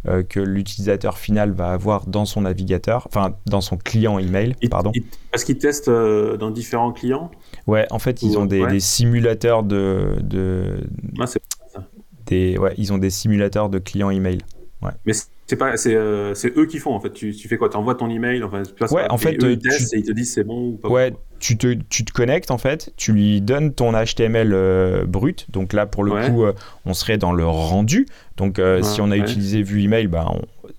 euh, 0.06 0.22
que 0.22 0.40
l'utilisateur 0.40 1.18
final 1.18 1.52
va 1.52 1.72
avoir 1.72 2.06
dans 2.06 2.24
son 2.24 2.42
navigateur, 2.42 3.06
enfin 3.06 3.36
dans 3.46 3.60
son 3.60 3.76
client 3.76 4.18
email, 4.18 4.54
pardon. 4.70 4.92
Parce 5.30 5.44
qu'ils 5.44 5.58
testent 5.58 5.88
euh, 5.88 6.36
dans 6.36 6.50
différents 6.50 6.92
clients? 6.92 7.30
Ouais, 7.66 7.86
en 7.90 7.98
fait, 7.98 8.22
ils 8.22 8.38
ont 8.38 8.46
des, 8.46 8.80
simulateurs 8.80 9.62
de. 9.62 10.16
de 10.20 10.86
ah, 11.18 11.26
c'est 11.26 11.42
ça. 11.72 11.84
Des, 12.26 12.58
ouais, 12.58 12.74
ils 12.76 12.92
ont 12.92 12.98
des 12.98 13.10
simulateurs 13.10 13.68
de 13.70 13.78
clients 13.78 14.10
email. 14.10 14.38
Ouais. 14.82 14.92
Mais 15.06 15.12
c'est 15.46 15.56
pas, 15.56 15.76
c'est, 15.76 15.94
euh, 15.94 16.34
c'est 16.34 16.56
eux 16.56 16.66
qui 16.66 16.78
font 16.78 16.94
en 16.94 17.00
fait. 17.00 17.12
Tu, 17.12 17.34
tu 17.34 17.48
fais 17.48 17.56
quoi? 17.56 17.68
Tu 17.68 17.76
envoies 17.76 17.94
ton 17.94 18.08
email, 18.08 18.42
enfin, 18.42 18.62
ouais, 18.90 19.10
en 19.10 19.18
fait, 19.18 19.42
eux, 19.42 19.52
ils 19.52 19.58
testent 19.58 19.94
et 19.94 19.98
ils 19.98 20.04
te 20.04 20.12
disent 20.12 20.32
c'est 20.32 20.44
bon 20.44 20.68
ou 20.70 20.76
pas. 20.76 20.88
Ouais, 20.88 21.12
tu 21.38 21.58
te, 21.58 21.74
tu 21.88 22.04
te 22.04 22.12
connectes 22.12 22.50
en 22.50 22.58
fait, 22.58 22.92
tu 22.96 23.12
lui 23.12 23.40
donnes 23.40 23.74
ton 23.74 23.92
HTML 23.92 24.52
euh, 24.54 25.04
brut. 25.04 25.50
Donc 25.50 25.72
là, 25.72 25.86
pour 25.86 26.04
le 26.04 26.12
coup, 26.12 26.44
euh, 26.44 26.54
on 26.86 26.94
serait 26.94 27.18
dans 27.18 27.32
le 27.32 27.46
rendu. 27.46 28.06
Donc 28.36 28.60
si 28.82 29.00
on 29.00 29.10
a 29.10 29.16
utilisé 29.16 29.62
vue 29.62 29.82
email, 29.82 30.06
bah, 30.06 30.26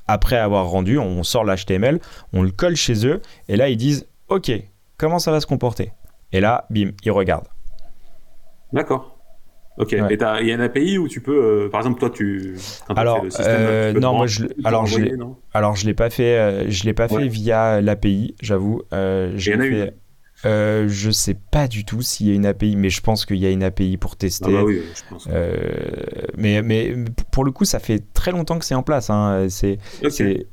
après 0.08 0.38
avoir 0.38 0.68
rendu, 0.68 0.98
on 0.98 1.24
sort 1.24 1.44
l'HTML, 1.44 2.00
on 2.34 2.42
le 2.42 2.52
colle 2.52 2.76
chez 2.76 3.08
eux 3.08 3.22
et 3.48 3.56
là 3.56 3.70
ils 3.70 3.78
disent 3.78 4.08
OK, 4.30 4.52
comment 4.98 5.20
ça 5.20 5.32
va 5.32 5.40
se 5.40 5.48
comporter? 5.48 5.92
Et 6.32 6.42
là, 6.42 6.66
bim, 6.70 6.92
ils 7.04 7.12
regardent. 7.12 7.48
D'accord. 8.74 9.15
Ok. 9.78 9.94
Et 9.94 9.98
il 10.42 10.48
y 10.48 10.52
a 10.52 10.56
une 10.56 10.62
API 10.62 10.98
où 10.98 11.08
tu 11.08 11.22
peux, 11.22 11.66
euh, 11.66 11.70
par 11.70 11.82
exemple, 11.82 12.00
toi, 12.00 12.10
tu. 12.10 12.56
Alors, 12.96 13.24
le 13.24 13.30
système, 13.30 13.48
euh, 13.50 13.94
non, 13.94 14.14
moi, 14.14 14.28
je, 14.28 14.46
alors, 14.64 14.86
je 14.86 15.00
l'ai, 15.00 15.14
alors, 15.54 15.76
je 15.76 15.86
l'ai 15.86 15.94
pas 15.94 16.10
fait, 16.10 16.38
euh, 16.38 16.70
je 16.70 16.84
l'ai 16.86 16.94
pas 16.94 17.08
fait 17.08 17.28
via 17.28 17.82
l'API, 17.82 18.36
j'avoue. 18.42 18.82
Euh, 18.94 19.34
j'ai 19.36 19.58
fait. 19.58 19.96
Euh, 20.46 20.88
je 20.88 21.10
sais 21.10 21.34
pas 21.34 21.68
du 21.68 21.86
tout 21.86 22.04
s'il 22.04 22.28
y 22.28 22.32
a 22.32 22.36
une 22.36 22.46
API, 22.46 22.76
mais 22.76 22.92
je 22.92 23.02
pense 23.02 23.26
qu'il 23.26 23.38
y 23.38 23.48
a 23.48 23.50
une 23.50 23.64
API 23.64 23.98
pour 23.98 24.16
tester. 24.16 24.46
Ah 24.50 24.60
bah 24.60 24.64
oui, 24.64 24.82
je 24.94 25.02
pense. 25.10 25.28
mais, 26.38 26.62
mais 26.62 26.94
pour 27.32 27.44
le 27.44 27.52
coup, 27.52 27.66
ça 27.66 27.80
fait 27.80 28.04
très 28.14 28.32
longtemps 28.32 28.60
que 28.60 28.66
c'est 28.66 28.76
en 28.76 28.84
place. 28.84 29.10
Hein. 29.10 29.48
C'est, 29.50 29.80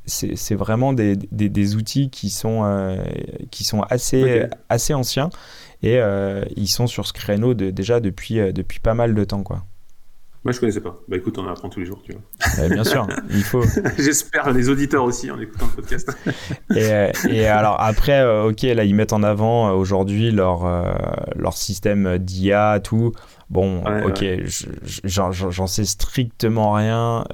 c'est, 0.06 0.54
vraiment 0.54 0.94
des, 0.94 1.16
des, 1.16 1.50
des, 1.50 1.76
outils 1.76 2.08
qui 2.10 2.30
sont, 2.30 2.96
qui 3.50 3.64
sont 3.64 3.82
assez, 3.82 4.44
assez 4.70 4.94
anciens 4.94 5.28
et 5.82 5.98
euh, 5.98 6.44
ils 6.56 6.68
sont 6.68 6.86
sur 6.86 7.06
ce 7.06 7.12
créneau 7.12 7.54
de, 7.54 7.70
déjà 7.70 8.00
depuis, 8.00 8.38
euh, 8.38 8.52
depuis 8.52 8.80
pas 8.80 8.94
mal 8.94 9.14
de 9.14 9.24
temps. 9.24 9.42
Quoi. 9.42 9.64
Moi, 10.44 10.50
je 10.50 10.58
connaissais 10.58 10.80
pas. 10.80 10.98
Bah 11.06 11.16
écoute, 11.16 11.38
on 11.38 11.46
apprend 11.46 11.68
tous 11.68 11.78
les 11.78 11.86
jours, 11.86 12.02
tu 12.02 12.12
vois. 12.12 12.68
bien 12.68 12.82
sûr, 12.82 13.06
il 13.30 13.44
faut. 13.44 13.62
J'espère 13.96 14.52
les 14.52 14.68
auditeurs 14.68 15.04
aussi 15.04 15.30
en 15.30 15.38
écoutant 15.38 15.66
le 15.66 15.72
podcast. 15.72 16.10
et, 16.74 17.12
et, 17.30 17.46
alors 17.46 17.80
après, 17.80 18.20
euh, 18.20 18.48
ok, 18.48 18.62
là 18.62 18.82
ils 18.82 18.94
mettent 18.94 19.12
en 19.12 19.22
avant 19.22 19.68
euh, 19.68 19.72
aujourd'hui 19.74 20.32
leur 20.32 20.66
euh, 20.66 20.92
leur 21.36 21.56
système 21.56 22.18
d'IA, 22.18 22.80
tout. 22.82 23.12
Bon, 23.50 23.84
ok, 24.06 24.24
j'en 25.04 25.66
sais 25.66 25.84
strictement 25.84 26.72
rien. 26.72 27.24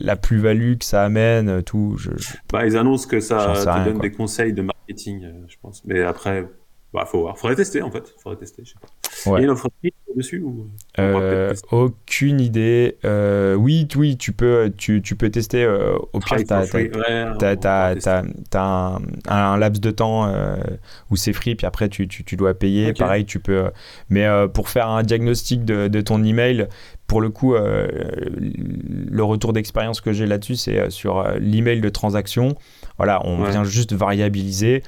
la 0.00 0.16
plus-value 0.16 0.74
que 0.74 0.84
ça 0.84 1.04
amène, 1.04 1.62
tout. 1.62 1.96
Je, 1.98 2.10
bah, 2.52 2.66
ils 2.66 2.76
annoncent 2.76 3.08
que 3.08 3.20
ça 3.20 3.54
te 3.54 3.88
donne 3.88 4.00
des 4.00 4.10
conseils 4.10 4.52
de 4.52 4.62
marketing, 4.62 5.26
je 5.46 5.54
pense. 5.62 5.82
Mais 5.86 6.02
après, 6.02 6.46
bah, 6.94 7.04
faut 7.06 7.22
voir. 7.22 7.36
Faudrait 7.36 7.56
tester 7.56 7.82
en 7.82 7.90
fait. 7.90 8.14
Faudrait 8.22 8.38
tester. 8.38 8.62
Je 8.64 8.70
sais 8.70 8.76
pas. 8.80 9.30
Ouais. 9.30 9.40
Il 9.40 9.42
y 9.42 9.44
a 9.44 9.46
une 9.46 9.50
offre 9.50 9.68
dessus 10.14 10.40
ou 10.40 10.68
euh, 11.00 11.52
Aucune 11.72 12.40
idée. 12.40 12.98
Euh, 13.04 13.54
oui, 13.54 13.88
oui, 13.96 14.16
tu 14.16 14.30
peux, 14.30 14.72
tu, 14.76 15.02
tu 15.02 15.16
peux 15.16 15.28
tester. 15.28 15.64
Euh, 15.64 15.96
au 16.12 16.20
pire, 16.20 16.36
tu 16.46 16.52
as, 16.52 18.22
un, 18.54 18.98
un, 19.26 19.56
laps 19.56 19.80
de 19.80 19.90
temps 19.90 20.28
euh, 20.28 20.56
où 21.10 21.16
c'est 21.16 21.32
free, 21.32 21.56
puis 21.56 21.66
après 21.66 21.88
tu, 21.88 22.06
tu, 22.06 22.22
tu 22.22 22.36
dois 22.36 22.54
payer. 22.54 22.92
Pareil, 22.92 23.24
tu 23.24 23.40
peux. 23.40 23.70
Mais 24.08 24.28
pour 24.52 24.68
faire 24.68 24.88
un 24.88 25.02
diagnostic 25.02 25.64
de, 25.64 25.88
de 25.88 26.00
ton 26.00 26.22
email, 26.22 26.68
pour 27.08 27.20
le 27.20 27.30
coup, 27.30 27.54
le 27.54 29.22
retour 29.24 29.52
d'expérience 29.52 30.00
que 30.00 30.12
j'ai 30.12 30.26
là-dessus, 30.26 30.54
c'est 30.54 30.90
sur 30.90 31.26
l'email 31.40 31.80
de 31.80 31.88
transaction. 31.88 32.54
Voilà, 32.98 33.20
on 33.26 33.42
vient 33.42 33.64
juste 33.64 33.94
variabiliser. 33.94 34.84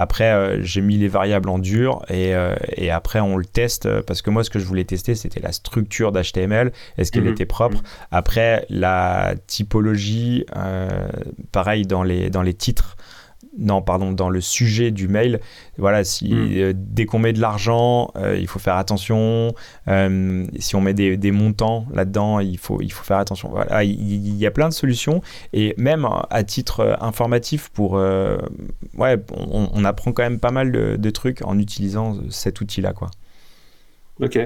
Après, 0.00 0.32
euh, 0.32 0.62
j'ai 0.62 0.80
mis 0.80 0.96
les 0.96 1.08
variables 1.08 1.48
en 1.48 1.58
dur 1.58 2.04
et, 2.08 2.32
euh, 2.32 2.54
et, 2.76 2.92
après, 2.92 3.18
on 3.18 3.36
le 3.36 3.44
teste 3.44 3.86
euh, 3.86 4.00
parce 4.00 4.22
que 4.22 4.30
moi, 4.30 4.44
ce 4.44 4.50
que 4.50 4.60
je 4.60 4.64
voulais 4.64 4.84
tester, 4.84 5.16
c'était 5.16 5.40
la 5.40 5.50
structure 5.50 6.12
d'HTML. 6.12 6.72
Est-ce 6.96 7.10
qu'elle 7.10 7.24
mhm. 7.24 7.32
était 7.32 7.46
propre? 7.46 7.78
Mhm. 7.78 7.82
Après, 8.12 8.64
la 8.70 9.34
typologie, 9.48 10.46
pareil 11.50 11.84
dans 11.84 12.04
les, 12.04 12.30
dans 12.30 12.42
les 12.42 12.54
titres 12.54 12.96
non, 13.58 13.82
pardon, 13.82 14.12
dans 14.12 14.30
le 14.30 14.40
sujet 14.40 14.90
du 14.90 15.08
mail. 15.08 15.40
Voilà, 15.76 16.04
si 16.04 16.32
hmm. 16.32 16.48
euh, 16.52 16.72
dès 16.74 17.06
qu'on 17.06 17.18
met 17.18 17.32
de 17.32 17.40
l'argent, 17.40 18.12
euh, 18.16 18.38
il 18.38 18.46
faut 18.46 18.58
faire 18.58 18.76
attention. 18.76 19.54
Euh, 19.88 20.46
si 20.58 20.76
on 20.76 20.80
met 20.80 20.94
des, 20.94 21.30
montants 21.32 21.86
là-dedans, 21.92 22.40
il 22.40 22.56
faut, 22.56 22.80
il 22.80 22.90
faut 22.90 23.04
faire 23.04 23.18
attention. 23.18 23.50
Voilà, 23.50 23.82
il, 23.84 24.36
y 24.36 24.46
a 24.46 24.50
plein 24.50 24.68
de 24.68 24.74
solutions 24.74 25.20
et 25.52 25.74
même 25.76 26.08
à 26.30 26.44
titre 26.44 26.96
informatif, 27.00 27.68
pour, 27.70 27.92
ouais, 27.92 29.16
on, 29.30 29.84
apprend 29.84 30.12
quand 30.12 30.22
même 30.22 30.40
pas 30.40 30.50
mal 30.50 30.70
de, 30.72 31.10
trucs 31.10 31.42
en 31.42 31.58
utilisant 31.58 32.16
cet 32.30 32.60
outil-là, 32.60 32.92
quoi. 32.92 33.10
Ok. 34.20 34.36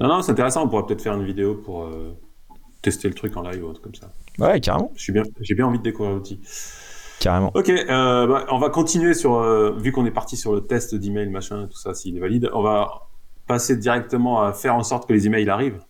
Non, 0.00 0.08
non, 0.08 0.22
c'est 0.22 0.32
intéressant. 0.32 0.64
On 0.64 0.68
pourrait 0.68 0.86
peut-être 0.86 1.02
faire 1.02 1.14
une 1.14 1.24
vidéo 1.24 1.54
pour 1.54 1.88
tester 2.82 3.08
le 3.08 3.14
truc 3.14 3.36
en 3.36 3.42
live 3.42 3.64
ou 3.64 3.68
autre 3.68 3.80
comme 3.80 3.94
ça. 3.94 4.10
Ouais, 4.38 4.60
carrément. 4.60 4.92
J'ai 4.96 5.12
bien, 5.12 5.22
bien 5.38 5.66
envie 5.66 5.78
de 5.78 5.84
découvrir 5.84 6.14
l'outil. 6.14 6.40
Carrément. 7.20 7.50
Ok, 7.54 7.68
euh, 7.68 8.26
bah, 8.26 8.46
on 8.50 8.58
va 8.58 8.70
continuer 8.70 9.14
sur, 9.14 9.34
euh, 9.36 9.72
vu 9.78 9.92
qu'on 9.92 10.06
est 10.06 10.10
parti 10.10 10.36
sur 10.36 10.52
le 10.52 10.60
test 10.60 10.94
d'email, 10.94 11.28
machin, 11.28 11.66
tout 11.70 11.78
ça, 11.78 11.94
s'il 11.94 12.16
est 12.16 12.20
valide, 12.20 12.50
on 12.52 12.62
va 12.62 13.08
passer 13.46 13.76
directement 13.76 14.42
à 14.42 14.52
faire 14.52 14.74
en 14.74 14.82
sorte 14.82 15.08
que 15.08 15.12
les 15.12 15.26
emails 15.26 15.48
arrivent. 15.48 15.80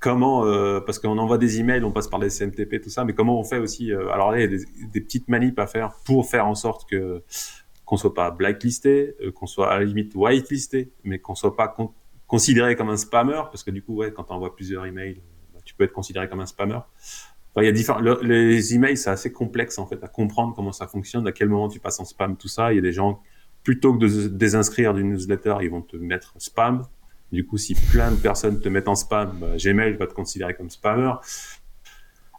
Comment, 0.00 0.44
euh, 0.44 0.80
parce 0.80 0.98
qu'on 0.98 1.16
envoie 1.16 1.38
des 1.38 1.60
emails, 1.60 1.82
on 1.84 1.92
passe 1.92 2.08
par 2.08 2.20
les 2.20 2.28
SMTP, 2.28 2.80
tout 2.82 2.90
ça, 2.90 3.04
mais 3.04 3.14
comment 3.14 3.38
on 3.38 3.44
fait 3.44 3.58
aussi, 3.58 3.92
alors 3.92 4.30
là, 4.30 4.38
il 4.38 4.52
y 4.52 4.54
a 4.54 4.58
des, 4.92 5.00
petites 5.00 5.28
manips 5.28 5.58
à 5.58 5.66
faire 5.66 5.94
pour 6.04 6.26
faire 6.26 6.46
en 6.46 6.54
sorte 6.54 6.88
que 6.88 7.22
qu'on 7.86 7.96
soit 7.98 8.14
pas 8.14 8.30
blacklisté, 8.30 9.14
qu'on 9.34 9.46
soit 9.46 9.70
à 9.70 9.78
la 9.78 9.84
limite 9.84 10.14
whitelisté, 10.14 10.90
mais 11.04 11.18
qu'on 11.18 11.34
soit 11.34 11.54
pas 11.54 11.74
considéré 12.26 12.76
comme 12.76 12.88
un 12.88 12.96
spammer, 12.96 13.42
parce 13.50 13.62
que 13.62 13.70
du 13.70 13.82
coup, 13.82 13.96
ouais, 13.96 14.12
quand 14.12 14.24
tu 14.24 14.32
envoies 14.32 14.54
plusieurs 14.54 14.86
emails, 14.86 15.20
bah, 15.52 15.60
tu 15.64 15.74
peux 15.74 15.84
être 15.84 15.92
considéré 15.92 16.28
comme 16.28 16.40
un 16.40 16.46
spammer 16.46 16.78
il 17.62 17.64
y 17.64 17.68
a 17.68 17.72
différents, 17.72 18.00
les 18.22 18.74
emails, 18.74 18.96
c'est 18.96 19.10
assez 19.10 19.32
complexe 19.32 19.78
en 19.78 19.86
fait 19.86 20.02
à 20.02 20.08
comprendre 20.08 20.54
comment 20.54 20.72
ça 20.72 20.86
fonctionne, 20.88 21.26
à 21.26 21.32
quel 21.32 21.48
moment 21.48 21.68
tu 21.68 21.78
passes 21.78 22.00
en 22.00 22.04
spam, 22.04 22.36
tout 22.36 22.48
ça. 22.48 22.72
Il 22.72 22.76
y 22.76 22.78
a 22.78 22.82
des 22.82 22.92
gens, 22.92 23.20
plutôt 23.62 23.96
que 23.96 24.04
de 24.04 24.28
désinscrire 24.28 24.92
d'une 24.92 25.12
newsletter, 25.12 25.56
ils 25.62 25.70
vont 25.70 25.82
te 25.82 25.96
mettre 25.96 26.34
spam. 26.38 26.82
Du 27.30 27.46
coup, 27.46 27.56
si 27.56 27.74
plein 27.74 28.10
de 28.10 28.16
personnes 28.16 28.60
te 28.60 28.68
mettent 28.68 28.88
en 28.88 28.94
spam, 28.94 29.36
bah, 29.40 29.56
Gmail 29.56 29.94
va 29.94 30.06
te 30.06 30.14
considérer 30.14 30.54
comme 30.54 30.70
spammer. 30.70 31.12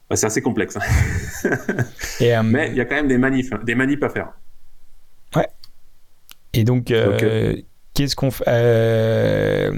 Bah, 0.09 0.15
c'est 0.15 0.27
assez 0.27 0.41
complexe. 0.41 0.77
Hein. 0.77 1.49
Et, 2.19 2.35
euh, 2.35 2.43
Mais 2.43 2.69
il 2.69 2.75
y 2.75 2.81
a 2.81 2.85
quand 2.85 2.95
même 2.95 3.07
des 3.07 3.17
manifs, 3.17 3.51
hein, 3.51 3.59
des 3.63 3.75
manifs 3.75 4.03
à 4.03 4.09
faire. 4.09 4.33
Ouais. 5.35 5.47
Et 6.53 6.63
donc, 6.63 6.91
euh, 6.91 7.55
qu'est-ce 7.95 8.15
qu'on 8.15 8.29
fait 8.29 8.43
euh, 8.47 9.71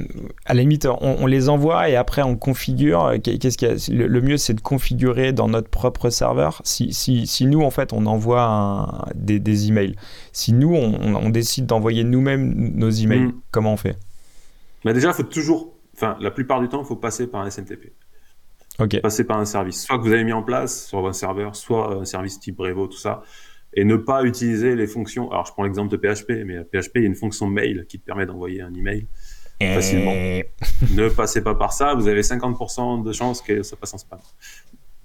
À 0.45 0.53
la 0.53 0.61
limite, 0.61 0.87
on, 0.99 1.25
les 1.25 1.47
envoie 1.47 1.89
et 1.89 1.95
après 1.95 2.23
on 2.23 2.35
configure. 2.35 3.13
Qu'est-ce 3.23 3.57
qu'il 3.57 3.97
le, 3.97 4.21
mieux, 4.21 4.35
c'est 4.35 4.53
de 4.53 4.61
configurer 4.61 5.31
dans 5.31 5.47
notre 5.47 5.69
propre 5.69 6.09
serveur. 6.09 6.61
Si, 6.65 6.93
si, 6.93 7.25
si 7.27 7.45
nous, 7.45 7.61
en 7.61 7.71
fait, 7.71 7.93
on 7.93 8.05
envoie 8.05 9.05
des, 9.15 9.39
des, 9.39 9.69
emails, 9.69 9.95
si 10.33 10.51
nous, 10.51 10.73
on, 10.73 11.29
décide 11.29 11.65
d'envoyer 11.67 12.03
nous-mêmes 12.03 12.73
nos 12.75 12.89
emails, 12.89 13.27
hmm. 13.27 13.33
comment 13.51 13.73
on 13.73 13.77
fait? 13.77 13.97
Mais 14.83 14.93
Déjà, 14.93 15.09
il 15.09 15.13
faut 15.13 15.23
toujours, 15.23 15.73
enfin, 15.95 16.17
la 16.19 16.31
plupart 16.31 16.59
du 16.59 16.67
temps, 16.67 16.81
il 16.81 16.87
faut 16.87 16.95
passer 16.95 17.27
par 17.27 17.41
un 17.41 17.49
SMTP. 17.49 17.93
Ok. 18.79 18.99
Passer 19.01 19.23
par 19.23 19.37
un 19.37 19.45
service, 19.45 19.85
soit 19.85 19.97
que 19.97 20.03
vous 20.03 20.11
avez 20.11 20.23
mis 20.23 20.33
en 20.33 20.43
place 20.43 20.87
sur 20.87 21.05
un 21.07 21.13
serveur, 21.13 21.55
soit 21.55 21.95
un 21.95 22.05
service 22.05 22.39
type 22.39 22.57
Brevo, 22.57 22.87
tout 22.87 22.97
ça 22.97 23.23
et 23.73 23.83
ne 23.83 23.95
pas 23.95 24.23
utiliser 24.23 24.75
les 24.75 24.87
fonctions. 24.87 25.31
Alors, 25.31 25.45
je 25.45 25.51
prends 25.51 25.63
l'exemple 25.63 25.95
de 25.95 25.97
PHP, 25.97 26.45
mais 26.45 26.63
PHP, 26.63 26.95
il 26.95 27.01
y 27.01 27.05
a 27.05 27.07
une 27.07 27.15
fonction 27.15 27.47
mail 27.47 27.85
qui 27.87 27.99
te 27.99 28.05
permet 28.05 28.25
d'envoyer 28.25 28.61
un 28.61 28.73
email 28.73 29.07
facilement. 29.59 30.11
ne 30.11 31.09
passez 31.09 31.41
pas 31.41 31.55
par 31.55 31.73
ça, 31.73 31.93
vous 31.95 32.07
avez 32.07 32.21
50% 32.21 33.03
de 33.03 33.11
chances 33.11 33.41
que 33.41 33.63
ça 33.63 33.75
passe 33.75 33.93
en 33.93 33.97
spam. 33.97 34.19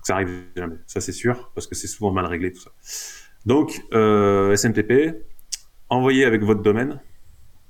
Ça 0.03 0.14
arrive 0.14 0.42
jamais, 0.57 0.77
ça 0.87 1.01
c'est 1.01 1.12
sûr, 1.12 1.51
parce 1.55 1.66
que 1.66 1.75
c'est 1.75 1.87
souvent 1.87 2.11
mal 2.11 2.27
réglé 2.27 2.53
tout 2.53 2.61
ça. 2.61 2.70
Donc, 3.46 3.83
euh, 3.92 4.55
SMTP, 4.57 5.14
envoyez 5.88 6.25
avec 6.25 6.42
votre 6.42 6.62
domaine, 6.62 7.01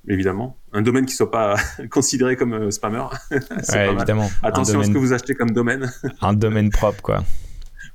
évidemment. 0.09 0.57
Un 0.73 0.83
domaine 0.83 1.07
qui 1.07 1.15
soit 1.15 1.31
pas 1.31 1.57
considéré 1.91 2.37
comme 2.37 2.55
euh, 2.55 2.71
spammer. 2.71 3.05
ouais, 3.31 3.93
évidemment. 3.93 4.31
Attention 4.43 4.81
à 4.81 4.85
ce 4.85 4.91
que 4.91 4.99
vous 4.99 5.13
achetez 5.13 5.35
comme 5.35 5.51
domaine. 5.51 5.91
un 6.21 6.33
domaine 6.33 6.71
propre, 6.71 7.03
quoi 7.03 7.23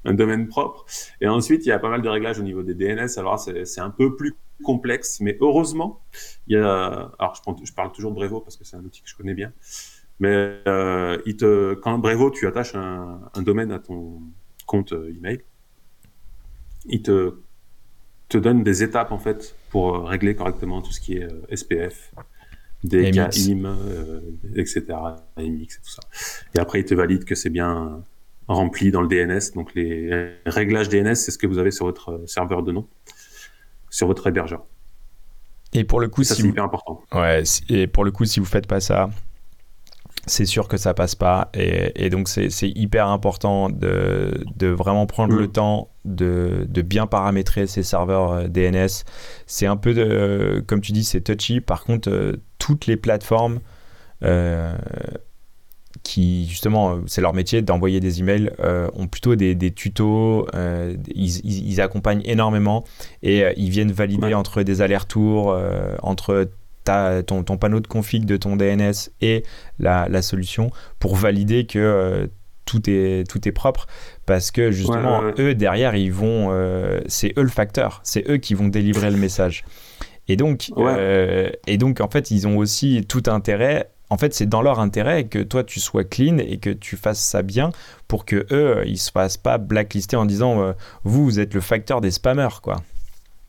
un 0.08 0.14
domaine 0.14 0.48
propre. 0.48 0.86
Et 1.22 1.28
ensuite, 1.28 1.66
il 1.66 1.70
y 1.70 1.72
a 1.72 1.80
pas 1.80 1.90
mal 1.90 2.02
de 2.02 2.10
réglages 2.10 2.40
au 2.40 2.44
niveau 2.44 2.64
des 2.64 2.74
DNS. 2.74 3.10
Alors 3.18 3.40
c'est 3.40 3.82
un 3.82 3.90
peu 3.90 4.16
plus 4.16 4.36
complexe, 4.64 5.20
mais 5.20 5.38
heureusement, 5.42 6.02
il 6.48 6.58
y 6.58 6.60
a. 6.60 7.12
Alors 7.20 7.36
je, 7.36 7.66
je 7.66 7.74
parle 7.74 7.92
toujours 7.92 8.12
de 8.12 8.16
Brevo 8.16 8.40
parce 8.40 8.58
que 8.58 8.64
c'est 8.64 8.78
un 8.78 8.84
outil 8.84 9.02
que 9.02 9.10
je 9.10 9.16
connais 9.16 9.34
bien. 9.34 9.52
Mais 10.20 10.62
euh, 10.68 11.22
il 11.26 11.38
te, 11.38 11.76
quand 11.76 12.00
Brevo, 12.00 12.32
tu 12.32 12.48
attaches 12.48 12.74
un, 12.74 13.20
domaine 13.42 13.72
à 13.72 13.80
ton 13.80 14.22
compte 14.66 14.94
euh, 14.94 15.14
email, 15.16 15.42
il 16.86 17.02
te 17.02 17.36
te 18.30 18.38
donne 18.38 18.62
des 18.62 18.84
étapes 18.84 19.14
en 19.14 19.20
fait 19.20 19.56
pour 19.70 19.96
euh, 19.96 20.04
régler 20.04 20.36
correctement 20.36 20.82
tout 20.82 20.92
ce 20.92 21.00
qui 21.00 21.14
est 21.14 21.30
SPF, 21.56 22.14
DK, 22.84 23.34
IM, 23.38 24.22
etc., 24.54 24.84
MX 25.38 25.44
et 25.46 25.68
tout 25.68 25.90
ça. 25.90 26.02
Et 26.54 26.60
après, 26.60 26.82
il 26.82 26.86
te 26.86 26.94
valide 26.94 27.24
que 27.24 27.36
c'est 27.36 27.50
bien 27.50 28.04
rempli 28.48 28.92
dans 28.92 29.02
le 29.02 29.08
DNS. 29.08 29.54
Donc 29.56 29.74
les 29.76 30.38
réglages 30.46 30.90
DNS, 30.90 31.16
c'est 31.16 31.32
ce 31.32 31.38
que 31.38 31.48
vous 31.48 31.58
avez 31.58 31.72
sur 31.72 31.86
votre 31.86 32.22
serveur 32.26 32.64
de 32.64 32.72
nom, 32.72 32.88
sur 33.90 34.08
votre 34.08 34.28
hébergeur. 34.28 34.66
Et 35.74 35.84
pour 35.84 36.00
le 36.00 36.08
coup, 36.08 36.24
ça, 36.24 36.36
c'est 36.36 36.44
hyper 36.44 36.64
important. 36.64 37.02
Ouais, 37.14 37.44
et 37.70 37.88
pour 37.88 38.06
le 38.06 38.12
coup, 38.12 38.26
si 38.26 38.40
vous 38.40 38.46
faites 38.46 38.68
pas 38.68 38.80
ça, 38.80 39.10
c'est 40.28 40.46
sûr 40.46 40.68
que 40.68 40.78
ça 40.78 40.94
passe 40.94 41.16
pas. 41.16 41.50
Et, 41.54 42.10
donc, 42.10 42.28
c'est 42.28 42.50
hyper 42.62 43.08
important 43.08 43.70
de, 43.70 44.44
de 44.56 44.68
vraiment 44.68 45.06
prendre 45.06 45.36
le 45.36 45.48
mm. 45.48 45.52
temps 45.52 45.90
de, 46.06 46.66
de, 46.70 46.82
bien 46.82 47.08
paramétrer 47.08 47.68
ces 47.68 47.84
serveurs 47.84 48.32
euh, 48.32 48.48
DNS. 48.48 49.04
C'est 49.46 49.66
un 49.66 49.78
peu, 49.78 49.94
de, 49.94 50.64
comme 50.68 50.82
tu 50.82 50.92
dis, 50.92 51.04
c'est 51.04 51.22
touchy. 51.22 51.62
Par 51.62 51.84
contre, 51.84 52.10
euh, 52.10 52.34
toutes 52.60 52.88
les 52.88 52.98
plateformes 52.98 53.60
euh, 54.24 54.76
qui 56.08 56.48
justement, 56.48 56.92
euh, 56.92 56.96
c'est 57.06 57.20
leur 57.20 57.34
métier 57.34 57.62
d'envoyer 57.62 58.00
des 58.00 58.22
emails, 58.22 58.50
euh, 58.62 58.88
ont 58.94 59.08
plutôt 59.08 59.36
des, 59.36 59.72
tutos, 59.72 60.48
euh, 60.56 60.96
ils, 61.14 61.82
accompagnent 61.82 62.22
énormément 62.24 62.86
et 63.24 63.44
ils 63.58 63.70
viennent 63.70 63.92
valider 63.92 64.34
entre 64.34 64.64
des 64.64 64.82
allers-retours, 64.82 65.56
entre 66.02 66.50
ta, 66.86 67.22
ton, 67.24 67.44
ton, 67.44 67.58
panneau 67.58 67.82
de 67.82 67.88
config 67.88 68.26
de 68.26 68.38
ton 68.38 68.56
DNS 68.56 69.12
et 69.22 69.44
la, 69.80 70.08
la 70.10 70.22
solution 70.22 70.72
pour 71.00 71.16
valider 71.16 71.66
que 71.66 72.30
tout 72.66 72.90
est, 72.90 73.30
tout 73.30 73.46
est 73.48 73.52
propre. 73.52 73.86
Parce 74.26 74.50
que 74.52 74.72
justement, 74.72 75.22
eux 75.38 75.56
derrière, 75.56 75.96
ils 75.96 76.14
vont, 76.14 76.50
c'est 77.08 77.34
eux 77.38 77.44
le 77.44 77.50
facteur, 77.50 78.00
c'est 78.04 78.30
eux 78.30 78.38
qui 78.38 78.54
vont 78.54 78.70
délivrer 78.70 79.12
le 79.12 79.18
message. 79.18 79.66
Et 80.30 80.38
donc, 80.38 80.72
et 81.68 81.78
donc, 81.78 82.00
en 82.00 82.10
fait, 82.10 82.32
ils 82.32 82.48
ont 82.48 82.58
aussi 82.58 83.06
tout 83.08 83.24
intérêt 83.28 83.92
en 84.10 84.18
fait, 84.18 84.34
c'est 84.34 84.46
dans 84.46 84.62
leur 84.62 84.80
intérêt 84.80 85.26
que 85.26 85.40
toi 85.40 85.64
tu 85.64 85.80
sois 85.80 86.04
clean 86.04 86.38
et 86.38 86.58
que 86.58 86.70
tu 86.70 86.96
fasses 86.96 87.20
ça 87.20 87.42
bien 87.42 87.72
pour 88.08 88.26
que 88.26 88.46
eux 88.52 88.84
ils 88.86 88.98
se 88.98 89.12
fassent 89.12 89.38
pas 89.38 89.58
blacklister 89.58 90.16
en 90.16 90.26
disant 90.26 90.62
euh, 90.62 90.74
vous 91.04 91.26
vous 91.26 91.40
êtes 91.40 91.54
le 91.54 91.62
facteur 91.62 92.02
des 92.02 92.12
spammers 92.12 92.62
quoi. 92.62 92.78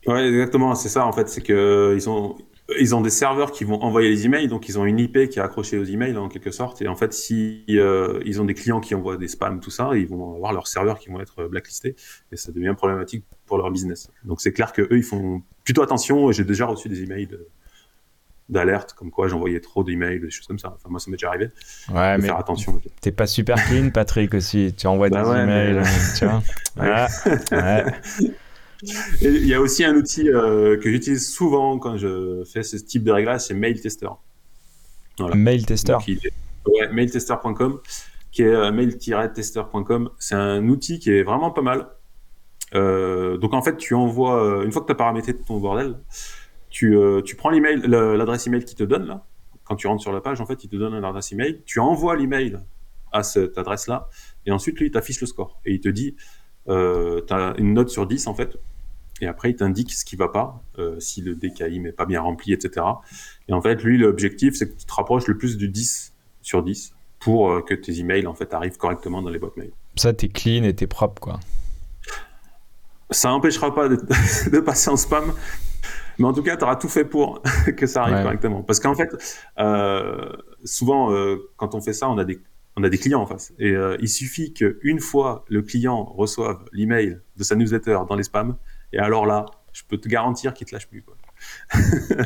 Ouais, 0.05 0.27
exactement, 0.27 0.75
c'est 0.75 0.89
ça 0.89 1.05
en 1.05 1.11
fait, 1.11 1.29
c'est 1.29 1.41
que 1.41 1.93
ils 1.95 2.09
ont 2.09 2.35
ils 2.77 2.93
ont 2.93 3.01
des 3.01 3.09
serveurs 3.09 3.51
qui 3.51 3.63
vont 3.63 3.81
envoyer 3.81 4.09
les 4.09 4.25
emails, 4.25 4.47
donc 4.47 4.69
ils 4.69 4.77
ont 4.77 4.85
une 4.85 4.99
IP 4.99 5.29
qui 5.29 5.39
est 5.39 5.41
accrochée 5.41 5.79
aux 5.79 5.85
emails 5.85 6.15
en 6.17 6.29
quelque 6.29 6.51
sorte. 6.51 6.83
Et 6.83 6.87
en 6.87 6.95
fait, 6.95 7.13
si 7.13 7.63
euh, 7.69 8.21
ils 8.25 8.39
ont 8.41 8.45
des 8.45 8.53
clients 8.53 8.79
qui 8.79 8.93
envoient 8.93 9.17
des 9.17 9.27
spams, 9.27 9.59
tout 9.59 9.71
ça, 9.71 9.89
ils 9.95 10.07
vont 10.07 10.35
avoir 10.35 10.53
leurs 10.53 10.67
serveurs 10.67 10.99
qui 10.99 11.09
vont 11.09 11.19
être 11.19 11.45
blacklistés 11.45 11.95
et 12.31 12.37
ça 12.37 12.51
devient 12.51 12.75
problématique 12.77 13.25
pour 13.47 13.57
leur 13.57 13.71
business. 13.71 14.11
Donc 14.23 14.39
c'est 14.39 14.53
clair 14.53 14.71
que 14.71 14.83
eux, 14.83 14.97
ils 14.97 15.03
font 15.03 15.41
plutôt 15.63 15.81
attention. 15.81 16.31
J'ai 16.31 16.43
déjà 16.43 16.67
reçu 16.67 16.89
des 16.89 17.01
emails 17.01 17.29
d'alerte 18.49 18.93
comme 18.93 19.11
quoi 19.11 19.27
j'envoyais 19.27 19.59
trop 19.59 19.83
d'emails, 19.83 20.19
des 20.19 20.29
choses 20.29 20.47
comme 20.47 20.59
ça. 20.59 20.73
Enfin 20.75 20.89
moi, 20.89 20.99
ça 20.99 21.09
m'est 21.09 21.17
déjà 21.17 21.29
arrivé. 21.29 21.49
Ouais, 21.93 22.17
mais 22.17 22.25
faire 22.25 22.37
attention. 22.37 22.81
T'es 23.01 23.11
pas 23.11 23.27
super 23.27 23.55
clean, 23.67 23.89
Patrick 23.93 24.33
aussi. 24.33 24.73
Tu 24.75 24.87
envoies 24.87 25.09
bah 25.09 25.23
des 25.23 25.41
emails, 25.41 25.83
tu 26.17 26.25
vois. 26.25 26.41
ouais. 27.51 27.85
il 29.21 29.45
y 29.45 29.53
a 29.53 29.61
aussi 29.61 29.83
un 29.83 29.95
outil 29.95 30.29
euh, 30.29 30.77
que 30.77 30.89
j'utilise 30.89 31.29
souvent 31.29 31.77
quand 31.79 31.97
je 31.97 32.43
fais 32.51 32.63
ce 32.63 32.77
type 32.77 33.03
de 33.03 33.11
réglage, 33.11 33.41
c'est 33.41 33.53
Mail 33.53 33.79
Tester. 33.79 34.09
Voilà. 35.19 35.35
Mail 35.35 35.65
Tester. 35.65 35.97
Ouais, 36.65 36.91
mailtester.com, 36.91 37.79
qui 38.31 38.43
est 38.43 38.47
euh, 38.47 38.71
mail-tester.com. 38.71 40.09
C'est 40.19 40.35
un 40.35 40.67
outil 40.67 40.99
qui 40.99 41.11
est 41.11 41.23
vraiment 41.23 41.51
pas 41.51 41.61
mal. 41.61 41.87
Euh, 42.75 43.37
donc 43.37 43.53
en 43.53 43.61
fait, 43.61 43.77
tu 43.77 43.93
envoies 43.95 44.43
euh, 44.43 44.63
une 44.63 44.71
fois 44.71 44.81
que 44.81 44.87
tu 44.87 44.91
as 44.91 44.95
paramétré 44.95 45.35
ton 45.35 45.57
bordel, 45.57 45.95
tu, 46.69 46.95
euh, 46.95 47.21
tu 47.21 47.35
prends 47.35 47.49
l'email, 47.49 47.81
l'adresse 47.87 48.47
email 48.47 48.63
qui 48.65 48.75
te 48.75 48.83
donne 48.83 49.05
là. 49.05 49.25
Quand 49.63 49.75
tu 49.75 49.87
rentres 49.87 50.01
sur 50.01 50.11
la 50.11 50.21
page, 50.21 50.41
en 50.41 50.45
fait, 50.45 50.63
il 50.63 50.69
te 50.69 50.75
donne 50.75 50.93
une 50.93 51.05
adresse 51.05 51.31
email. 51.31 51.61
Tu 51.65 51.79
envoies 51.79 52.15
l'email 52.15 52.59
à 53.11 53.23
cette 53.23 53.57
adresse-là, 53.57 54.09
et 54.45 54.51
ensuite 54.51 54.79
lui, 54.79 54.87
il 54.87 54.91
t'affiche 54.91 55.21
le 55.21 55.27
score 55.27 55.59
et 55.65 55.73
il 55.73 55.79
te 55.79 55.89
dit 55.89 56.15
euh, 56.67 57.21
tu 57.25 57.33
as 57.33 57.55
une 57.57 57.73
note 57.73 57.89
sur 57.89 58.05
10 58.05 58.27
en 58.27 58.33
fait, 58.33 58.57
et 59.21 59.27
après 59.27 59.51
il 59.51 59.55
t'indique 59.55 59.91
ce 59.93 60.05
qui 60.05 60.15
va 60.15 60.27
pas, 60.27 60.61
euh, 60.77 60.99
si 60.99 61.21
le 61.21 61.35
DKI 61.35 61.79
n'est 61.79 61.91
pas 61.91 62.05
bien 62.05 62.21
rempli, 62.21 62.53
etc. 62.53 62.85
Et 63.47 63.53
en 63.53 63.61
fait, 63.61 63.83
lui, 63.83 63.97
l'objectif, 63.97 64.55
c'est 64.55 64.69
que 64.69 64.77
tu 64.77 64.85
te 64.85 64.93
rapproches 64.93 65.27
le 65.27 65.37
plus 65.37 65.57
du 65.57 65.69
10 65.69 66.13
sur 66.41 66.63
10 66.63 66.93
pour 67.19 67.51
euh, 67.51 67.61
que 67.61 67.73
tes 67.73 67.99
emails 67.99 68.27
en 68.27 68.33
fait 68.33 68.53
arrivent 68.53 68.77
correctement 68.77 69.21
dans 69.21 69.29
les 69.29 69.39
boîtes 69.39 69.57
mail. 69.57 69.71
Ça, 69.95 70.13
t'es 70.13 70.29
clean 70.29 70.63
et 70.63 70.73
t'es 70.73 70.87
propre, 70.87 71.19
quoi. 71.19 71.39
Ça 73.11 73.29
n'empêchera 73.29 73.73
pas 73.73 73.89
de, 73.89 73.95
de, 74.51 74.59
passer 74.59 74.91
en 74.91 74.97
spam, 74.97 75.33
mais 76.19 76.27
en 76.27 76.33
tout 76.33 76.43
cas, 76.43 76.57
tu 76.57 76.63
auras 76.63 76.75
tout 76.75 76.89
fait 76.89 77.05
pour 77.05 77.41
que 77.77 77.87
ça 77.87 78.03
arrive 78.03 78.21
correctement. 78.21 78.61
Parce 78.61 78.79
qu'en 78.79 78.93
fait, 78.93 79.15
euh, 79.57 80.31
souvent, 80.63 81.11
euh, 81.11 81.49
quand 81.57 81.73
on 81.73 81.81
fait 81.81 81.93
ça, 81.93 82.09
on 82.09 82.17
a 82.17 82.25
des 82.25 82.39
on 82.75 82.83
a 82.83 82.89
des 82.89 82.97
clients 82.97 83.21
en 83.21 83.25
face. 83.25 83.51
Et 83.59 83.71
euh, 83.71 83.97
il 83.99 84.07
suffit 84.07 84.53
qu'une 84.53 84.99
fois 84.99 85.43
le 85.49 85.61
client 85.61 86.03
reçoive 86.03 86.63
l'email 86.71 87.19
de 87.35 87.43
sa 87.43 87.55
newsletter 87.55 87.99
dans 88.07 88.15
les 88.15 88.23
spams, 88.23 88.55
et 88.93 88.99
alors 88.99 89.25
là, 89.25 89.45
je 89.73 89.83
peux 89.87 89.97
te 89.97 90.07
garantir 90.07 90.53
qu'il 90.53 90.65
te 90.65 90.73
lâche 90.73 90.87
plus. 90.87 91.01
Quoi. 91.01 91.15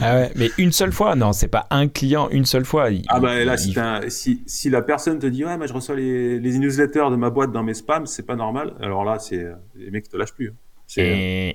ah 0.01 0.15
ouais, 0.15 0.31
mais 0.35 0.51
une 0.57 0.71
seule 0.71 0.91
fois? 0.91 1.15
Non, 1.15 1.33
c'est 1.33 1.47
pas 1.47 1.65
un 1.71 1.87
client 1.87 2.29
une 2.29 2.45
seule 2.45 2.65
fois. 2.65 2.89
ah 3.07 3.19
bah 3.19 3.43
là, 3.43 3.57
si, 3.57 4.43
si, 4.45 4.69
la 4.69 4.81
personne 4.81 5.17
te 5.17 5.27
dit 5.27 5.45
ouais, 5.45 5.57
mais 5.57 5.67
je 5.67 5.73
reçois 5.73 5.95
les, 5.95 6.39
les, 6.39 6.57
newsletters 6.59 7.09
de 7.09 7.15
ma 7.15 7.29
boîte 7.29 7.51
dans 7.51 7.63
mes 7.63 7.73
spams, 7.73 8.05
c'est 8.05 8.25
pas 8.25 8.35
normal. 8.35 8.75
Alors 8.79 9.05
là, 9.05 9.17
c'est 9.17 9.47
les 9.75 9.91
mecs 9.91 10.09
te 10.09 10.17
lâchent 10.17 10.33
plus. 10.33 10.49
Hein. 10.49 11.53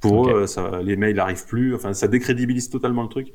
Pour 0.00 0.30
eux, 0.30 0.46
ça, 0.46 0.80
les 0.82 0.96
mails 0.96 1.16
n'arrivent 1.16 1.46
plus. 1.46 1.74
Enfin, 1.74 1.92
ça 1.92 2.08
décrédibilise 2.08 2.70
totalement 2.70 3.02
le 3.02 3.08
truc. 3.08 3.32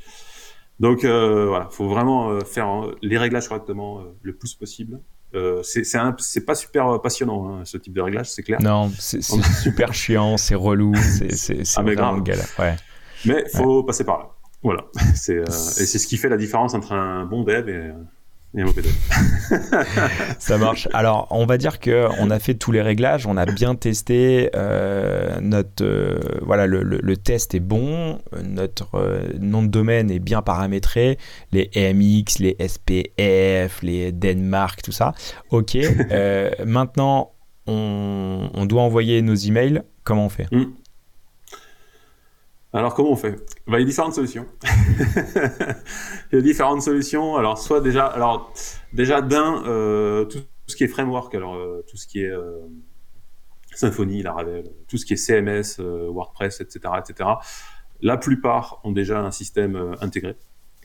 Donc 0.79 1.03
euh, 1.03 1.47
voilà, 1.47 1.67
faut 1.69 1.87
vraiment 1.87 2.29
euh, 2.29 2.41
faire 2.41 2.85
euh, 2.85 2.95
les 3.01 3.17
réglages 3.17 3.47
correctement 3.47 3.99
euh, 3.99 4.03
le 4.21 4.35
plus 4.35 4.55
possible. 4.55 4.99
Euh, 5.35 5.63
c'est 5.63 6.45
pas 6.45 6.55
super 6.55 7.01
passionnant 7.01 7.47
hein, 7.47 7.61
ce 7.65 7.77
type 7.77 7.93
de 7.93 8.01
réglage, 8.01 8.29
c'est 8.29 8.43
clair. 8.43 8.61
Non, 8.61 8.91
c'est 8.99 9.21
super 9.63 9.93
chiant, 9.93 10.37
c'est 10.37 10.55
relou, 10.55 10.93
c'est 10.95 11.63
ah, 11.75 11.81
vraiment 11.81 12.19
galère. 12.19 12.47
Ouais. 12.59 12.75
Mais 13.25 13.43
faut 13.49 13.79
ouais. 13.79 13.85
passer 13.85 14.03
par 14.03 14.19
là. 14.19 14.29
Voilà, 14.61 14.85
et 15.11 15.15
c'est 15.15 15.97
ce 15.97 16.07
qui 16.07 16.17
fait 16.17 16.29
la 16.29 16.37
différence 16.37 16.73
entre 16.73 16.93
un 16.93 17.25
bon 17.25 17.43
dev 17.43 17.67
et 17.67 17.91
ça 20.39 20.57
marche. 20.59 20.87
Alors, 20.93 21.27
on 21.31 21.45
va 21.45 21.57
dire 21.57 21.79
que 21.79 22.07
on 22.19 22.29
a 22.29 22.37
fait 22.37 22.53
tous 22.53 22.71
les 22.71 22.81
réglages, 22.81 23.25
on 23.25 23.35
a 23.35 23.45
bien 23.45 23.73
testé. 23.73 24.51
Euh, 24.55 25.39
notre 25.41 25.83
euh, 25.83 26.19
voilà, 26.41 26.67
le, 26.67 26.83
le, 26.83 26.99
le, 27.01 27.17
test 27.17 27.55
est 27.55 27.59
bon, 27.59 28.19
notre 28.43 28.95
euh, 28.95 29.23
nom 29.39 29.63
de 29.63 29.67
domaine 29.67 30.11
est 30.11 30.19
bien 30.19 30.43
paramétré, 30.43 31.17
les 31.51 31.71
EMX, 31.75 32.39
les 32.39 32.55
SPF, 32.59 33.81
les 33.81 34.11
Denmark, 34.11 34.83
tout 34.83 34.91
ça. 34.91 35.13
Ok. 35.49 35.75
Maintenant, 36.65 37.31
on, 37.65 38.49
on, 38.53 38.65
doit 38.65 38.83
envoyer 38.83 39.21
nos 39.23 39.35
emails. 39.35 39.81
Comment 40.03 40.25
on 40.25 40.29
fait? 40.29 40.51
Mm. 40.51 40.65
Alors 42.73 42.95
comment 42.95 43.11
on 43.11 43.15
fait? 43.15 43.35
Bah, 43.67 43.77
Il 43.77 43.81
y 43.81 43.83
a 43.83 43.85
différentes 43.85 44.15
solutions. 44.15 44.47
il 46.31 46.35
y 46.35 46.37
a 46.37 46.41
différentes 46.41 46.81
solutions. 46.81 47.35
Alors 47.35 47.59
soit 47.59 47.81
déjà, 47.81 48.07
alors 48.07 48.51
déjà 48.93 49.21
d'un 49.21 49.63
euh, 49.67 50.25
tout, 50.25 50.39
ce 50.65 50.75
qui 50.75 50.83
est 50.83 50.87
framework, 50.87 51.33
alors 51.35 51.55
euh, 51.55 51.85
tout 51.87 51.97
ce 51.97 52.07
qui 52.07 52.23
est 52.23 52.31
euh, 52.31 52.61
Symfony, 53.75 54.23
Laravel, 54.23 54.71
tout 54.87 54.97
ce 54.97 55.05
qui 55.05 55.13
est 55.13 55.17
CMS, 55.17 55.79
euh, 55.79 56.09
WordPress, 56.09 56.61
etc., 56.61 56.95
etc. 56.97 57.29
La 58.01 58.17
plupart 58.17 58.81
ont 58.83 58.91
déjà 58.91 59.21
un 59.21 59.31
système 59.31 59.75
euh, 59.75 59.93
intégré 60.01 60.35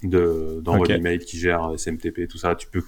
de 0.03 0.61
d'envoi 0.63 0.85
okay. 0.85 0.95
d'email 0.95 1.19
qui 1.21 1.39
gère 1.39 1.73
SMTP, 1.77 2.29
tout 2.29 2.39
ça. 2.39 2.55
Tu 2.55 2.69
peux, 2.69 2.83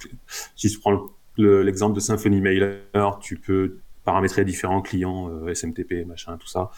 si 0.55 0.69
tu 0.69 0.79
prends 0.79 1.07
l'exemple 1.37 1.93
le, 1.93 1.95
de 1.95 1.99
Symfony 1.99 2.39
Mailer, 2.39 3.17
tu 3.19 3.37
peux 3.37 3.79
paramétrer 4.05 4.45
différents 4.45 4.81
clients 4.81 5.29
SMTP, 5.53 6.05
machin, 6.07 6.37
tout 6.37 6.47
ça 6.47 6.71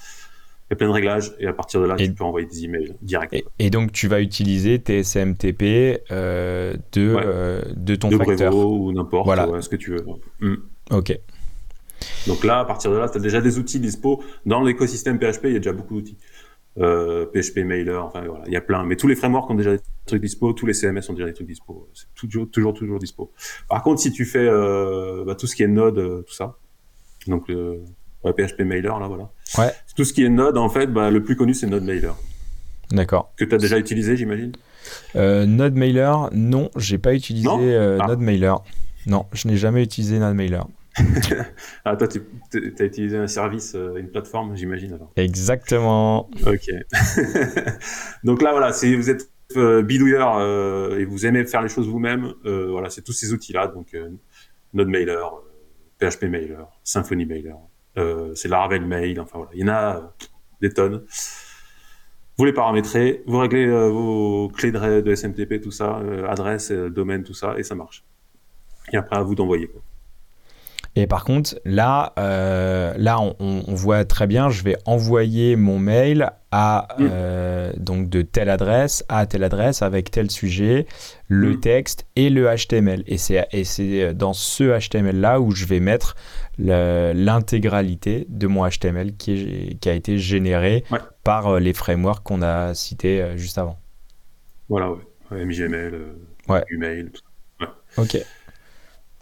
plein 0.76 0.88
de 0.88 0.94
réglages 0.94 1.34
et 1.40 1.48
à 1.48 1.54
partir 1.54 1.82
de 1.82 1.86
là, 1.86 1.96
et, 1.98 2.08
tu 2.08 2.14
peux 2.14 2.24
envoyer 2.24 2.48
des 2.48 2.66
emails 2.66 2.96
direct. 3.02 3.34
Et, 3.34 3.46
et, 3.60 3.70
donc, 3.70 3.92
tu 3.92 4.08
vas 4.08 4.22
utiliser 4.22 4.80
tes 4.80 5.04
SMTP 5.04 6.02
euh, 6.12 6.76
de, 6.92 7.16
ouais. 7.16 7.24
euh, 7.26 7.62
de 7.76 7.96
ton 7.96 8.10
de 8.10 8.18
facteur. 8.18 8.52
Brevo 8.52 8.78
ou 8.78 8.94
n'importe, 8.94 9.26
voilà. 9.26 9.48
ouais, 9.50 9.62
ce 9.62 9.70
que 9.70 9.76
tu 9.76 9.92
veux. 9.92 10.06
Mm. 10.40 10.56
Ok. 10.92 11.20
Donc 12.28 12.44
là, 12.44 12.60
à 12.60 12.66
partir 12.66 12.92
de 12.92 12.98
là, 12.98 13.10
tu 13.10 13.18
as 13.18 13.22
déjà 13.22 13.42
des 13.42 13.58
outils 13.58 13.80
dispo. 13.80 14.24
Dans 14.46 14.62
l'écosystème 14.62 15.20
PHP, 15.20 15.46
il 15.46 15.54
y 15.54 15.56
a 15.56 15.60
déjà 15.60 15.74
beaucoup 15.74 15.96
d'outils. 15.96 16.18
Euh, 16.80 17.28
PHP 17.28 17.60
Mailer, 17.60 18.04
enfin 18.04 18.24
voilà, 18.28 18.46
il 18.48 18.54
y 18.54 18.56
a 18.56 18.62
plein. 18.62 18.84
Mais 18.84 18.96
tous 18.96 19.08
les 19.08 19.16
frameworks 19.16 19.50
ont 19.50 19.56
déjà 19.56 19.74
des 19.74 19.82
trucs 20.08 20.22
dispo, 20.22 20.54
tous 20.54 20.66
les 20.66 20.74
CMS 20.74 21.02
ont 21.10 21.14
déjà 21.14 21.28
des 21.28 21.34
trucs 21.34 21.48
dispo. 21.48 21.88
C'est 21.94 22.08
toujours, 22.16 22.50
toujours, 22.50 22.74
toujours 22.74 23.00
dispo. 23.00 23.32
Par 23.70 23.84
contre, 23.84 24.02
si 24.02 24.12
tu 24.12 24.26
fais 24.26 24.48
euh, 24.48 25.24
bah, 25.24 25.36
tout 25.36 25.46
ce 25.46 25.56
qui 25.56 25.64
est 25.64 25.68
Node, 25.68 26.00
euh, 26.00 26.22
tout 26.24 26.34
ça, 26.34 26.58
donc 27.28 27.48
le 27.48 27.84
PHP 28.32 28.62
Mailer, 28.62 29.00
là, 29.00 29.08
voilà. 29.08 29.30
Ouais. 29.58 29.74
Tout 29.96 30.06
ce 30.06 30.14
qui 30.14 30.24
est 30.24 30.30
Node, 30.30 30.58
en 30.58 30.70
fait, 30.70 30.88
bah, 30.88 31.12
le 31.12 31.24
plus 31.24 31.36
connu, 31.36 31.54
c'est 31.54 31.68
Node 31.68 31.84
Mailer. 31.84 32.14
D'accord. 32.92 33.34
Que 33.38 33.44
tu 33.44 33.56
as 33.56 33.58
déjà 33.58 33.78
utilisé, 33.78 34.16
j'imagine? 34.16 34.54
Euh, 35.16 35.46
Node 35.46 35.76
Mailer, 35.76 36.30
non, 36.32 36.70
j'ai 36.76 36.98
pas 36.98 37.14
utilisé 37.14 37.50
euh, 37.50 37.98
ah. 38.00 38.08
Node 38.08 38.20
Mailer. 38.20 38.56
Non, 39.06 39.26
je 39.34 39.48
n'ai 39.48 39.58
jamais 39.58 39.84
utilisé 39.84 40.20
Node 40.20 40.36
Mailer. 40.36 40.64
ah, 41.86 41.96
toi, 41.96 42.08
tu 42.08 42.22
as 42.80 42.84
utilisé 42.84 43.18
un 43.18 43.28
service, 43.28 43.74
euh, 43.76 43.96
une 43.98 44.10
plateforme, 44.10 44.56
j'imagine 44.56 44.94
alors. 44.94 45.12
Exactement. 45.16 46.30
Ok. 46.46 46.70
Donc 48.24 48.42
là, 48.42 48.52
voilà, 48.52 48.72
si 48.74 48.96
vous 48.96 49.10
êtes 49.10 49.30
euh, 49.58 49.82
bidouilleur 49.82 50.38
euh, 50.38 51.00
et 51.00 51.06
vous 51.06 51.26
aimez 51.26 51.46
faire 51.46 51.62
les 51.62 51.70
choses 51.70 51.88
vous-même, 51.88 52.34
euh, 52.46 52.68
voilà, 52.72 52.90
c'est 52.90 53.02
tous 53.02 53.12
ces 53.12 53.34
outils-là. 53.34 53.68
Donc, 53.68 53.96
Node 54.74 54.88
Mailer, 54.88 55.26
PHP 56.00 56.24
Mailer, 56.24 56.66
Symfony 56.84 57.26
Mailer. 57.26 57.56
Euh, 57.98 58.34
c'est 58.36 58.48
Laravel 58.48 58.86
Mail, 58.86 59.20
enfin 59.20 59.38
voilà, 59.38 59.52
il 59.54 59.62
y 59.62 59.64
en 59.64 59.68
a 59.68 59.98
euh, 59.98 60.02
des 60.62 60.72
tonnes. 60.72 61.04
Vous 62.38 62.46
les 62.46 62.54
paramétrez, 62.54 63.24
vous 63.28 63.38
réglez 63.38 63.68
euh, 63.68 63.90
vos 63.90 64.50
clés 64.50 64.72
de, 64.72 65.16
SMTP, 65.16 65.62
tout 65.62 65.72
ça, 65.72 66.02
adresse, 66.28 66.72
domaine, 66.72 67.24
tout 67.24 67.36
ça, 67.36 67.56
et 67.58 67.64
ça 67.64 67.76
marche. 67.76 68.04
Et 68.92 68.98
après, 68.98 69.18
à 69.18 69.22
vous 69.22 69.36
d'envoyer. 69.36 69.70
Et 70.96 71.08
par 71.08 71.24
contre, 71.24 71.56
là, 71.66 72.14
euh, 72.20 72.94
là 72.98 73.20
on, 73.20 73.36
on, 73.40 73.74
voit 73.74 74.06
très 74.06 74.28
bien, 74.28 74.50
je 74.50 74.64
vais 74.64 74.78
envoyer 74.86 75.56
mon 75.56 75.80
mail 75.80 76.32
à 76.52 76.88
mmh. 77.00 77.08
euh, 77.10 77.74
donc 77.78 78.10
de 78.10 78.22
telle 78.22 78.50
adresse 78.50 79.04
à 79.10 79.26
telle 79.26 79.44
adresse 79.44 79.82
avec 79.82 80.12
tel 80.12 80.30
sujet, 80.30 80.86
le 81.28 81.54
mmh. 81.54 81.60
texte 81.62 82.06
et 82.16 82.30
le 82.30 82.46
HTML. 82.46 83.04
Et 83.08 83.18
c'est 83.18 84.14
dans 84.14 84.34
ce 84.34 84.80
HTML 84.80 85.20
là 85.20 85.42
où 85.42 85.50
je 85.50 85.66
vais 85.66 85.80
mettre 85.80 86.16
l'intégralité 86.60 88.28
de 88.30 88.46
mon 88.46 88.70
HTML 88.70 89.16
qui, 89.16 89.32
est, 89.32 89.80
qui 89.80 89.90
a 89.90 89.94
été 89.94 90.20
généré 90.20 90.84
ouais. 90.92 91.00
par 91.24 91.48
euh, 91.48 91.60
les 91.60 91.74
frameworks 91.74 92.24
qu'on 92.24 92.44
a 92.44 92.76
cités 92.76 93.36
juste 93.36 93.58
avant. 93.58 93.80
Voilà, 94.70 94.92
ouais. 94.92 95.00
MGML, 95.44 96.14
ouais. 96.50 96.64
Email, 96.72 97.10
tout 97.12 97.22
ça. 97.60 97.74
Ok. 97.98 98.18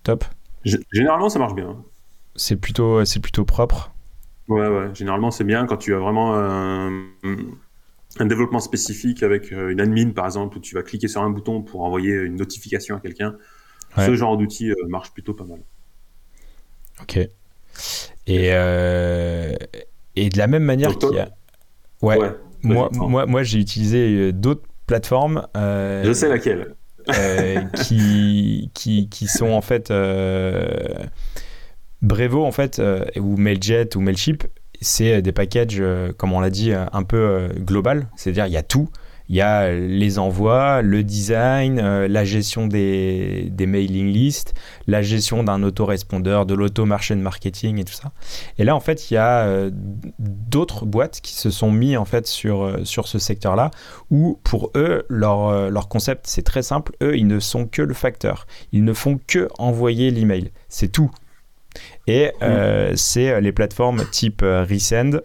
Top. 0.04 0.26
Généralement, 0.64 1.30
ça 1.30 1.40
marche 1.40 1.56
bien. 1.56 1.78
C'est 2.36 2.56
plutôt, 2.56 3.04
c'est 3.06 3.20
plutôt 3.20 3.46
propre. 3.46 3.92
Ouais, 4.48 4.68
ouais. 4.68 4.90
Généralement, 4.94 5.32
c'est 5.32 5.44
bien 5.44 5.66
quand 5.66 5.78
tu 5.78 5.94
as 5.94 6.00
vraiment 6.00 6.36
un, 6.36 6.92
un, 8.20 8.26
développement 8.26 8.60
spécifique 8.60 9.24
avec 9.24 9.52
euh, 9.52 9.70
une 9.70 9.80
admin, 9.80 10.12
par 10.12 10.26
exemple, 10.26 10.58
où 10.58 10.60
tu 10.60 10.76
vas 10.76 10.84
cliquer 10.84 11.08
sur 11.08 11.22
un 11.22 11.30
bouton 11.30 11.62
pour 11.62 11.84
envoyer 11.84 12.14
une 12.14 12.36
notification 12.36 12.96
à 12.96 13.00
quelqu'un. 13.00 13.36
Ouais. 13.98 14.06
Ce 14.06 14.16
genre 14.16 14.38
d'outil 14.38 14.72
marche 14.88 15.12
plutôt 15.12 15.34
pas 15.34 15.44
mal. 15.44 15.60
Ok. 17.02 17.18
Et, 17.18 18.50
euh, 18.54 19.56
et 20.16 20.30
de 20.30 20.38
la 20.38 20.48
même 20.48 20.64
manière 20.64 20.98
qu'il 20.98 21.14
y 21.14 21.20
a. 21.20 21.30
Ouais. 22.02 22.18
ouais 22.18 22.32
moi, 22.64 22.90
moi, 22.94 23.26
moi 23.26 23.44
j'ai 23.44 23.60
utilisé 23.60 24.32
d'autres 24.32 24.68
plateformes. 24.86 25.48
Je 25.56 26.12
sais 26.14 26.30
laquelle. 26.30 26.76
Qui, 27.76 28.72
qui, 28.74 29.10
qui, 29.10 29.28
sont 29.28 29.50
en 29.50 29.62
fait 29.62 29.94
Brevo 32.02 32.46
en 32.46 32.52
fait 32.52 32.82
ou 33.18 33.38
Mailjet 33.38 33.96
ou 33.96 34.02
Mailchimp 34.02 34.44
c'est 34.82 35.22
des 35.22 35.32
packages 35.32 35.84
comme 36.18 36.34
on 36.34 36.40
l'a 36.40 36.50
dit 36.50 36.74
un 36.74 37.04
peu 37.04 37.50
global. 37.60 38.08
C'est-à-dire 38.16 38.48
il 38.48 38.54
y 38.54 38.58
a 38.58 38.64
tout 38.64 38.90
il 39.30 39.36
y 39.36 39.42
a 39.42 39.72
les 39.72 40.20
envois, 40.20 40.82
le 40.82 41.04
design, 41.04 41.80
euh, 41.80 42.08
la 42.08 42.26
gestion 42.26 42.68
des, 42.68 43.52
mailing 43.60 44.08
lists, 44.08 44.54
la 44.88 45.02
gestion 45.02 45.44
d'un 45.44 45.64
autorespondeur, 45.64 46.46
de 46.46 46.54
l'auto-marché 46.54 47.16
de 47.16 47.22
marketing 47.22 47.80
et 47.80 47.84
tout 47.84 47.94
ça. 47.94 48.12
Et 48.58 48.64
là, 48.64 48.76
en 48.76 48.80
fait, 48.80 49.10
il 49.10 49.14
y 49.14 49.18
a 49.18 49.46
euh, 49.46 49.72
d'autres 50.20 50.86
boîtes 50.86 51.22
qui 51.22 51.34
se 51.34 51.50
sont 51.50 51.72
mis 51.72 51.96
en 51.96 52.06
fait 52.06 52.28
sur, 52.28 52.64
euh, 52.64 52.84
sur 52.84 53.08
ce 53.08 53.20
secteur-là, 53.20 53.72
où 54.10 54.40
pour 54.44 54.72
eux, 54.76 55.06
leur, 55.10 55.70
leur 55.70 55.88
concept, 55.88 56.26
c'est 56.28 56.44
très 56.44 56.64
simple. 56.64 56.94
Eux, 57.02 57.18
ils 57.18 57.28
ne 57.28 57.40
sont 57.40 57.66
que 57.66 57.82
le 57.82 57.94
facteur. 57.94 58.48
Ils 58.72 58.84
ne 58.84 58.94
font 58.94 59.20
que 59.28 59.48
envoyer 59.58 60.12
l'email. 60.12 60.52
C'est 60.68 60.92
tout. 60.92 61.12
Et 62.06 62.32
c'est 62.96 63.40
les 63.40 63.52
plateformes 63.54 64.04
type 64.12 64.42
Resend 64.42 65.22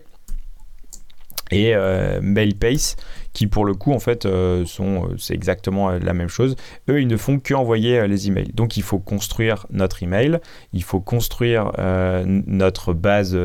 et 1.51 1.75
MailPace 2.23 2.97
qui 3.37 3.47
pour 3.47 3.67
le 3.67 3.75
coup 3.75 3.93
en 3.93 3.99
fait 3.99 4.25
euh, 4.25 4.65
sont 4.65 5.05
euh, 5.05 5.17
c'est 5.19 5.35
exactement 5.35 5.91
euh, 5.91 5.99
la 5.99 6.15
même 6.15 6.31
chose. 6.31 6.57
Eux 6.89 7.03
ils 7.03 7.07
ne 7.07 7.19
font 7.19 7.39
que 7.39 7.53
envoyer 7.53 8.09
les 8.09 8.29
emails. 8.29 8.51
Donc 8.55 8.79
il 8.79 8.83
faut 8.83 8.99
construire 8.99 9.67
notre 9.71 10.03
email, 10.03 10.41
il 10.73 10.83
faut 10.83 11.01
construire 11.01 11.73
notre 12.25 12.95
base 12.95 13.37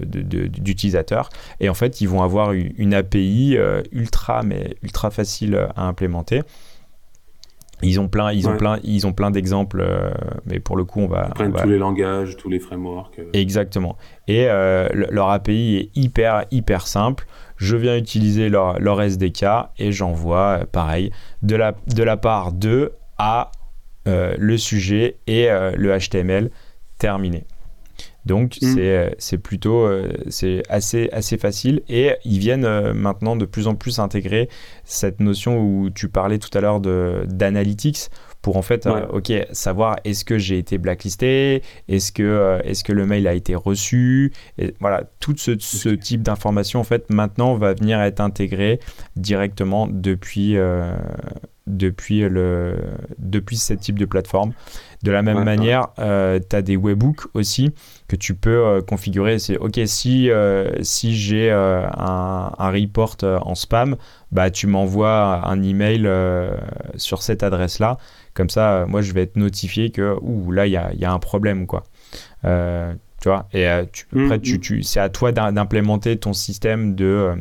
d'utilisateurs 0.00 1.30
et 1.58 1.68
en 1.68 1.74
fait 1.74 2.00
ils 2.00 2.08
vont 2.08 2.22
avoir 2.22 2.52
une 2.52 2.94
API 2.94 3.56
ultra 3.90 4.42
mais 4.44 4.76
ultra 4.82 5.10
facile 5.10 5.68
à 5.74 5.86
implémenter. 5.86 6.42
Ils 7.82 8.00
ont 8.00 8.08
plein, 8.08 8.32
ils 8.32 8.48
ont 8.48 8.56
plein, 8.56 8.78
ils 8.84 9.06
ont 9.06 9.12
plein 9.12 9.30
d'exemples, 9.30 9.84
mais 10.46 10.60
pour 10.60 10.76
le 10.76 10.84
coup, 10.84 11.00
on 11.00 11.06
va. 11.06 11.30
Ils 11.38 11.52
tous 11.52 11.68
les 11.68 11.78
langages, 11.78 12.36
tous 12.36 12.48
les 12.48 12.58
frameworks. 12.58 13.20
Exactement. 13.32 13.96
Et 14.28 14.46
leur 14.46 15.30
API 15.30 15.76
est 15.76 15.98
hyper, 15.98 16.44
hyper 16.50 16.86
simple 16.86 17.26
je 17.60 17.76
viens 17.76 17.96
utiliser 17.96 18.48
leur, 18.48 18.80
leur 18.80 19.00
SDK 19.00 19.44
et 19.78 19.92
j'envoie, 19.92 20.60
euh, 20.60 20.64
pareil, 20.64 21.12
de 21.42 21.54
la, 21.56 21.74
de 21.94 22.02
la 22.02 22.16
part 22.16 22.52
d'eux 22.52 22.92
à 23.18 23.52
euh, 24.08 24.34
le 24.38 24.56
sujet 24.56 25.18
et 25.26 25.50
euh, 25.50 25.72
le 25.76 25.96
HTML 25.96 26.50
terminé. 26.98 27.44
Donc 28.26 28.58
mm. 28.60 29.14
c'est 29.18 29.38
plutôt 29.38 29.88
c'est 30.28 30.62
assez 30.68 31.08
assez 31.12 31.38
facile 31.38 31.82
et 31.88 32.12
ils 32.24 32.38
viennent 32.38 32.92
maintenant 32.92 33.36
de 33.36 33.46
plus 33.46 33.66
en 33.66 33.74
plus 33.74 33.98
intégrer 33.98 34.48
cette 34.84 35.20
notion 35.20 35.58
où 35.58 35.90
tu 35.90 36.08
parlais 36.08 36.38
tout 36.38 36.56
à 36.56 36.60
l'heure 36.60 36.80
de 36.80 37.24
d'analytics 37.28 38.10
pour 38.42 38.56
en 38.56 38.62
fait, 38.62 38.86
euh, 38.86 39.06
ok, 39.08 39.32
savoir 39.52 39.98
est-ce 40.04 40.24
que 40.24 40.38
j'ai 40.38 40.58
été 40.58 40.78
blacklisté, 40.78 41.62
est-ce 41.88 42.10
que, 42.10 42.22
euh, 42.22 42.60
est-ce 42.62 42.84
que 42.84 42.92
le 42.92 43.06
mail 43.06 43.28
a 43.28 43.34
été 43.34 43.54
reçu, 43.54 44.32
et 44.58 44.74
voilà, 44.80 45.04
tout 45.20 45.34
ce, 45.36 45.58
ce 45.58 45.90
type 45.90 46.22
d'information 46.22 46.80
en 46.80 46.84
fait 46.84 47.10
maintenant 47.10 47.54
va 47.56 47.74
venir 47.74 48.00
être 48.00 48.20
intégré 48.20 48.80
directement 49.16 49.86
depuis, 49.86 50.56
euh, 50.56 50.96
depuis, 51.66 52.20
le, 52.20 52.76
depuis 53.18 53.56
ce 53.56 53.74
type 53.74 53.98
de 53.98 54.06
plateforme. 54.06 54.52
De 55.02 55.10
la 55.10 55.22
même 55.22 55.44
manière, 55.44 55.88
tu 55.96 56.56
as 56.56 56.62
des 56.62 56.76
webhooks 56.76 57.26
aussi 57.34 57.72
que 58.10 58.16
tu 58.16 58.34
peux 58.34 58.82
configurer. 58.86 59.38
C'est 59.38 59.56
OK, 59.56 59.78
si, 59.86 60.30
si 60.82 61.16
j'ai 61.16 61.50
un, 61.50 62.52
un, 62.58 62.70
report 62.70 63.16
en 63.22 63.54
spam, 63.54 63.96
bah, 64.32 64.50
tu 64.50 64.66
m'envoies 64.66 65.46
un 65.46 65.62
email 65.62 66.10
sur 66.96 67.22
cette 67.22 67.44
adresse-là. 67.44 67.98
Comme 68.34 68.48
ça, 68.48 68.72
euh, 68.72 68.86
moi, 68.86 69.02
je 69.02 69.12
vais 69.12 69.22
être 69.22 69.36
notifié 69.36 69.90
que 69.90 70.16
ouh, 70.20 70.52
là, 70.52 70.66
il 70.66 70.72
y 70.72 70.76
a, 70.76 70.92
y 70.94 71.04
a, 71.04 71.12
un 71.12 71.18
problème, 71.18 71.66
quoi. 71.66 71.84
Euh, 72.44 72.94
tu 73.20 73.28
vois 73.28 73.48
Et 73.52 73.68
euh, 73.68 73.84
tu, 73.90 74.06
mmh, 74.12 74.24
après, 74.24 74.38
tu, 74.38 74.54
mmh. 74.54 74.60
tu, 74.60 74.82
c'est 74.82 75.00
à 75.00 75.08
toi 75.08 75.32
d'implémenter 75.32 76.16
ton 76.16 76.32
système 76.32 76.94
de, 76.94 77.34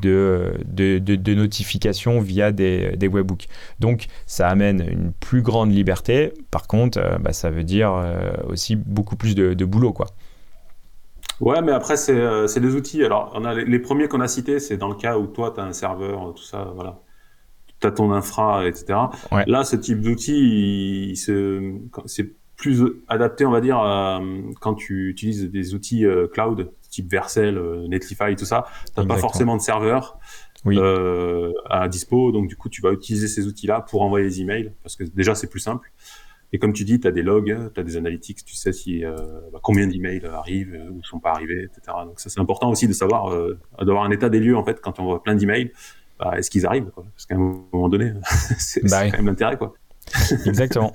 de, 0.00 0.52
de, 0.66 0.98
de, 0.98 1.34
notification 1.34 2.20
via 2.20 2.52
des, 2.52 2.96
des, 2.96 3.08
webhooks. 3.08 3.46
Donc, 3.80 4.06
ça 4.26 4.48
amène 4.48 4.86
une 4.88 5.12
plus 5.12 5.42
grande 5.42 5.72
liberté. 5.72 6.32
Par 6.50 6.66
contre, 6.66 7.00
bah, 7.20 7.32
ça 7.32 7.50
veut 7.50 7.64
dire 7.64 7.92
aussi 8.48 8.76
beaucoup 8.76 9.16
plus 9.16 9.34
de, 9.34 9.54
de 9.54 9.64
boulot, 9.64 9.92
quoi. 9.92 10.06
Ouais, 11.40 11.62
mais 11.62 11.72
après, 11.72 11.96
c'est 11.96 12.60
des 12.60 12.74
outils. 12.74 13.04
Alors, 13.04 13.32
on 13.34 13.44
a 13.44 13.54
les, 13.54 13.64
les 13.64 13.78
premiers 13.78 14.08
qu'on 14.08 14.20
a 14.20 14.28
cités, 14.28 14.60
c'est 14.60 14.76
dans 14.76 14.88
le 14.88 14.94
cas 14.94 15.18
où 15.18 15.26
toi, 15.26 15.52
tu 15.54 15.60
as 15.60 15.64
un 15.64 15.72
serveur, 15.72 16.34
tout 16.34 16.42
ça, 16.42 16.70
voilà 16.74 17.00
tu 17.80 17.86
as 17.86 17.90
ton 17.90 18.12
infra, 18.12 18.66
etc. 18.66 18.98
Là, 19.46 19.64
ce 19.64 19.76
type 19.76 20.00
d'outil, 20.00 21.14
c'est 21.16 22.34
plus 22.56 22.82
adapté, 23.06 23.46
on 23.46 23.50
va 23.50 23.60
dire, 23.60 23.78
quand 24.60 24.74
tu 24.74 25.08
utilises 25.10 25.50
des 25.50 25.74
outils 25.74 26.04
euh, 26.04 26.26
cloud, 26.26 26.72
type 26.88 27.10
Vercel, 27.10 27.58
euh, 27.58 27.86
Netlify, 27.88 28.34
tout 28.36 28.44
ça. 28.44 28.66
Tu 28.96 29.06
pas 29.06 29.16
forcément 29.16 29.56
de 29.56 29.62
serveur 29.62 30.18
euh, 30.66 31.52
à 31.68 31.88
dispo, 31.88 32.32
donc 32.32 32.48
du 32.48 32.56
coup, 32.56 32.68
tu 32.68 32.82
vas 32.82 32.92
utiliser 32.92 33.28
ces 33.28 33.46
outils-là 33.46 33.80
pour 33.88 34.02
envoyer 34.02 34.26
les 34.26 34.40
emails, 34.40 34.72
parce 34.82 34.96
que 34.96 35.04
déjà, 35.04 35.34
c'est 35.34 35.48
plus 35.48 35.60
simple. 35.60 35.92
Et 36.52 36.58
comme 36.58 36.72
tu 36.72 36.84
dis, 36.84 36.98
tu 36.98 37.06
as 37.06 37.12
des 37.12 37.22
logs, 37.22 37.70
tu 37.74 37.80
as 37.80 37.82
des 37.82 37.96
analytics, 37.98 38.42
tu 38.44 38.56
sais 38.56 38.72
si 38.72 39.02
bah, 39.02 39.60
combien 39.62 39.86
d'emails 39.86 40.24
arrivent 40.24 40.80
ou 40.90 41.04
sont 41.04 41.20
pas 41.20 41.32
arrivés, 41.32 41.64
etc. 41.64 41.98
Donc 42.06 42.20
ça, 42.20 42.30
c'est 42.30 42.40
important 42.40 42.70
aussi 42.70 42.88
de 42.88 42.94
savoir, 42.94 43.36
d'avoir 43.78 44.04
un 44.04 44.10
état 44.10 44.30
des 44.30 44.40
lieux, 44.40 44.56
en 44.56 44.64
fait, 44.64 44.80
quand 44.80 44.98
on 44.98 45.04
voit 45.04 45.22
plein 45.22 45.34
d'emails 45.34 45.72
bah, 46.18 46.32
est-ce 46.36 46.50
qu'ils 46.50 46.66
arrivent 46.66 46.90
Parce 46.94 47.26
qu'à 47.26 47.36
un 47.36 47.62
moment 47.72 47.88
donné, 47.88 48.12
c'est 48.58 48.84
bah 48.88 49.10
quand 49.10 49.18
même 49.18 49.26
l'intérêt. 49.26 49.56
quoi. 49.56 49.74
Exactement. 50.46 50.92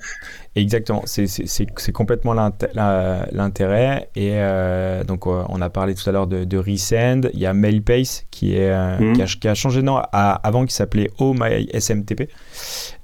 Exactement. 0.56 1.02
C'est 1.06 1.92
complètement 1.92 2.32
l'intérêt. 2.32 4.08
Et 4.14 4.30
euh, 4.34 5.02
donc, 5.02 5.26
euh, 5.26 5.42
on 5.48 5.60
a 5.60 5.68
parlé 5.68 5.94
tout 5.94 6.08
à 6.08 6.12
l'heure 6.12 6.28
de, 6.28 6.44
de, 6.44 6.56
Resend. 6.58 7.22
Il 7.32 7.40
y 7.40 7.46
a 7.46 7.52
MailPace 7.52 8.24
qui, 8.30 8.54
est, 8.54 8.70
euh, 8.70 8.98
mhm. 8.98 9.26
qui, 9.26 9.48
a, 9.48 9.54
changé 9.54 9.80
de 9.80 9.86
nom 9.86 10.00
avant 10.12 10.64
qui 10.64 10.74
s'appelait 10.74 11.10
OMySMTP. 11.18 12.28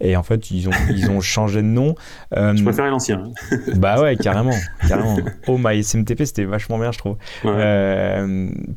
Et 0.01 0.17
en 0.17 0.23
fait, 0.23 0.51
ils 0.53 0.69
ont, 0.69 0.73
ils 0.91 1.11
ont 1.11 1.21
changé 1.21 1.61
de 1.63 1.67
nom. 1.67 1.97
je 2.33 2.63
préférais 2.63 2.91
l'ancien. 2.91 3.25
bah 3.77 4.01
ouais, 4.01 4.17
carrément. 4.17 4.55
carrément. 4.87 5.19
OMySMTP, 5.49 6.25
c'était 6.25 6.45
vachement 6.45 6.79
bien, 6.79 6.93
je 6.93 6.99
trouve. 6.99 7.17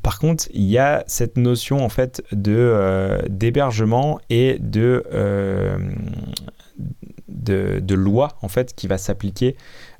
par 0.01 0.19
contre, 0.19 0.45
il 0.51 0.63
y 0.63 0.79
a 0.79 1.03
cette 1.05 1.37
notion 1.37 1.83
en 1.83 1.89
fait 1.89 2.23
de 2.31 3.21
d'hébergement 3.29 4.19
et 4.31 4.57
de 4.59 5.03
de, 7.33 7.95
loi 7.95 8.37
en 8.41 8.47
fait 8.47 8.73
qui 8.75 8.87
va 8.87 8.97
s'appliquer 8.97 9.55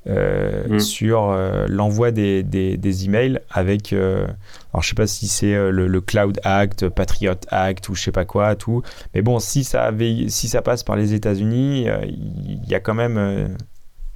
euh, 0.08 0.68
mm. 0.68 0.80
sur 0.80 1.30
euh, 1.30 1.66
l'envoi 1.70 2.12
des, 2.12 2.44
des, 2.44 3.06
emails 3.06 3.40
avec 3.50 3.94
euh, 3.94 4.26
alors 4.74 4.84
je 4.84 4.90
sais 4.90 4.96
pas 4.96 5.08
si 5.08 5.28
c'est 5.28 5.54
le, 5.72 6.02
Cloud 6.02 6.40
Act, 6.44 6.90
Patriot 6.90 7.36
Act 7.50 7.90
ou 7.90 7.96
je 7.96 8.04
sais 8.04 8.12
pas 8.12 8.26
quoi 8.26 8.56
tout. 8.56 8.82
Mais 9.14 9.22
bon 9.22 9.40
si 9.40 9.64
ça 9.64 9.84
avait, 9.84 10.28
si 10.30 10.48
ça 10.48 10.62
passe 10.62 10.84
par 10.84 10.96
les 10.96 11.14
États-Unis 11.14 11.88
il 12.06 12.70
y 12.70 12.76
a 12.76 12.80
quand 12.80 12.96
même 12.96 13.56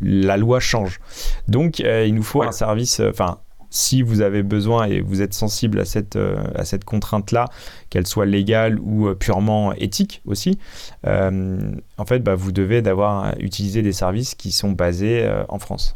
la 0.02 0.38
loi 0.38 0.60
change. 0.60 1.00
Donc 1.48 1.80
il 1.80 2.14
nous 2.14 2.24
faut 2.24 2.44
un 2.44 2.52
service 2.52 3.00
enfin 3.00 3.40
si 3.70 4.02
vous 4.02 4.22
avez 4.22 4.44
besoin 4.44 4.86
et 4.86 5.02
vous 5.02 5.22
êtes 5.22 5.34
sensible 5.34 5.80
à 5.80 5.86
cette, 5.86 6.16
euh, 6.16 6.38
à 6.56 6.66
cette 6.66 6.86
contrainte-là, 6.86 7.46
qu'elle 7.90 8.08
soit 8.08 8.26
légale 8.26 8.80
ou 8.80 9.08
euh, 9.08 9.16
purement 9.16 9.74
éthique 9.74 10.22
aussi, 10.26 10.58
euh, 11.06 11.60
en 11.98 12.06
fait, 12.06 12.20
bah, 12.20 12.36
vous 12.36 12.52
devez 12.52 12.82
d'avoir 12.82 13.34
utilisé 13.40 13.82
des 13.82 13.94
services 13.94 14.36
qui 14.36 14.52
sont 14.52 14.72
basés 14.72 15.28
en 15.50 15.60
France. 15.60 15.96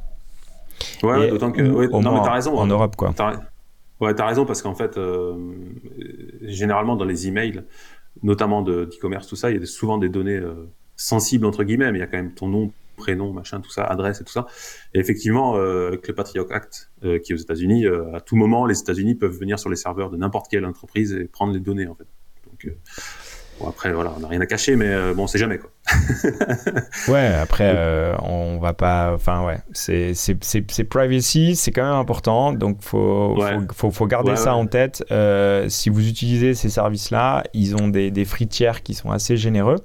Ouais, 1.04 1.30
d'autant 1.30 1.52
que. 1.52 1.62
non, 1.62 2.14
mais 2.14 2.22
t'as 2.24 2.34
raison. 2.34 2.58
En 2.58 2.68
Europe, 2.68 2.96
quoi. 2.96 3.14
ouais, 4.00 4.16
t'as 4.16 4.28
raison, 4.28 4.46
parce 4.46 4.62
qu'en 4.62 4.76
fait, 4.76 5.00
généralement, 6.42 6.96
dans 6.96 7.06
les 7.06 7.28
emails, 7.28 7.64
notamment 8.24 8.62
d'e-commerce, 8.62 9.28
tout 9.28 9.36
ça, 9.36 9.52
il 9.52 9.60
y 9.60 9.64
a 9.64 9.66
souvent 9.66 9.98
des 9.98 10.10
données 10.10 10.42
sensibles, 10.96 11.46
entre 11.46 11.64
guillemets, 11.64 11.92
mais 11.92 12.00
il 12.00 12.02
y 12.02 12.04
a 12.04 12.08
quand 12.08 12.18
même 12.18 12.34
ton 12.34 12.48
nom, 12.48 12.72
prénom, 13.02 13.34
machin, 13.34 13.62
tout 13.62 13.72
ça, 13.72 13.84
adresse 13.84 14.22
et 14.22 14.24
tout 14.24 14.32
ça. 14.32 14.46
Et 14.94 15.00
effectivement, 15.00 15.58
euh, 15.58 15.88
avec 15.88 16.08
le 16.08 16.14
Patriot 16.14 16.48
Act 16.52 16.92
euh, 17.04 17.20
qui 17.20 17.32
est 17.32 17.36
aux 17.36 17.40
États-Unis, 17.40 17.86
euh, 17.86 18.16
à 18.16 18.22
tout 18.22 18.36
moment, 18.36 18.66
les 18.66 18.80
États-Unis 18.80 19.16
peuvent 19.16 19.38
venir 19.38 19.58
sur 19.60 19.70
les 19.70 19.76
serveurs 19.76 20.10
de 20.12 20.18
n'importe 20.18 20.48
quelle 20.50 20.66
entreprise 20.66 21.14
et 21.14 21.26
prendre 21.26 21.54
les 21.54 21.60
données 21.60 21.88
en 21.88 21.96
fait. 21.96 22.08
Donc 22.46 22.76
Bon, 23.62 23.70
après, 23.70 23.92
voilà, 23.94 24.14
on 24.18 24.22
n'a 24.22 24.28
rien 24.28 24.42
à 24.42 24.46
cacher, 24.46 24.76
mais 24.76 25.14
bon, 25.14 25.24
on 25.24 25.28
sait 25.28 25.38
jamais, 25.38 25.58
quoi. 25.58 25.70
ouais, 27.10 27.28
après, 27.28 28.16
on 28.24 28.60
va 28.60 28.74
pas. 28.74 29.14
Enfin, 29.14 29.46
ouais, 29.46 29.60
c'est 29.74 30.84
privacy, 30.90 31.56
c'est 31.56 31.72
quand 31.72 31.84
même 31.84 32.00
important, 32.00 32.54
donc 32.54 32.78
faut, 32.82 33.38
faut, 33.74 33.92
faut, 33.92 34.08
garder 34.08 34.36
ça 34.36 34.56
en 34.56 34.66
tête. 34.66 35.04
si 35.68 35.90
vous 35.90 36.08
utilisez 36.08 36.54
ces 36.54 36.70
services-là, 36.70 37.44
ils 37.54 37.76
ont 37.76 37.88
des, 37.88 38.12
des 38.12 38.26
tiers 38.26 38.84
qui 38.84 38.94
sont 38.94 39.12
assez 39.12 39.38
généreux. 39.38 39.78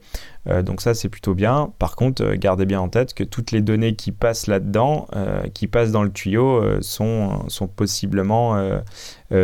Euh, 0.49 0.63
donc 0.63 0.81
ça, 0.81 0.95
c'est 0.95 1.09
plutôt 1.09 1.35
bien. 1.35 1.73
Par 1.79 1.97
contre, 1.97 2.23
euh, 2.23 2.37
gardez 2.37 2.67
bien 2.67 2.81
en 2.81 2.89
tête 2.89 3.15
que 3.15 3.25
toutes 3.25 3.51
les 3.51 3.61
données 3.61 3.97
qui 3.97 4.13
passent 4.13 4.47
là-dedans, 4.47 5.09
euh, 5.17 5.43
qui 5.53 5.67
passent 5.67 5.93
dans 5.93 6.03
le 6.03 6.13
tuyau, 6.13 6.63
sont, 6.81 7.49
sont 7.49 7.67
possiblement 7.67 8.57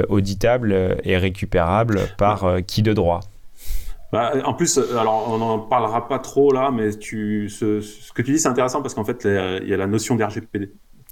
auditables 0.08 0.96
et 1.04 1.16
récupérables 1.16 2.00
par 2.18 2.58
qui 2.66 2.82
de 2.82 2.92
droit. 2.92 3.20
Bah, 4.12 4.32
en 4.44 4.52
plus, 4.52 4.78
alors 4.78 5.28
on 5.30 5.38
n'en 5.38 5.58
parlera 5.58 6.06
pas 6.06 6.18
trop 6.18 6.52
là, 6.52 6.70
mais 6.70 6.90
tu, 6.96 7.48
ce, 7.48 7.80
ce 7.80 8.12
que 8.12 8.20
tu 8.20 8.32
dis 8.32 8.38
c'est 8.38 8.48
intéressant 8.48 8.82
parce 8.82 8.94
qu'en 8.94 9.04
fait 9.04 9.24
il 9.24 9.68
y 9.68 9.74
a 9.74 9.76
la 9.76 9.86
notion 9.86 10.16
d'RGPD. 10.16 10.70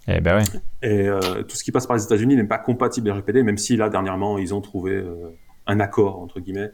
Eh 0.09 0.21
ben 0.21 0.39
ouais. 0.39 0.61
Et 0.83 1.09
euh, 1.09 1.43
tout 1.43 1.57
ce 1.57 1.65
qui 1.65 1.73
passe 1.73 1.87
par 1.87 1.97
les 1.97 2.05
États-Unis 2.05 2.37
n'est 2.37 2.45
pas 2.45 2.59
compatible 2.59 3.11
RGPD, 3.11 3.43
même 3.43 3.59
si 3.59 3.77
là 3.77 3.89
dernièrement 3.89 4.39
ils 4.39 4.55
ont 4.55 4.61
trouvé 4.61 4.93
euh, 4.93 5.37
un 5.67 5.81
accord 5.81 6.21
entre 6.21 6.41
guillemets. 6.41 6.73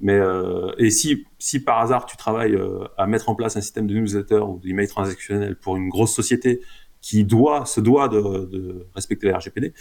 Mais 0.00 0.18
euh, 0.18 0.72
et 0.78 0.90
si 0.90 1.24
si 1.38 1.60
par 1.60 1.80
hasard 1.80 2.04
tu 2.06 2.16
travailles 2.16 2.56
euh, 2.56 2.84
à 2.98 3.06
mettre 3.06 3.28
en 3.28 3.34
place 3.34 3.56
un 3.56 3.60
système 3.60 3.86
de 3.86 3.94
newsletter 3.94 4.40
ou 4.40 4.58
d'email 4.58 4.88
transactionnel 4.88 5.56
pour 5.56 5.76
une 5.76 5.88
grosse 5.88 6.14
société 6.14 6.60
qui 7.00 7.24
doit 7.24 7.64
se 7.64 7.80
doit 7.80 8.08
de, 8.08 8.20
de 8.46 8.86
respecter 8.94 9.28
la 9.28 9.38
RGPD, 9.38 9.72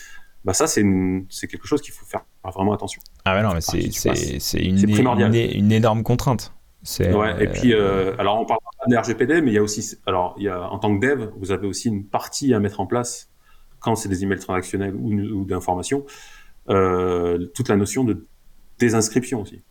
bah 0.46 0.54
ça 0.54 0.68
c'est 0.68 0.84
c'est 1.30 1.48
quelque 1.48 1.68
chose 1.68 1.82
qu'il 1.82 1.94
faut 1.94 2.06
faire 2.06 2.26
vraiment 2.54 2.74
attention. 2.74 3.02
Ah 3.26 3.36
ouais 3.36 3.44
non 3.44 3.54
mais 3.54 3.62
c'est 3.62 3.92
c'est 3.92 4.40
c'est 4.40 4.60
une, 4.60 4.78
une, 4.78 5.34
une 5.36 5.72
énorme 5.72 6.04
contrainte. 6.04 6.54
Ouais, 7.00 7.44
et 7.44 7.48
puis, 7.48 7.74
euh, 7.74 8.14
alors 8.18 8.42
on 8.42 8.46
parle 8.46 8.60
pas 8.78 8.90
de 8.90 8.98
RGPD, 8.98 9.42
mais 9.42 9.52
il 9.52 9.54
y 9.54 9.58
a 9.58 9.64
aussi, 9.64 9.98
alors 10.06 10.36
il 10.38 10.44
y 10.44 10.50
a 10.50 10.70
en 10.70 10.80
tant 10.80 10.98
que 10.98 11.06
dev, 11.06 11.30
vous 11.38 11.52
avez 11.52 11.66
aussi 11.66 11.88
une 11.88 12.06
partie 12.06 12.54
à 12.54 12.60
mettre 12.60 12.82
en 12.82 12.86
place 12.86 13.30
quand 13.80 13.96
c'est 13.96 14.10
des 14.10 14.24
emails 14.24 14.40
transactionnels 14.40 14.94
ou, 14.96 15.14
ou 15.14 15.46
d'information, 15.46 16.06
euh, 16.70 17.48
toute 17.56 17.70
la 17.70 17.78
notion 17.78 18.04
de 18.04 18.28
désinscription 18.80 19.42
aussi. 19.42 19.64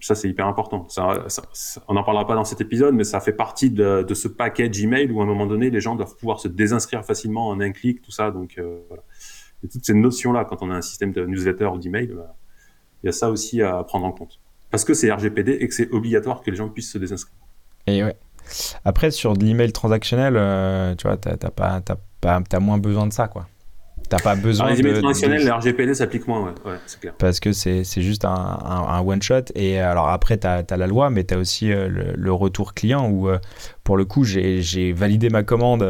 Ça 0.00 0.14
c'est 0.14 0.28
hyper 0.28 0.46
important. 0.46 0.88
Ça, 0.88 1.24
ça, 1.28 1.42
on 1.88 1.94
n'en 1.94 2.04
parlera 2.04 2.26
pas 2.26 2.34
dans 2.34 2.44
cet 2.44 2.60
épisode, 2.62 2.94
mais 2.94 3.04
ça 3.04 3.20
fait 3.20 3.32
partie 3.32 3.70
de, 3.70 4.02
de, 4.02 4.14
ce 4.14 4.28
package 4.28 4.82
email 4.82 5.10
où 5.10 5.20
à 5.20 5.24
un 5.24 5.26
moment 5.26 5.46
donné 5.46 5.68
les 5.70 5.80
gens 5.80 5.94
doivent 5.94 6.16
pouvoir 6.16 6.40
se 6.40 6.48
désinscrire 6.48 7.04
facilement 7.04 7.48
en 7.48 7.60
un 7.60 7.72
clic, 7.72 8.00
tout 8.00 8.10
ça. 8.10 8.30
Donc 8.30 8.56
euh, 8.58 8.80
voilà. 8.88 9.02
Et 9.64 9.68
toutes 9.68 9.84
ces 9.84 9.94
notions 9.94 10.32
là, 10.32 10.44
quand 10.44 10.62
on 10.62 10.70
a 10.70 10.74
un 10.74 10.82
système 10.82 11.12
de 11.12 11.24
newsletter 11.24 11.66
ou 11.66 11.78
d'email, 11.78 12.08
bah, 12.08 12.34
il 13.02 13.06
y 13.06 13.08
a 13.08 13.12
ça 13.12 13.30
aussi 13.30 13.62
à 13.62 13.82
prendre 13.84 14.06
en 14.06 14.12
compte 14.12 14.38
parce 14.70 14.84
que 14.84 14.94
c'est 14.94 15.10
RGPD 15.10 15.52
et 15.60 15.68
que 15.68 15.74
c'est 15.74 15.90
obligatoire 15.90 16.42
que 16.42 16.50
les 16.50 16.56
gens 16.56 16.68
puissent 16.68 16.92
se 16.92 16.98
désinscrire. 16.98 17.38
Et 17.86 18.04
ouais. 18.04 18.16
Après, 18.84 19.10
sur 19.10 19.34
de 19.34 19.44
l'email 19.44 19.72
transactionnel, 19.72 20.34
euh, 20.36 20.94
tu 20.96 21.06
vois, 21.06 21.16
t'as 21.16 21.36
pas, 21.36 21.80
pas, 22.20 22.42
as 22.52 22.60
moins 22.60 22.78
besoin 22.78 23.06
de 23.06 23.12
ça, 23.12 23.26
quoi. 23.28 23.46
T'as 24.08 24.18
pas 24.20 24.36
besoin 24.36 24.66
Alors, 24.66 24.76
les 24.76 24.86
emails 24.86 25.00
transactionnels, 25.00 25.44
le 25.44 25.52
RGPD 25.52 25.94
s'applique 25.94 26.28
moins, 26.28 26.42
ouais, 26.42 26.52
ouais 26.64 26.76
c'est 26.86 27.00
clair. 27.00 27.14
Parce 27.18 27.40
que 27.40 27.52
c'est 27.52 27.82
juste 27.96 28.24
un, 28.24 28.34
un, 28.34 29.00
one-shot. 29.00 29.46
Et 29.56 29.80
alors 29.80 30.08
après, 30.10 30.38
tu 30.38 30.46
as, 30.46 30.64
la 30.76 30.86
loi, 30.86 31.10
mais 31.10 31.24
tu 31.24 31.34
as 31.34 31.38
aussi 31.38 31.72
euh, 31.72 31.88
le, 31.88 32.32
retour 32.32 32.74
client 32.74 33.08
où, 33.08 33.28
euh, 33.28 33.38
pour 33.82 33.96
le 33.96 34.04
coup, 34.04 34.22
j'ai 34.22 34.92
validé 34.92 35.28
ma 35.28 35.42
commande. 35.42 35.84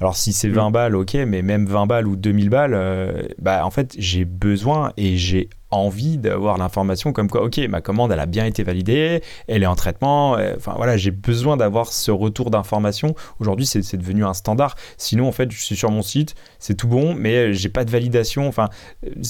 Alors 0.00 0.16
si 0.16 0.32
c'est 0.32 0.48
20 0.48 0.68
mm. 0.68 0.72
balles, 0.72 0.96
ok, 0.96 1.14
mais 1.26 1.42
même 1.42 1.66
20 1.66 1.86
balles 1.86 2.06
ou 2.06 2.16
2000 2.16 2.50
balles, 2.50 3.34
bah, 3.38 3.64
en 3.64 3.70
fait, 3.70 3.94
j'ai 3.98 4.24
besoin 4.24 4.92
et 4.96 5.16
j'ai 5.16 5.48
envie 5.70 6.18
d'avoir 6.18 6.58
l'information 6.58 7.12
comme 7.12 7.28
quoi, 7.28 7.44
ok, 7.44 7.58
ma 7.68 7.80
commande, 7.80 8.12
elle 8.12 8.20
a 8.20 8.26
bien 8.26 8.44
été 8.44 8.62
validée, 8.62 9.22
elle 9.46 9.62
est 9.62 9.66
en 9.66 9.76
traitement. 9.76 10.36
Euh, 10.36 10.54
enfin 10.56 10.74
voilà, 10.76 10.96
j'ai 10.96 11.10
besoin 11.10 11.56
d'avoir 11.56 11.92
ce 11.92 12.10
retour 12.10 12.50
d'information. 12.50 13.14
Aujourd'hui, 13.38 13.66
c'est 13.66 13.96
devenu 13.96 14.24
un 14.24 14.34
standard. 14.34 14.76
Sinon, 14.96 15.28
en 15.28 15.32
fait, 15.32 15.50
je 15.50 15.60
suis 15.60 15.76
sur 15.76 15.90
mon 15.90 16.02
site, 16.02 16.34
c'est 16.58 16.74
tout 16.74 16.88
bon, 16.88 17.14
mais 17.14 17.52
j'ai 17.52 17.68
pas 17.68 17.84
de 17.84 17.90
validation. 17.90 18.48
Enfin, 18.48 18.68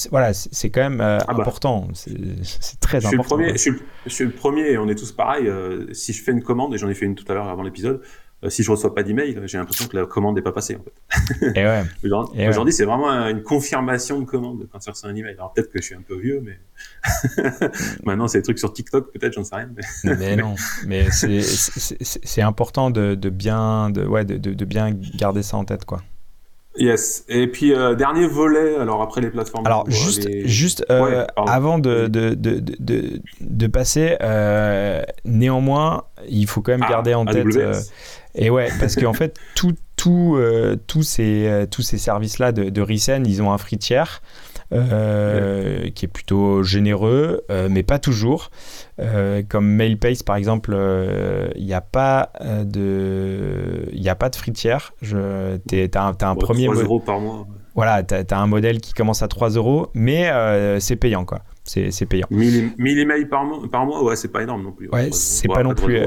voilà, 0.09 0.33
c'est 0.33 0.69
quand 0.69 0.81
même 0.81 1.01
euh, 1.01 1.17
ah 1.27 1.33
bah. 1.33 1.41
important. 1.41 1.87
C'est 1.93 2.79
très 2.79 3.05
important. 3.05 3.17
Le 3.17 3.23
premier, 3.23 3.51
je, 3.53 4.09
suis, 4.09 4.25
le 4.25 4.31
premier, 4.31 4.77
on 4.77 4.87
est 4.87 4.95
tous 4.95 5.11
pareils. 5.11 5.47
Euh, 5.47 5.93
si 5.93 6.13
je 6.13 6.23
fais 6.23 6.31
une 6.31 6.43
commande, 6.43 6.73
et 6.73 6.77
j'en 6.77 6.89
ai 6.89 6.93
fait 6.93 7.05
une 7.05 7.15
tout 7.15 7.25
à 7.29 7.33
l'heure 7.33 7.47
avant 7.47 7.63
l'épisode, 7.63 8.01
euh, 8.01 8.05
si 8.49 8.63
je 8.63 8.71
reçois 8.71 8.93
pas 8.95 9.03
d'email, 9.03 9.39
j'ai 9.45 9.57
l'impression 9.57 9.87
que 9.87 9.95
la 9.95 10.05
commande 10.05 10.35
n'est 10.35 10.41
pas 10.41 10.51
passée 10.51 10.75
en 10.75 10.83
fait. 10.83 11.55
Et 11.59 11.63
ouais. 11.63 11.83
Aujourd'hui, 12.49 12.73
c'est 12.73 12.85
vraiment 12.85 13.11
une 13.27 13.43
confirmation 13.43 14.19
de 14.19 14.25
commande 14.25 14.67
quand 14.71 14.79
tu 14.79 14.89
reçois 14.89 15.09
un 15.09 15.15
email. 15.15 15.33
Alors 15.33 15.53
peut-être 15.53 15.71
que 15.71 15.79
je 15.79 15.85
suis 15.85 15.95
un 15.95 16.01
peu 16.01 16.19
vieux, 16.19 16.41
mais 16.43 16.59
maintenant 18.03 18.27
c'est 18.27 18.39
des 18.39 18.43
trucs 18.43 18.59
sur 18.59 18.73
TikTok, 18.73 19.11
peut-être, 19.13 19.33
j'en 19.33 19.43
sais 19.43 19.55
rien. 19.55 19.69
Mais, 20.03 20.15
mais 20.15 20.35
non, 20.35 20.55
mais 20.87 21.07
c'est 21.11 22.41
important 22.41 22.89
de, 22.89 23.15
de, 23.15 23.29
bien, 23.29 23.89
de, 23.89 24.05
ouais, 24.05 24.25
de, 24.25 24.37
de, 24.37 24.65
bien 24.65 24.91
garder 24.91 25.43
ça 25.43 25.57
en 25.57 25.65
tête, 25.65 25.85
quoi. 25.85 26.01
Yes. 26.77 27.25
Et 27.27 27.47
puis 27.47 27.73
euh, 27.73 27.95
dernier 27.95 28.27
volet, 28.27 28.77
alors 28.77 29.01
après 29.01 29.19
les 29.19 29.29
plateformes. 29.29 29.65
Alors 29.67 29.89
juste, 29.89 30.29
juste 30.45 30.85
euh, 30.89 31.25
avant 31.35 31.79
de, 31.79 32.07
de, 32.07 32.33
de, 32.33 33.21
de, 33.41 33.67
passer, 33.67 34.15
euh, 34.21 35.03
néanmoins, 35.25 36.05
il 36.29 36.47
faut 36.47 36.61
quand 36.61 36.71
même 36.71 36.85
ah, 36.85 36.89
garder 36.89 37.13
en 37.13 37.25
tête. 37.25 37.45
Et 38.35 38.49
ouais, 38.49 38.69
parce 38.79 38.95
qu'en 38.95 39.13
fait, 39.13 39.37
tout, 39.55 39.75
tout, 39.95 40.35
euh, 40.37 40.77
tous 40.87 41.03
ces, 41.03 41.47
euh, 41.47 41.65
tous 41.65 41.81
ces 41.81 41.97
services-là 41.97 42.51
de, 42.51 42.69
de 42.69 42.81
Recen, 42.81 43.25
ils 43.25 43.41
ont 43.41 43.51
un 43.51 43.57
free 43.57 43.77
tiers 43.77 44.21
euh, 44.73 45.89
qui 45.89 46.05
est 46.05 46.07
plutôt 46.07 46.63
généreux, 46.63 47.43
mais 47.69 47.83
pas 47.83 47.99
toujours. 47.99 48.51
comme 49.49 49.67
MailPace, 49.67 50.23
par 50.23 50.37
exemple, 50.37 50.77
il 51.55 51.65
n'y 51.65 51.73
a 51.73 51.81
pas 51.81 52.31
de, 52.63 53.89
il 53.91 54.07
a 54.09 54.15
pas 54.15 54.29
de 54.29 54.35
free 54.35 54.53
tiers. 54.53 54.93
Tu 55.01 55.15
as, 55.15 56.03
un, 56.03 56.15
un 56.19 56.35
premier. 56.35 56.65
3 56.65 56.83
euros 56.83 56.99
par 56.99 57.19
mois. 57.19 57.45
Voilà, 57.75 58.03
tu 58.03 58.15
as, 58.15 58.39
un 58.39 58.47
modèle 58.47 58.79
qui 58.79 58.93
commence 58.93 59.21
à 59.21 59.27
3 59.27 59.51
euros, 59.51 59.89
mais 59.93 60.31
c'est 60.79 60.95
payant, 60.95 61.25
quoi 61.25 61.41
c'est 61.91 62.05
payant. 62.05 62.27
1000, 62.29 62.73
emails 62.99 63.25
par 63.25 63.45
mois, 63.45 63.59
par 63.71 63.85
mois 63.85 64.03
ouais, 64.03 64.15
c'est 64.15 64.27
pas 64.27 64.43
énorme 64.43 64.63
non 64.63 64.71
plus. 64.71 64.89
Ouais, 64.89 65.09
c'est 65.11 65.47
pas 65.47 65.63
non 65.63 65.73
plus, 65.73 65.99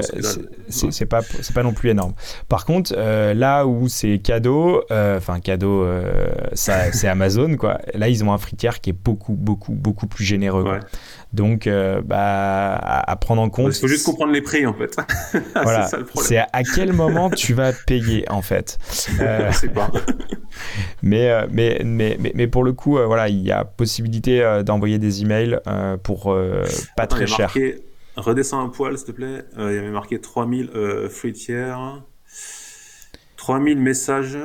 c'est 0.69 1.05
pas, 1.05 1.21
pas 1.53 1.63
non 1.63 1.73
plus 1.73 1.89
énorme. 1.89 2.13
Par 2.49 2.65
contre, 2.65 2.93
euh, 2.97 3.33
là 3.33 3.65
où 3.65 3.87
c'est 3.87 4.19
cadeau, 4.19 4.83
euh, 4.91 5.17
enfin 5.17 5.39
cadeau, 5.39 5.83
euh, 5.83 6.27
c'est 6.53 7.07
Amazon 7.07 7.57
quoi. 7.57 7.79
Là, 7.93 8.09
ils 8.09 8.23
ont 8.23 8.33
un 8.33 8.37
fritière 8.37 8.81
qui 8.81 8.91
est 8.91 8.93
beaucoup, 8.93 9.33
beaucoup, 9.33 9.73
beaucoup 9.73 10.07
plus 10.07 10.23
généreux. 10.23 10.79
Donc, 11.35 11.69
bah, 12.05 12.75
à, 12.75 13.15
prendre 13.17 13.41
en 13.41 13.49
compte. 13.49 13.75
Il 13.75 13.81
faut 13.81 13.87
juste 13.87 14.05
comprendre 14.05 14.31
les 14.31 14.41
prix 14.41 14.65
en 14.65 14.73
fait. 14.73 14.95
voilà. 15.53 15.89
c'est 16.15 16.37
à 16.37 16.63
quel 16.63 16.93
moment 16.93 17.29
tu 17.29 17.53
vas 17.53 17.73
payer 17.73 18.29
en 18.31 18.41
fait. 18.41 18.77
Je 18.89 19.51
sais 19.53 19.69
pas. 19.69 19.91
mais, 21.03 21.47
mais, 21.51 21.81
mais, 21.83 22.17
mais, 22.19 22.31
mais, 22.33 22.47
pour 22.47 22.63
le 22.63 22.73
coup, 22.73 22.97
voilà, 22.97 23.29
il 23.29 23.41
y 23.41 23.51
a 23.51 23.65
possibilité 23.65 24.61
d'envoyer 24.65 24.99
des 24.99 25.21
emails 25.21 25.59
euh, 25.67 25.97
pour 25.97 26.31
euh, 26.31 26.63
pas 26.95 27.07
très 27.07 27.27
cher. 27.27 27.53
redescends 28.15 28.63
un 28.63 28.69
poil, 28.69 28.97
s'il 28.97 29.07
te 29.07 29.11
plaît. 29.11 29.43
Euh, 29.57 29.71
il 29.71 29.75
y 29.75 29.79
avait 29.79 29.89
marqué 29.89 30.19
3000 30.19 30.71
free 31.09 31.33
tiers. 31.33 32.03
3000 33.37 33.77
messages 33.77 34.37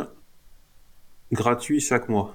gratuits 1.33 1.81
chaque 1.81 2.09
mois. 2.09 2.35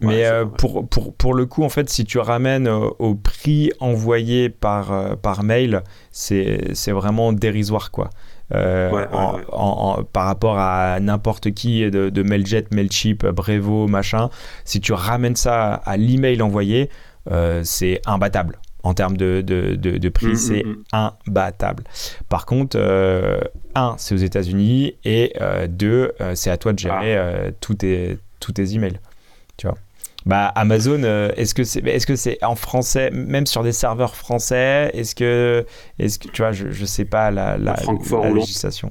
Mais 0.00 0.24
pour, 0.58 0.86
pour, 0.88 1.14
pour, 1.14 1.34
le 1.34 1.46
coup, 1.46 1.62
en 1.62 1.68
fait, 1.68 1.88
si 1.88 2.04
tu 2.04 2.18
ramènes 2.18 2.68
au 2.68 3.14
prix 3.14 3.70
envoyé 3.80 4.50
par, 4.50 5.16
par 5.18 5.42
mail, 5.44 5.82
c'est 6.10 6.90
vraiment 6.90 7.32
dérisoire, 7.32 7.90
quoi. 7.90 8.10
par 8.50 10.26
rapport 10.26 10.58
à 10.58 10.98
n'importe 11.00 11.52
qui 11.52 11.90
de, 11.90 12.10
de 12.10 12.22
Mailjet, 12.22 12.66
Mailchimp, 12.70 13.24
Brevo, 13.26 13.86
machin, 13.86 14.28
si 14.64 14.80
tu 14.80 14.92
ramènes 14.92 15.36
ça 15.36 15.74
à 15.74 15.96
l'email 15.96 16.42
envoyé, 16.42 16.90
euh, 17.30 17.60
c'est 17.64 18.00
imbattable. 18.06 18.58
En 18.82 18.92
termes 18.92 19.16
de, 19.16 19.40
de, 19.40 19.76
de, 19.76 20.08
prix, 20.10 20.32
mm, 20.32 20.36
c'est 20.36 20.62
mm, 20.62 20.68
mm. 20.68 21.10
imbattable. 21.26 21.84
Par 22.28 22.44
contre, 22.44 22.76
euh, 22.78 23.40
un, 23.74 23.94
c'est 23.96 24.14
aux 24.14 24.18
États-Unis 24.18 24.96
et 25.06 25.32
euh, 25.40 25.66
deux, 25.66 26.12
c'est 26.34 26.50
à 26.50 26.58
toi 26.58 26.74
de 26.74 26.78
gérer 26.78 27.16
ah. 27.16 27.50
tous, 27.60 27.76
tes, 27.76 28.18
tous 28.40 28.52
tes 28.52 28.74
emails. 28.74 29.00
Tu 29.56 29.66
vois. 29.66 29.76
Bah, 30.26 30.46
Amazon, 30.54 31.02
est-ce 31.36 31.54
que 31.54 31.64
c'est 31.64 31.80
est-ce 31.80 32.06
que 32.06 32.16
c'est 32.16 32.42
en 32.42 32.54
français, 32.54 33.10
même 33.10 33.46
sur 33.46 33.62
des 33.62 33.72
serveurs 33.72 34.16
français 34.16 34.90
Est-ce 34.94 35.14
que 35.14 35.66
est-ce 35.98 36.18
que 36.18 36.28
tu 36.28 36.40
vois, 36.40 36.52
je 36.52 36.70
je 36.70 36.84
sais 36.86 37.04
pas 37.04 37.30
la, 37.30 37.58
la, 37.58 37.76
la 37.76 38.30
législation. 38.30 38.90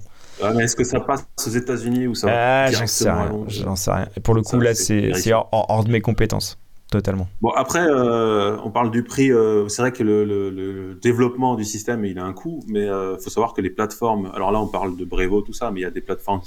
est-ce 0.60 0.76
que 0.76 0.84
ça 0.84 1.00
passe 1.00 1.26
aux 1.48 1.50
États-Unis 1.50 2.06
ou 2.06 2.14
ça 2.14 2.28
ah, 2.30 2.72
J'en 2.72 2.86
sais 2.86 3.10
rien. 3.10 3.32
J'en 3.48 3.76
sais 3.76 3.92
rien. 3.92 4.08
Pour 4.24 4.36
le 4.36 4.44
coup, 4.44 4.60
là, 4.60 4.76
c'est 4.76 5.34
hors, 5.34 5.50
hors, 5.52 5.84
de 5.84 5.92
mes 5.92 6.02
compétences 6.02 6.60
totalement. 6.94 7.28
Bon, 7.42 7.50
après, 7.50 7.84
euh, 7.84 8.58
on 8.64 8.70
parle 8.70 8.92
du 8.92 9.04
prix. 9.04 9.32
Euh, 9.32 9.68
c'est 9.68 9.82
vrai 9.82 9.92
que 9.92 10.04
le, 10.04 11.00
développement 11.02 11.56
du 11.56 11.66
système, 11.66 12.06
il 12.06 12.20
a 12.20 12.24
un 12.24 12.34
coût, 12.34 12.60
mais 12.68 12.84
il 12.84 12.90
euh, 12.90 13.18
faut 13.18 13.32
savoir 13.32 13.54
que 13.54 13.62
les 13.62 13.72
plateformes. 13.72 14.32
Alors 14.36 14.52
là, 14.52 14.62
on 14.62 14.68
parle 14.68 14.96
de 14.96 15.04
Brevo, 15.04 15.42
tout 15.42 15.54
ça, 15.54 15.72
mais 15.72 15.80
il 15.80 15.84
y 15.84 15.88
a 15.88 15.92
des 15.92 16.02
plateformes 16.02 16.42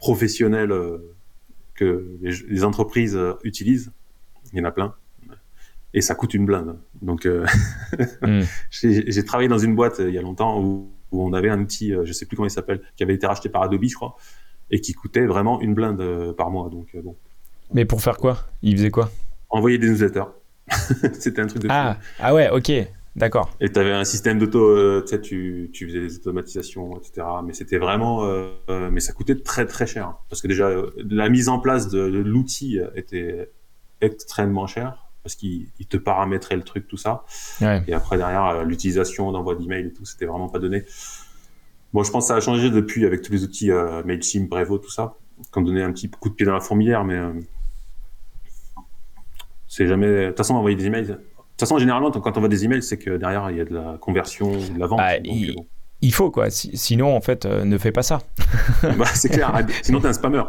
professionnelles 0.00 0.74
que 1.74 2.18
les, 2.20 2.64
entreprises 2.64 3.18
utilisent. 3.42 3.92
Il 4.52 4.58
y 4.58 4.62
en 4.62 4.64
a 4.64 4.70
plein. 4.70 4.94
Et 5.92 6.00
ça 6.00 6.14
coûte 6.14 6.34
une 6.34 6.46
blinde. 6.46 6.78
Donc, 7.02 7.26
hmm. 8.22 8.40
j'ai 8.70 9.24
travaillé 9.24 9.48
dans 9.48 9.58
une 9.58 9.74
boîte 9.74 9.96
il 9.98 10.14
y 10.14 10.18
a 10.18 10.22
longtemps 10.22 10.60
où, 10.60 10.90
on 11.12 11.32
avait 11.32 11.48
un 11.48 11.60
outil, 11.60 11.92
je 12.02 12.12
sais 12.12 12.26
plus 12.26 12.36
comment 12.36 12.48
il 12.48 12.50
s'appelle, 12.50 12.80
qui 12.96 13.04
avait 13.04 13.14
été 13.14 13.24
racheté 13.24 13.48
par 13.48 13.62
Adobe, 13.62 13.84
je 13.84 13.94
crois, 13.94 14.16
et 14.72 14.80
qui 14.80 14.92
coûtait 14.94 15.26
vraiment 15.26 15.60
une 15.60 15.72
blinde 15.72 16.32
par 16.36 16.50
mois. 16.50 16.68
Donc, 16.70 16.88
bon. 17.04 17.14
Mais 17.72 17.84
pour 17.84 18.02
faire 18.02 18.16
quoi? 18.16 18.38
Il 18.62 18.76
faisait 18.76 18.90
quoi? 18.90 19.10
Envoyer 19.48 19.78
des 19.78 19.88
newsletters. 19.88 20.24
C'était 21.12 21.42
un 21.42 21.46
truc 21.46 21.62
de 21.62 21.68
ah, 21.70 21.98
ah 22.18 22.34
ouais, 22.34 22.50
ok, 22.50 22.72
d'accord. 23.16 23.50
Et 23.60 23.70
tu 23.70 23.78
avais 23.78 23.92
un 23.92 24.04
système 24.04 24.38
d'auto, 24.38 24.60
euh, 24.60 25.02
tu 25.02 25.08
sais, 25.08 25.20
tu, 25.20 25.86
faisais 25.86 26.00
des 26.00 26.16
automatisations, 26.16 26.98
etc. 26.98 27.26
Mais 27.44 27.52
c'était 27.52 27.78
vraiment, 27.78 28.24
euh, 28.24 28.50
euh, 28.68 28.90
mais 28.90 29.00
ça 29.00 29.12
coûtait 29.12 29.36
très 29.36 29.66
très 29.66 29.86
cher 29.86 30.16
parce 30.28 30.42
que 30.42 30.48
déjà 30.48 30.70
la 30.96 31.28
mise 31.28 31.48
en 31.48 31.58
place 31.58 31.88
de, 31.88 32.00
l'outil 32.00 32.78
était 32.94 33.50
extrêmement 34.00 34.66
cher 34.66 35.06
parce 35.22 35.36
qu'il 35.36 35.70
te 35.88 35.96
paramétrait 35.96 36.56
le 36.56 36.62
truc, 36.62 36.86
tout 36.86 36.98
ça. 36.98 37.24
Et 37.60 37.94
après, 37.94 38.18
derrière, 38.18 38.64
l'utilisation 38.64 39.32
d'envoi 39.32 39.54
d'email 39.54 39.86
et 39.86 39.92
tout, 39.92 40.04
c'était 40.04 40.26
vraiment 40.26 40.48
pas 40.48 40.58
donné. 40.58 40.84
Bon, 41.94 42.02
je 42.02 42.10
pense 42.10 42.24
que 42.24 42.28
ça 42.28 42.36
a 42.36 42.40
changé 42.40 42.70
depuis 42.70 43.06
avec 43.06 43.22
tous 43.22 43.32
les 43.32 43.42
outils 43.42 43.70
MailChimp, 43.70 44.50
Brevo, 44.50 44.78
tout 44.78 44.90
ça, 44.90 45.16
qui 45.50 45.58
ont 45.58 45.62
donné 45.62 45.82
un 45.82 45.92
petit 45.92 46.10
coup 46.10 46.28
de 46.28 46.34
pied 46.34 46.44
dans 46.44 46.52
la 46.52 46.60
fourmilière, 46.60 47.04
mais 47.04 47.18
c'est 49.74 49.88
jamais. 49.88 50.06
De 50.06 50.28
toute 50.28 50.36
façon, 50.36 50.54
envoyer 50.54 50.76
des 50.76 50.86
emails. 50.86 51.16
De 51.54 51.58
toute 51.58 51.68
façon, 51.68 51.78
généralement, 51.78 52.10
quand 52.10 52.36
on 52.36 52.40
voit 52.40 52.48
des 52.48 52.64
emails, 52.64 52.82
c'est 52.82 52.98
que 52.98 53.16
derrière, 53.16 53.48
il 53.50 53.58
y 53.58 53.60
a 53.60 53.64
de 53.64 53.74
la 53.74 53.96
conversion, 54.00 54.50
de 54.50 54.78
la 54.78 54.88
vente. 54.88 54.98
Bah, 54.98 55.18
il 56.04 56.12
faut 56.12 56.30
quoi. 56.30 56.50
sinon, 56.50 57.16
en 57.16 57.20
fait, 57.22 57.46
euh, 57.46 57.64
ne 57.64 57.78
fais 57.78 57.90
pas 57.90 58.02
ça. 58.02 58.18
bah, 58.82 59.06
c'est 59.14 59.30
clair. 59.30 59.64
sinon, 59.82 60.00
t'es 60.00 60.08
un 60.08 60.12
spammer. 60.12 60.42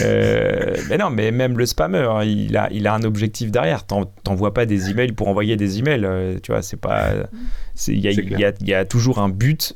euh, 0.00 0.76
mais 0.88 0.96
non, 0.96 1.10
mais 1.10 1.32
même 1.32 1.58
le 1.58 1.66
spammer, 1.66 2.08
il 2.24 2.56
a, 2.56 2.68
il 2.70 2.86
a 2.86 2.94
un 2.94 3.02
objectif 3.02 3.50
derrière. 3.50 3.84
T'envoies 3.84 4.54
pas 4.54 4.64
des 4.64 4.90
emails 4.90 5.10
pour 5.10 5.26
envoyer 5.26 5.56
des 5.56 5.80
emails. 5.80 6.04
Euh, 6.04 6.38
tu 6.40 6.52
vois, 6.52 6.62
c'est 6.62 6.76
pas. 6.76 7.14
Il 7.88 7.98
y, 7.98 8.08
y, 8.08 8.68
y, 8.68 8.74
a 8.74 8.84
toujours 8.84 9.18
un 9.18 9.28
but 9.28 9.74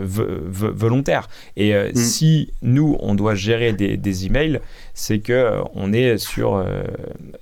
volontaire. 0.00 1.28
Et 1.56 1.74
mm. 1.74 1.94
si 1.94 2.52
nous, 2.62 2.96
on 2.98 3.14
doit 3.14 3.36
gérer 3.36 3.72
des, 3.72 3.96
des 3.96 4.26
emails, 4.26 4.58
c'est 4.94 5.18
que 5.18 5.60
on 5.74 5.92
est 5.92 6.16
sur, 6.18 6.64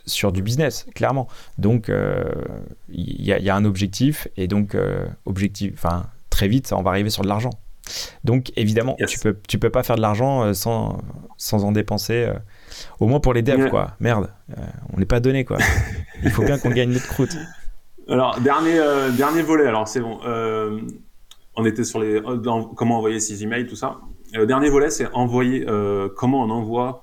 sur 0.06 0.32
du 0.32 0.42
business, 0.42 0.86
clairement. 0.94 1.28
Donc, 1.58 1.90
il 2.88 3.20
y, 3.20 3.30
y, 3.30 3.50
a 3.50 3.54
un 3.54 3.64
objectif. 3.64 4.26
Et 4.36 4.48
donc, 4.48 4.76
objectif. 5.26 5.72
Enfin, 5.74 6.06
très 6.30 6.48
vite, 6.48 6.72
on 6.74 6.82
va 6.82 6.90
arriver 6.90 7.10
sur 7.10 7.22
de 7.22 7.28
l'argent. 7.28 7.50
Donc 8.24 8.52
évidemment, 8.56 8.96
tu 9.06 9.18
peux 9.18 9.36
tu 9.48 9.58
peux 9.58 9.70
pas 9.70 9.82
faire 9.82 9.96
de 9.96 10.00
l'argent 10.00 10.44
euh, 10.44 10.52
sans 10.54 10.98
sans 11.36 11.64
en 11.64 11.72
dépenser. 11.72 12.24
Euh, 12.24 12.34
au 13.00 13.06
moins 13.06 13.20
pour 13.20 13.34
les 13.34 13.42
devs, 13.42 13.68
quoi. 13.68 13.92
Merde, 14.00 14.30
euh, 14.56 14.62
on 14.92 14.98
n'est 14.98 15.06
pas 15.06 15.20
donné, 15.20 15.44
quoi. 15.44 15.58
Il 16.22 16.30
faut 16.30 16.42
bien 16.42 16.58
qu'on 16.58 16.70
gagne 16.70 16.90
notre 16.90 17.08
croûte. 17.08 17.36
Alors 18.08 18.40
dernier 18.40 18.80
dernier 19.16 19.42
volet. 19.42 19.66
Alors 19.66 19.86
c'est 19.88 20.00
bon. 20.00 20.18
on 21.56 21.64
était 21.64 21.84
sur 21.84 22.00
les 22.00 22.20
comment 22.76 22.98
envoyer 22.98 23.20
ses 23.20 23.42
emails, 23.42 23.66
tout 23.66 23.76
ça. 23.76 24.00
dernier 24.46 24.70
volet, 24.70 24.90
c'est 24.90 25.08
envoyer. 25.12 25.66
comment 26.16 26.42
on 26.42 26.50
envoie. 26.50 27.01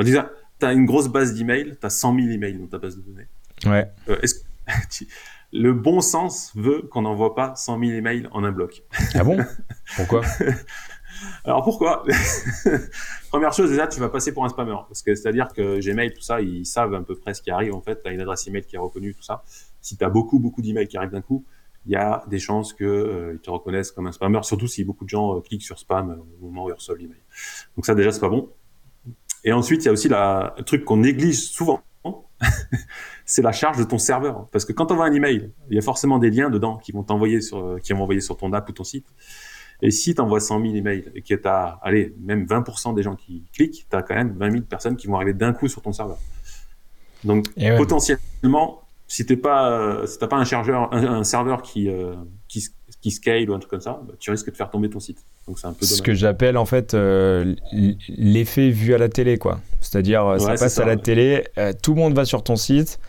Bah, 0.00 0.04
déjà, 0.04 0.32
tu 0.58 0.64
as 0.64 0.72
une 0.72 0.86
grosse 0.86 1.08
base 1.08 1.34
d'emails. 1.34 1.76
Tu 1.78 1.86
as 1.86 1.90
100 1.90 2.14
000 2.14 2.28
emails 2.28 2.54
dans 2.54 2.68
ta 2.68 2.78
base 2.78 2.96
de 2.96 3.02
données. 3.02 3.28
Ouais. 3.66 3.86
Est-ce 4.22 4.36
le 5.52 5.74
bon 5.74 6.00
sens 6.00 6.52
veut 6.54 6.88
qu'on 6.90 7.02
n'envoie 7.02 7.34
pas 7.34 7.54
100 7.54 7.78
000 7.78 7.92
emails 7.92 8.26
en 8.32 8.42
un 8.42 8.50
bloc. 8.50 8.82
Ah 9.14 9.24
bon? 9.24 9.36
Pourquoi? 9.96 10.22
Alors 11.44 11.62
pourquoi? 11.62 12.02
Première 13.30 13.52
chose 13.52 13.68
déjà, 13.68 13.86
tu 13.86 14.00
vas 14.00 14.08
passer 14.08 14.32
pour 14.32 14.42
un 14.46 14.48
spammer 14.48 14.76
parce 14.88 15.02
que 15.02 15.14
c'est-à-dire 15.14 15.48
que 15.48 15.78
Gmail 15.78 16.14
tout 16.14 16.22
ça, 16.22 16.40
ils 16.40 16.64
savent 16.64 16.94
à 16.94 17.02
peu 17.02 17.14
près 17.14 17.34
ce 17.34 17.42
qui 17.42 17.50
arrive 17.50 17.74
en 17.74 17.82
fait. 17.82 18.00
Tu 18.02 18.08
as 18.08 18.12
une 18.12 18.22
adresse 18.22 18.46
email 18.46 18.62
qui 18.62 18.76
est 18.76 18.78
reconnue 18.78 19.14
tout 19.14 19.22
ça. 19.22 19.44
Si 19.82 19.98
tu 19.98 20.04
as 20.04 20.08
beaucoup 20.08 20.38
beaucoup 20.38 20.62
d'emails 20.62 20.88
qui 20.88 20.96
arrivent 20.96 21.10
d'un 21.10 21.20
coup, 21.20 21.44
il 21.84 21.92
y 21.92 21.96
a 21.96 22.24
des 22.28 22.38
chances 22.38 22.72
que 22.72 22.84
euh, 22.84 23.38
te 23.42 23.50
reconnaissent 23.50 23.92
comme 23.92 24.06
un 24.06 24.12
spammer, 24.12 24.42
surtout 24.44 24.66
si 24.66 24.82
beaucoup 24.82 25.04
de 25.04 25.10
gens 25.10 25.36
euh, 25.36 25.40
cliquent 25.40 25.62
sur 25.62 25.78
spam 25.78 26.10
euh, 26.10 26.14
au 26.40 26.46
moment 26.46 26.64
où 26.64 26.68
ils 26.70 26.74
reçoivent 26.74 26.96
l'email. 26.96 27.20
Donc 27.76 27.84
ça 27.84 27.94
déjà 27.94 28.12
c'est 28.12 28.20
pas 28.20 28.30
bon. 28.30 28.50
Et 29.44 29.52
ensuite, 29.52 29.82
il 29.82 29.86
y 29.86 29.88
a 29.88 29.92
aussi 29.92 30.08
la, 30.08 30.54
le 30.58 30.64
truc 30.64 30.84
qu'on 30.84 30.98
néglige 30.98 31.48
souvent, 31.50 31.82
c'est 33.24 33.42
la 33.42 33.52
charge 33.52 33.78
de 33.78 33.84
ton 33.84 33.98
serveur. 33.98 34.48
Parce 34.52 34.64
que 34.64 34.72
quand 34.72 34.86
tu 34.86 34.92
envoies 34.92 35.06
un 35.06 35.12
email, 35.12 35.50
il 35.68 35.76
y 35.76 35.78
a 35.78 35.82
forcément 35.82 36.18
des 36.18 36.30
liens 36.30 36.50
dedans 36.50 36.78
qui 36.78 36.92
vont 36.92 37.02
t'envoyer 37.02 37.40
sur, 37.40 37.78
qui 37.82 37.92
vont 37.92 38.02
envoyer 38.02 38.20
sur 38.20 38.36
ton 38.36 38.52
app 38.52 38.68
ou 38.68 38.72
ton 38.72 38.84
site. 38.84 39.06
Et 39.82 39.90
si 39.90 40.14
tu 40.14 40.20
envoies 40.20 40.40
100 40.40 40.60
000 40.60 40.74
emails 40.74 41.10
et 41.14 41.22
que 41.22 41.34
tu 41.34 41.48
as, 41.48 41.78
allez, 41.82 42.14
même 42.20 42.44
20% 42.44 42.94
des 42.94 43.02
gens 43.02 43.16
qui 43.16 43.44
cliquent, 43.54 43.86
tu 43.90 43.96
as 43.96 44.02
quand 44.02 44.14
même 44.14 44.36
20 44.36 44.50
000 44.50 44.62
personnes 44.64 44.96
qui 44.96 45.06
vont 45.06 45.16
arriver 45.16 45.32
d'un 45.32 45.52
coup 45.52 45.68
sur 45.68 45.80
ton 45.80 45.92
serveur. 45.92 46.18
Donc, 47.24 47.46
potentiellement, 47.76 48.82
si 49.06 49.26
t'es 49.26 49.36
pas, 49.36 50.06
si 50.06 50.18
t'as 50.18 50.28
pas 50.28 50.36
un 50.36 50.44
chargeur, 50.44 50.92
un, 50.92 51.24
serveur 51.24 51.62
qui, 51.62 51.88
euh, 51.88 52.14
qui, 52.48 52.64
qui, 53.00 53.10
scale 53.10 53.48
ou 53.50 53.54
un 53.54 53.58
truc 53.58 53.70
comme 53.70 53.80
ça, 53.80 54.00
bah, 54.06 54.14
tu 54.18 54.30
risques 54.30 54.50
de 54.50 54.56
faire 54.56 54.70
tomber 54.70 54.90
ton 54.90 55.00
site. 55.00 55.18
Donc 55.46 55.58
c'est 55.58 55.66
un 55.66 55.72
peu 55.72 55.84
Ce 55.84 56.02
que 56.02 56.14
j'appelle 56.14 56.56
en 56.56 56.66
fait 56.66 56.94
euh, 56.94 57.54
l'effet 58.08 58.70
vu 58.70 58.94
à 58.94 58.98
la 58.98 59.08
télé, 59.08 59.38
quoi. 59.38 59.60
C'est-à-dire, 59.80 60.26
euh, 60.26 60.38
ça 60.38 60.54
passe 60.54 60.78
à 60.78 60.84
la 60.84 60.96
télé, 60.96 61.44
tout 61.82 61.94
le 61.94 62.00
monde 62.00 62.14
va 62.14 62.24
sur 62.24 62.42
ton 62.42 62.56
site. 62.56 63.00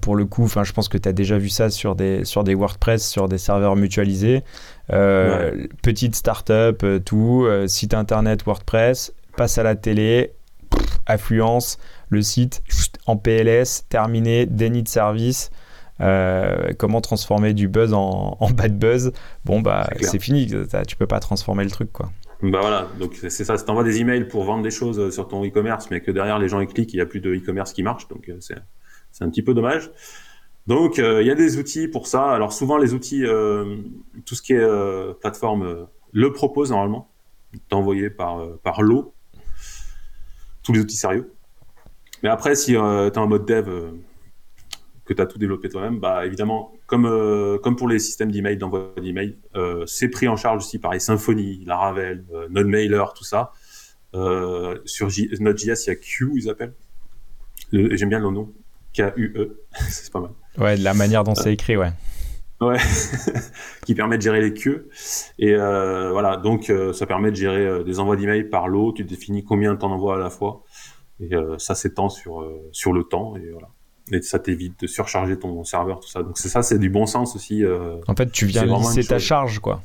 pour 0.00 0.16
le 0.16 0.24
coup, 0.24 0.48
je 0.48 0.72
pense 0.72 0.88
que 0.88 0.98
tu 0.98 1.08
as 1.08 1.12
déjà 1.12 1.38
vu 1.38 1.48
ça 1.48 1.70
sur 1.70 1.94
des, 1.94 2.24
sur 2.24 2.44
des 2.44 2.54
WordPress, 2.54 3.06
sur 3.08 3.28
des 3.28 3.38
serveurs 3.38 3.76
mutualisés. 3.76 4.42
Petite 4.88 6.14
startup, 6.14 6.84
tout, 7.04 7.46
site 7.66 7.94
internet 7.94 8.44
WordPress, 8.44 9.12
passe 9.36 9.58
à 9.58 9.62
la 9.62 9.76
télé, 9.76 10.32
affluence, 11.06 11.78
le 12.08 12.22
site 12.22 12.62
en 13.06 13.16
PLS, 13.16 13.84
terminé, 13.88 14.46
déni 14.46 14.82
de 14.82 14.88
service. 14.88 15.50
Euh, 16.00 16.72
comment 16.78 17.00
transformer 17.00 17.54
du 17.54 17.68
buzz 17.68 17.92
en, 17.92 18.36
bad 18.54 18.78
buzz 18.78 19.12
Bon, 19.44 19.60
bah, 19.60 19.88
c'est 20.00 20.20
fini. 20.20 20.50
Tu 20.86 20.96
peux 20.96 21.06
pas 21.06 21.20
transformer 21.20 21.64
le 21.64 21.70
truc, 21.70 21.92
quoi. 21.92 22.10
Bah 22.42 22.60
voilà, 22.62 22.88
donc 22.98 23.16
c'est 23.16 23.44
ça. 23.44 23.58
Tu 23.58 23.70
envoies 23.70 23.84
des 23.84 24.00
emails 24.00 24.26
pour 24.26 24.44
vendre 24.44 24.62
des 24.62 24.70
choses 24.70 25.12
sur 25.14 25.28
ton 25.28 25.44
e-commerce, 25.44 25.88
mais 25.90 26.00
que 26.00 26.10
derrière 26.10 26.38
les 26.38 26.48
gens 26.48 26.60
ils 26.60 26.66
cliquent, 26.66 26.94
il 26.94 26.96
n'y 26.96 27.02
a 27.02 27.06
plus 27.06 27.20
de 27.20 27.34
e-commerce 27.34 27.74
qui 27.74 27.82
marche. 27.82 28.08
Donc 28.08 28.30
euh, 28.30 28.38
c'est 28.40 29.24
un 29.24 29.28
petit 29.28 29.42
peu 29.42 29.52
dommage. 29.52 29.90
Donc 30.66 30.98
euh, 30.98 31.20
il 31.20 31.26
y 31.26 31.30
a 31.30 31.34
des 31.34 31.58
outils 31.58 31.86
pour 31.86 32.06
ça. 32.06 32.30
Alors 32.30 32.54
souvent 32.54 32.78
les 32.78 32.94
outils, 32.94 33.24
tout 34.24 34.34
ce 34.34 34.40
qui 34.40 34.54
est 34.54 35.14
plateforme 35.20 35.86
le 36.12 36.32
propose 36.32 36.70
normalement, 36.70 37.10
d'envoyer 37.68 38.08
par 38.08 38.40
par 38.62 38.80
lot. 38.80 39.12
Tous 40.62 40.72
les 40.72 40.80
outils 40.80 40.96
sérieux. 40.96 41.30
Mais 42.22 42.28
après, 42.28 42.54
si 42.54 42.76
euh, 42.76 43.10
tu 43.10 43.14
es 43.14 43.18
en 43.18 43.26
mode 43.26 43.46
dev, 43.46 43.68
euh, 43.68 43.90
que 45.10 45.14
tu 45.14 45.22
as 45.22 45.26
tout 45.26 45.38
développé 45.38 45.68
toi-même, 45.68 45.98
bah 45.98 46.24
évidemment, 46.24 46.72
comme, 46.86 47.04
euh, 47.04 47.58
comme 47.58 47.74
pour 47.74 47.88
les 47.88 47.98
systèmes 47.98 48.30
d'email, 48.30 48.56
d'envoi 48.56 48.92
d'email, 49.02 49.36
c'est 49.86 50.08
pris 50.08 50.28
en 50.28 50.36
charge 50.36 50.58
aussi, 50.58 50.78
pareil, 50.78 51.00
Symfony, 51.00 51.64
Laravel, 51.66 52.24
NodeMailer, 52.50 53.12
tout 53.14 53.24
ça. 53.24 53.52
sur 54.12 55.08
Node.js, 55.40 55.84
il 55.86 55.88
y 55.88 55.90
a 55.90 55.96
Q, 55.96 56.32
ils 56.36 56.48
appellent. 56.48 56.74
J'aime 57.72 58.08
bien 58.08 58.20
le 58.20 58.30
nom. 58.30 58.52
K-U-E, 58.94 59.60
c'est 59.88 60.12
pas 60.12 60.20
mal. 60.20 60.30
Ouais, 60.58 60.76
de 60.76 60.84
la 60.84 60.94
manière 60.94 61.24
dont 61.24 61.34
c'est 61.34 61.52
écrit, 61.52 61.76
ouais. 61.76 61.92
Ouais, 62.60 62.76
qui 63.86 63.94
permet 63.94 64.18
de 64.18 64.22
gérer 64.22 64.40
les 64.40 64.52
queues. 64.52 64.88
Et 65.38 65.54
voilà, 65.56 66.36
donc 66.36 66.72
ça 66.92 67.06
permet 67.06 67.30
de 67.30 67.36
gérer 67.36 67.84
des 67.84 67.98
envois 67.98 68.16
d'email 68.16 68.44
par 68.44 68.68
lot. 68.68 68.92
Tu 68.92 69.04
définis 69.04 69.44
combien 69.44 69.76
tu 69.76 69.84
en 69.84 69.90
envoies 69.90 70.16
à 70.16 70.18
la 70.18 70.30
fois. 70.30 70.64
Et 71.20 71.34
euh, 71.34 71.58
ça 71.58 71.74
s'étend 71.74 72.08
sur, 72.08 72.40
euh, 72.40 72.68
sur 72.72 72.92
le 72.92 73.04
temps. 73.04 73.36
Et 73.36 73.50
voilà 73.50 73.68
et 74.10 74.22
ça 74.22 74.38
t'évite 74.38 74.80
de 74.80 74.86
surcharger 74.86 75.38
ton 75.38 75.64
serveur, 75.64 76.00
tout 76.00 76.08
ça. 76.08 76.22
Donc 76.22 76.38
c'est 76.38 76.48
ça, 76.48 76.62
c'est 76.62 76.78
du 76.78 76.90
bon 76.90 77.06
sens 77.06 77.36
aussi. 77.36 77.64
Euh, 77.64 77.96
en 78.08 78.14
fait, 78.14 78.30
tu 78.30 78.46
viens 78.46 78.64
lisser 78.64 79.04
ta 79.04 79.18
charge, 79.18 79.58
quoi. 79.58 79.82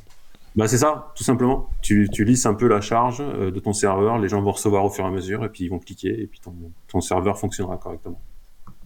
Bah 0.55 0.67
c'est 0.67 0.77
ça, 0.77 1.11
tout 1.15 1.23
simplement. 1.23 1.69
Tu, 1.81 2.09
tu 2.11 2.23
lisses 2.23 2.45
un 2.45 2.53
peu 2.53 2.67
la 2.67 2.79
charge 2.79 3.19
de 3.19 3.59
ton 3.59 3.73
serveur, 3.73 4.17
les 4.19 4.29
gens 4.29 4.41
vont 4.41 4.53
recevoir 4.53 4.85
au 4.85 4.89
fur 4.89 5.03
et 5.03 5.07
à 5.07 5.11
mesure, 5.11 5.43
et 5.43 5.49
puis 5.49 5.65
ils 5.65 5.69
vont 5.69 5.79
cliquer, 5.79 6.21
et 6.21 6.27
puis 6.27 6.39
ton, 6.39 6.53
ton 6.87 7.01
serveur 7.01 7.37
fonctionnera 7.37 7.77
correctement. 7.77 8.21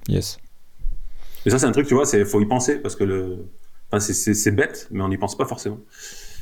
Yes. 0.08 0.40
Et 1.46 1.52
ça, 1.52 1.60
c'est 1.60 1.68
un 1.68 1.72
truc, 1.72 1.88
tu 1.88 1.94
vois, 1.94 2.06
il 2.12 2.26
faut 2.26 2.42
y 2.42 2.46
penser, 2.46 2.80
parce 2.80 2.96
que 2.96 3.04
le... 3.04 3.46
Enfin, 3.92 4.00
c'est 4.00 4.52
bête, 4.52 4.88
mais 4.92 5.04
on 5.04 5.10
n'y 5.10 5.18
pense 5.18 5.38
pas 5.38 5.46
forcément. 5.46 5.80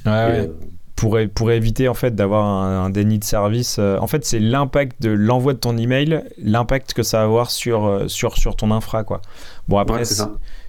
Ouais, 0.05 0.11
ouais 0.11 0.51
pour, 0.97 1.17
pour 1.33 1.51
éviter 1.51 1.87
en 1.87 1.93
fait 1.93 2.15
d'avoir 2.15 2.43
un, 2.45 2.89
déni 2.89 3.19
de 3.19 3.23
service. 3.23 3.77
Euh, 3.79 3.97
en 3.99 4.07
fait, 4.07 4.25
c'est 4.25 4.39
l'impact 4.39 5.01
de 5.01 5.11
l'envoi 5.11 5.53
de 5.53 5.59
ton 5.59 5.77
email, 5.77 6.23
l'impact 6.43 6.93
que 6.93 7.03
ça 7.03 7.19
va 7.19 7.23
avoir 7.23 7.51
sur, 7.51 7.85
euh, 7.85 8.07
sur, 8.07 8.35
sur 8.35 8.55
ton 8.55 8.71
infra. 8.71 9.03
Quoi. 9.03 9.21
Bon, 9.67 9.77
après, 9.77 10.03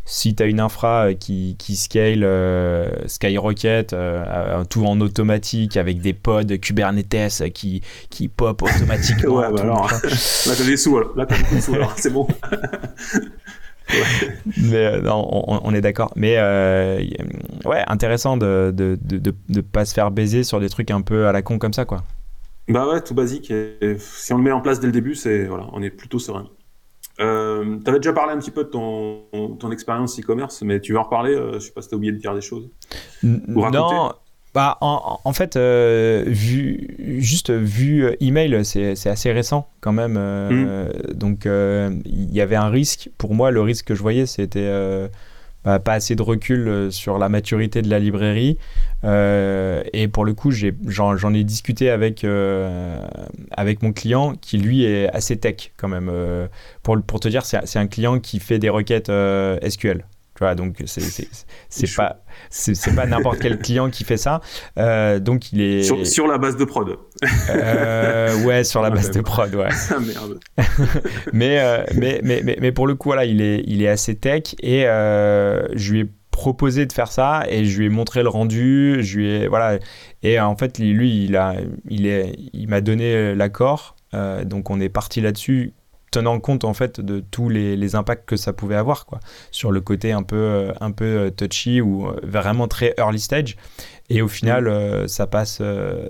si 0.05 0.35
tu 0.35 0.43
as 0.43 0.47
une 0.47 0.61
infra 0.61 1.07
euh, 1.09 1.15
qui, 1.15 1.57
qui 1.59 1.77
scale 1.77 2.27
Skyrocket, 3.07 3.97
tout 4.69 4.85
en 4.85 5.01
automatique 5.01 5.79
avec 5.79 6.01
des 6.03 6.13
pods 6.13 6.59
Kubernetes 6.61 7.51
qui, 7.55 7.81
qui 8.11 8.29
pop 8.29 8.63
automatiquement. 8.77 9.37
ouais, 9.37 9.51
bah 9.51 9.63
alors, 9.63 9.91
là, 9.91 10.53
t'as 10.57 10.65
des 10.65 10.77
sous, 10.77 10.99
alors. 10.99 11.17
Là, 11.17 11.25
t'as 11.25 11.43
des 11.51 11.61
sous, 11.63 11.75
alors, 11.75 11.95
c'est 11.97 12.13
bon. 12.13 12.29
mais 14.57 14.87
euh, 14.87 15.01
non, 15.01 15.27
on, 15.47 15.75
est 15.75 15.81
d'accord. 15.81 16.13
Mais 16.17 16.37
euh, 16.39 17.01
ouais, 17.65 17.83
intéressant 17.87 18.37
de 18.37 18.73
de, 18.75 18.99
de, 19.01 19.35
de, 19.49 19.61
pas 19.61 19.85
se 19.85 19.95
faire 19.95 20.11
baiser 20.11 20.45
sur 20.45 20.61
des 20.61 20.69
trucs 20.69 20.91
un 20.91 21.01
peu 21.01 21.27
à 21.27 21.33
la 21.33 21.43
con 21.43 21.59
comme 21.59 21.73
ça, 21.73 21.85
quoi. 21.85 22.03
Bah 22.69 22.87
ouais, 22.87 23.01
tout 23.01 23.15
basique. 23.15 23.51
Et 23.51 23.97
si 23.99 24.33
on 24.33 24.37
le 24.37 24.43
met 24.43 24.53
en 24.53 24.61
place 24.61 24.81
dès 24.81 24.87
le 24.87 24.93
début, 24.93 25.15
c'est 25.15 25.45
voilà, 25.45 25.67
on 25.73 25.83
est 25.83 25.91
plutôt 25.91 26.19
serein. 26.19 26.49
Euh, 27.21 27.79
tu 27.83 27.91
avais 27.91 27.99
déjà 27.99 28.13
parlé 28.13 28.33
un 28.33 28.39
petit 28.39 28.51
peu 28.53 28.65
de 28.65 28.69
ton, 28.69 29.23
ton 29.59 29.73
expérience 29.73 30.21
e-commerce, 30.21 30.63
mais 30.63 30.81
tu 30.81 30.93
veux 30.93 30.99
en 30.99 31.05
reparler? 31.05 31.37
Je 31.55 31.59
sais 31.59 31.73
pas 31.73 31.83
si 31.83 31.89
tu 31.89 31.95
as 31.95 31.97
oublié 31.97 32.13
de 32.13 32.19
dire 32.19 32.35
des 32.35 32.41
choses. 32.41 32.71
non, 33.23 34.13
bah, 34.59 34.77
en, 34.81 35.33
fait, 35.33 35.55
euh, 35.55 36.25
vu, 36.27 36.89
juste 37.21 37.53
vu 37.53 38.05
euh, 38.05 38.17
email, 38.21 38.65
c'est 38.65 39.07
assez 39.07 39.31
récent 39.31 39.69
quand 39.81 39.93
même. 39.93 40.17
Euh, 40.19 40.89
mm. 40.89 41.13
Donc, 41.13 41.45
il 41.45 42.35
y 42.35 42.41
avait 42.41 42.57
un 42.57 42.69
risque. 42.69 43.09
Pour 43.19 43.37
moi, 43.37 43.53
le 43.53 43.61
risque 43.61 43.85
que 43.85 43.95
je 43.95 44.03
voyais, 44.03 44.27
c'était 44.27 44.69
pas 45.63 45.93
assez 45.93 46.17
de 46.17 46.23
recul 46.23 46.91
sur 46.91 47.19
la 47.19 47.29
maturité 47.29 47.83
de 47.83 47.89
la 47.89 48.01
librairie. 48.01 48.59
et 49.05 50.09
pour 50.09 50.25
le 50.25 50.35
coup, 50.35 50.51
j'en 50.51 51.35
ai 51.35 51.45
discuté 51.45 51.91
avec, 51.91 52.27
avec 53.53 53.83
mon 53.85 53.93
client 53.93 54.35
qui, 54.41 54.59
lui, 54.59 54.83
est 54.83 55.09
assez 55.11 55.37
tech 55.37 55.71
quand 55.77 55.87
même. 55.87 56.11
pour, 56.83 57.01
pour 57.01 57.21
te 57.21 57.29
dire, 57.29 57.45
c'est 57.45 57.79
un 57.79 57.87
client 57.87 58.19
qui 58.19 58.41
fait 58.41 58.59
des 58.59 58.71
requêtes 58.71 59.13
SQL. 59.69 60.05
Tu 60.39 60.45
vois, 60.45 60.55
donc 60.55 60.77
c'est 60.87 61.03
c'est 61.69 61.97
pas 61.97 62.23
c'est 62.49 62.95
pas 62.95 63.07
n'importe 63.07 63.41
quel 63.41 63.59
client 63.59 63.91
qui 63.91 64.05
fait 64.05 64.17
ça. 64.17 64.41
Euh, 64.79 65.19
donc 65.19 65.53
il 65.53 65.61
est 65.61 65.83
sur, 65.83 66.07
sur, 66.07 66.29
la 66.29 66.39
base 66.39 66.57
de 66.57 66.65
prod. 66.65 66.97
Euh, 67.51 68.45
ouais, 68.45 68.63
sur 68.63 68.81
la 68.81 68.91
base 68.91 69.11
de 69.11 69.21
prod, 69.21 69.53
ouais. 69.53 69.67
Ah, 69.91 69.99
merde. 69.99 70.39
mais, 71.33 71.59
euh, 71.59 71.83
mais, 71.97 72.21
mais, 72.23 72.43
mais, 72.45 72.57
mais 72.61 72.71
pour 72.71 72.87
le 72.87 72.95
coup, 72.95 73.09
voilà, 73.09 73.25
il 73.25 73.43
est 73.43 73.65
il 73.67 73.83
est 73.83 73.89
assez 73.89 74.15
tech 74.15 74.55
et 74.63 74.83
je 74.83 75.93
lui 75.93 76.01
ai 76.03 76.07
proposé 76.31 76.87
de 76.87 76.93
faire 76.93 77.11
ça 77.11 77.43
et 77.49 77.65
je 77.65 77.77
lui 77.77 77.87
ai 77.87 77.89
montré 77.89 78.23
le 78.23 78.29
rendu. 78.29 78.99
Je 79.01 79.19
lui 79.19 79.29
ai 79.29 79.49
voilà 79.49 79.81
et 80.23 80.39
en 80.39 80.57
fait 80.57 80.79
lui 80.79 81.25
il 81.25 81.37
a 81.37 81.57
il 81.91 82.07
est 82.07 82.37
il 82.53 82.69
m'a 82.69 82.81
donné 82.81 83.35
l'accord. 83.35 83.97
donc 84.45 84.71
on 84.71 84.79
est 84.79 84.89
parti 84.89 85.21
là-dessus 85.21 85.73
tenant 86.11 86.41
compte 86.41 86.65
en 86.65 86.75
fait 86.75 87.01
de 87.01 87.21
tous 87.21 87.49
les, 87.49 87.95
impacts 87.95 88.29
que 88.29 88.37
ça 88.37 88.53
pouvait 88.53 88.75
avoir 88.75 89.07
quoi 89.07 89.21
sur 89.51 89.73
le 89.73 89.81
côté 89.81 90.13
un 90.13 90.23
peu 90.23 90.37
euh, 90.37 90.73
un 90.81 90.91
peu 90.91 91.05
euh, 91.05 91.31
touchy 91.31 91.81
ou 91.81 92.07
euh, 92.07 92.21
vraiment 92.23 92.69
très 92.69 92.95
early 92.99 93.19
stage 93.19 93.57
et 94.11 94.21
au 94.21 94.29
final 94.29 94.69
mm. 94.69 95.09
ça 95.09 95.27
passe 95.27 95.63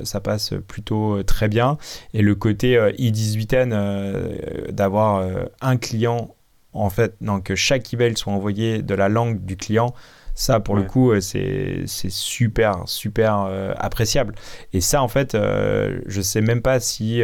ça 0.02 0.20
passe 0.20 0.54
plutôt 0.66 1.22
très 1.22 1.48
bien 1.48 1.78
et 2.14 2.22
le 2.22 2.34
côté 2.34 2.76
i18n 2.98 4.72
d'avoir 4.72 5.26
un 5.60 5.76
client 5.76 6.34
en 6.72 6.90
fait 6.90 7.14
donc 7.20 7.44
que 7.44 7.54
chaque 7.54 7.92
email 7.92 8.16
soit 8.16 8.32
envoyé 8.32 8.82
de 8.82 8.94
la 8.94 9.08
langue 9.08 9.44
du 9.44 9.56
client 9.56 9.94
ça, 10.34 10.60
pour 10.60 10.76
le 10.76 10.84
coup, 10.84 11.12
c'est 11.20 11.84
super, 11.88 12.82
super 12.86 13.50
appréciable. 13.76 14.36
Et 14.72 14.80
ça, 14.80 15.02
en 15.02 15.08
fait, 15.08 15.36
je 15.36 16.20
sais 16.20 16.40
même 16.40 16.62
pas 16.62 16.78
si 16.78 17.22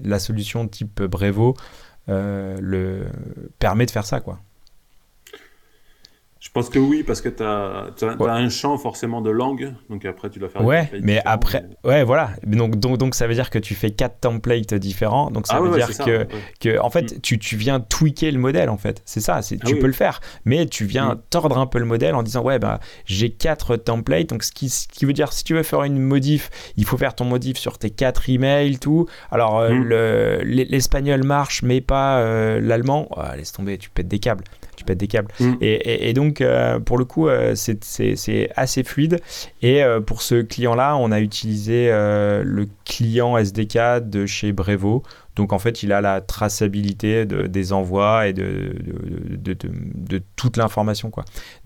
la 0.00 0.18
solution 0.18 0.68
type 0.68 1.02
Brevo 1.04 1.54
euh, 1.54 1.60
le 2.06 3.06
permet 3.58 3.86
de 3.86 3.90
faire 3.90 4.06
ça, 4.06 4.20
quoi. 4.20 4.38
Pense 6.54 6.70
que 6.70 6.78
oui, 6.78 7.02
parce 7.02 7.20
que 7.20 7.28
tu 7.28 7.42
as, 7.42 7.90
un 8.32 8.48
champ 8.48 8.78
forcément 8.78 9.20
de 9.20 9.28
langue, 9.28 9.74
donc 9.90 10.04
après 10.04 10.30
tu 10.30 10.38
dois 10.38 10.48
faire. 10.48 10.64
Ouais, 10.64 10.88
mais 11.02 11.20
après, 11.24 11.64
ouais, 11.82 12.04
voilà. 12.04 12.30
Donc, 12.46 12.76
donc, 12.76 12.96
donc 12.96 13.16
ça 13.16 13.26
veut 13.26 13.34
dire 13.34 13.50
que 13.50 13.58
tu 13.58 13.74
fais 13.74 13.90
quatre 13.90 14.20
templates 14.20 14.72
différents. 14.74 15.32
Donc 15.32 15.48
ça 15.48 15.56
ah 15.56 15.60
veut 15.60 15.74
dire 15.74 15.88
que, 15.98 16.28
que, 16.60 16.78
en 16.78 16.90
fait, 16.90 17.16
mm. 17.16 17.20
tu, 17.22 17.40
tu, 17.40 17.56
viens 17.56 17.80
tweaker 17.80 18.30
le 18.30 18.38
modèle, 18.38 18.70
en 18.70 18.76
fait. 18.76 19.02
C'est 19.04 19.18
ça, 19.18 19.40
ah 19.42 19.54
tu 19.66 19.80
peux 19.80 19.88
le 19.88 19.92
faire. 19.92 20.20
Mais 20.44 20.66
tu 20.66 20.84
viens 20.84 21.16
mm. 21.16 21.22
tordre 21.28 21.58
un 21.58 21.66
peu 21.66 21.80
le 21.80 21.86
modèle 21.86 22.14
en 22.14 22.22
disant, 22.22 22.44
ouais, 22.44 22.60
bah, 22.60 22.78
j'ai 23.04 23.30
quatre 23.30 23.74
templates. 23.74 24.28
Donc 24.28 24.44
ce 24.44 24.52
qui, 24.52 24.68
ce 24.68 24.86
qui 24.86 25.06
veut 25.06 25.12
dire, 25.12 25.32
si 25.32 25.42
tu 25.42 25.54
veux 25.54 25.64
faire 25.64 25.82
une 25.82 25.98
modif, 25.98 26.50
il 26.76 26.84
faut 26.84 26.96
faire 26.96 27.16
ton 27.16 27.24
modif 27.24 27.56
sur 27.56 27.78
tes 27.78 27.90
quatre 27.90 28.30
emails, 28.30 28.78
tout. 28.78 29.06
Alors, 29.32 29.58
euh, 29.58 30.38
mm. 30.38 30.44
l'espagnol 30.44 31.24
marche, 31.24 31.64
mais 31.64 31.80
pas 31.80 32.18
euh, 32.18 32.60
l'allemand. 32.60 33.08
Oh, 33.10 33.22
laisse 33.36 33.50
tomber, 33.50 33.76
tu 33.76 33.90
pètes 33.90 34.06
des 34.06 34.20
câbles 34.20 34.44
tu 34.74 34.84
pètes 34.84 34.98
des 34.98 35.06
câbles. 35.06 35.32
Mm. 35.40 35.54
Et, 35.60 36.12
donc, 36.12 36.40
euh, 36.44 36.78
pour 36.78 36.98
le 36.98 37.04
coup, 37.04 37.28
euh, 37.28 37.54
c'est 37.54 38.50
assez 38.56 38.82
fluide. 38.82 39.20
Et 39.62 39.82
euh, 39.82 40.00
pour 40.00 40.22
ce 40.22 40.42
client-là, 40.42 40.96
on 40.96 41.10
a 41.10 41.20
utilisé 41.20 41.88
le 41.90 42.66
client 42.84 43.36
SDK 43.36 44.08
de 44.08 44.26
chez 44.26 44.52
Brevo. 44.52 45.02
Donc 45.36 45.52
en 45.52 45.58
fait, 45.58 45.82
il 45.82 45.92
a 45.92 46.00
la 46.00 46.20
traçabilité 46.20 47.26
de, 47.26 47.48
des 47.48 47.72
envois 47.72 48.28
et 48.28 48.32
de, 48.32 48.74
de, 49.36 50.22
toute 50.36 50.56
l'information. 50.56 51.10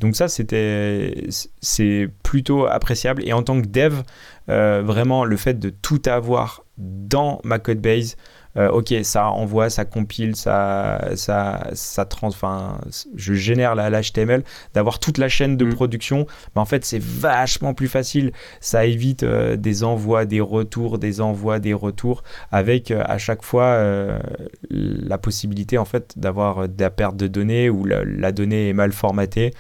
Donc 0.01 0.17
ça, 0.17 0.29
c'était 0.29 1.27
c'est 1.61 2.09
plutôt 2.23 2.67
appréciable. 2.67 3.23
Et 3.27 3.33
en 3.33 3.43
tant 3.43 3.61
que 3.61 3.67
dev, 3.67 4.03
vraiment, 4.47 5.25
le 5.25 5.37
fait 5.37 5.59
de 5.59 5.71
tout 5.71 6.01
avoir 6.07 6.65
dans 6.79 7.41
ma 7.45 7.59
code 7.59 7.81
base, 7.81 8.17
euh, 8.59 8.71
ok, 8.71 8.93
ça 9.03 9.29
envoie, 9.29 9.71
ça 9.71 9.85
compile, 9.85 10.35
ça, 10.35 11.11
ça, 11.15 11.69
ça 11.75 12.05
trans, 12.05 12.29
enfin, 12.29 12.81
je 13.15 13.35
génère 13.35 13.77
l'HTML, 13.77 14.43
d'avoir 14.75 14.99
toute 14.99 15.19
la 15.19 15.29
chaîne 15.29 15.57
de 15.57 15.65
mm. 15.65 15.75
production, 15.75 16.27
mais 16.55 16.61
en 16.61 16.65
fait, 16.65 16.85
c'est 16.85 17.01
vachement 17.01 17.73
plus 17.73 17.89
facile. 17.89 18.33
Ça 18.61 18.85
évite 18.85 19.23
euh, 19.23 19.57
des 19.57 19.85
envois, 19.85 20.25
des 20.25 20.41
retours, 20.41 20.99
des 20.99 21.21
envois, 21.21 21.61
des 21.61 21.75
retours, 21.75 22.25
avec 22.51 22.91
euh, 22.91 23.03
à 23.07 23.19
chaque 23.19 23.45
fois 23.45 23.79
la 24.71 25.19
possibilité 25.19 25.79
en 25.79 25.85
fait 25.85 26.19
d'avoir 26.19 26.69
de 26.69 26.81
la 26.81 26.91
perte 26.91 27.17
de 27.17 27.27
données 27.27 27.71
ou 27.71 27.85
la, 27.85 28.33
donnée 28.33 28.71
est 28.71 28.73
mal 28.73 28.93
formatée. 28.93 29.53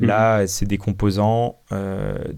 Mm. 0.00 0.06
Là, 0.06 0.46
c'est 0.46 0.66
des 0.66 0.78
composants. 0.78 1.56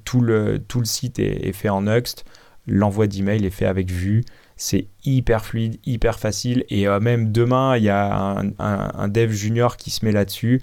tout, 0.04 0.20
le, 0.20 0.58
tout 0.58 0.78
le 0.78 0.84
site 0.84 1.18
est, 1.18 1.48
est 1.48 1.52
fait 1.52 1.68
en 1.68 1.82
Nuxt. 1.82 2.24
L'envoi 2.66 3.06
d'email 3.06 3.44
est 3.44 3.50
fait 3.50 3.66
avec 3.66 3.90
Vue 3.90 4.24
c'est 4.56 4.88
hyper 5.04 5.44
fluide, 5.44 5.78
hyper 5.84 6.18
facile. 6.18 6.64
Et 6.70 6.88
euh, 6.88 6.98
même 6.98 7.30
demain, 7.30 7.76
il 7.76 7.84
y 7.84 7.90
a 7.90 8.42
un, 8.58 9.08
dev 9.08 9.30
junior 9.30 9.76
qui 9.76 9.90
se 9.90 10.04
met 10.04 10.12
là-dessus. 10.12 10.60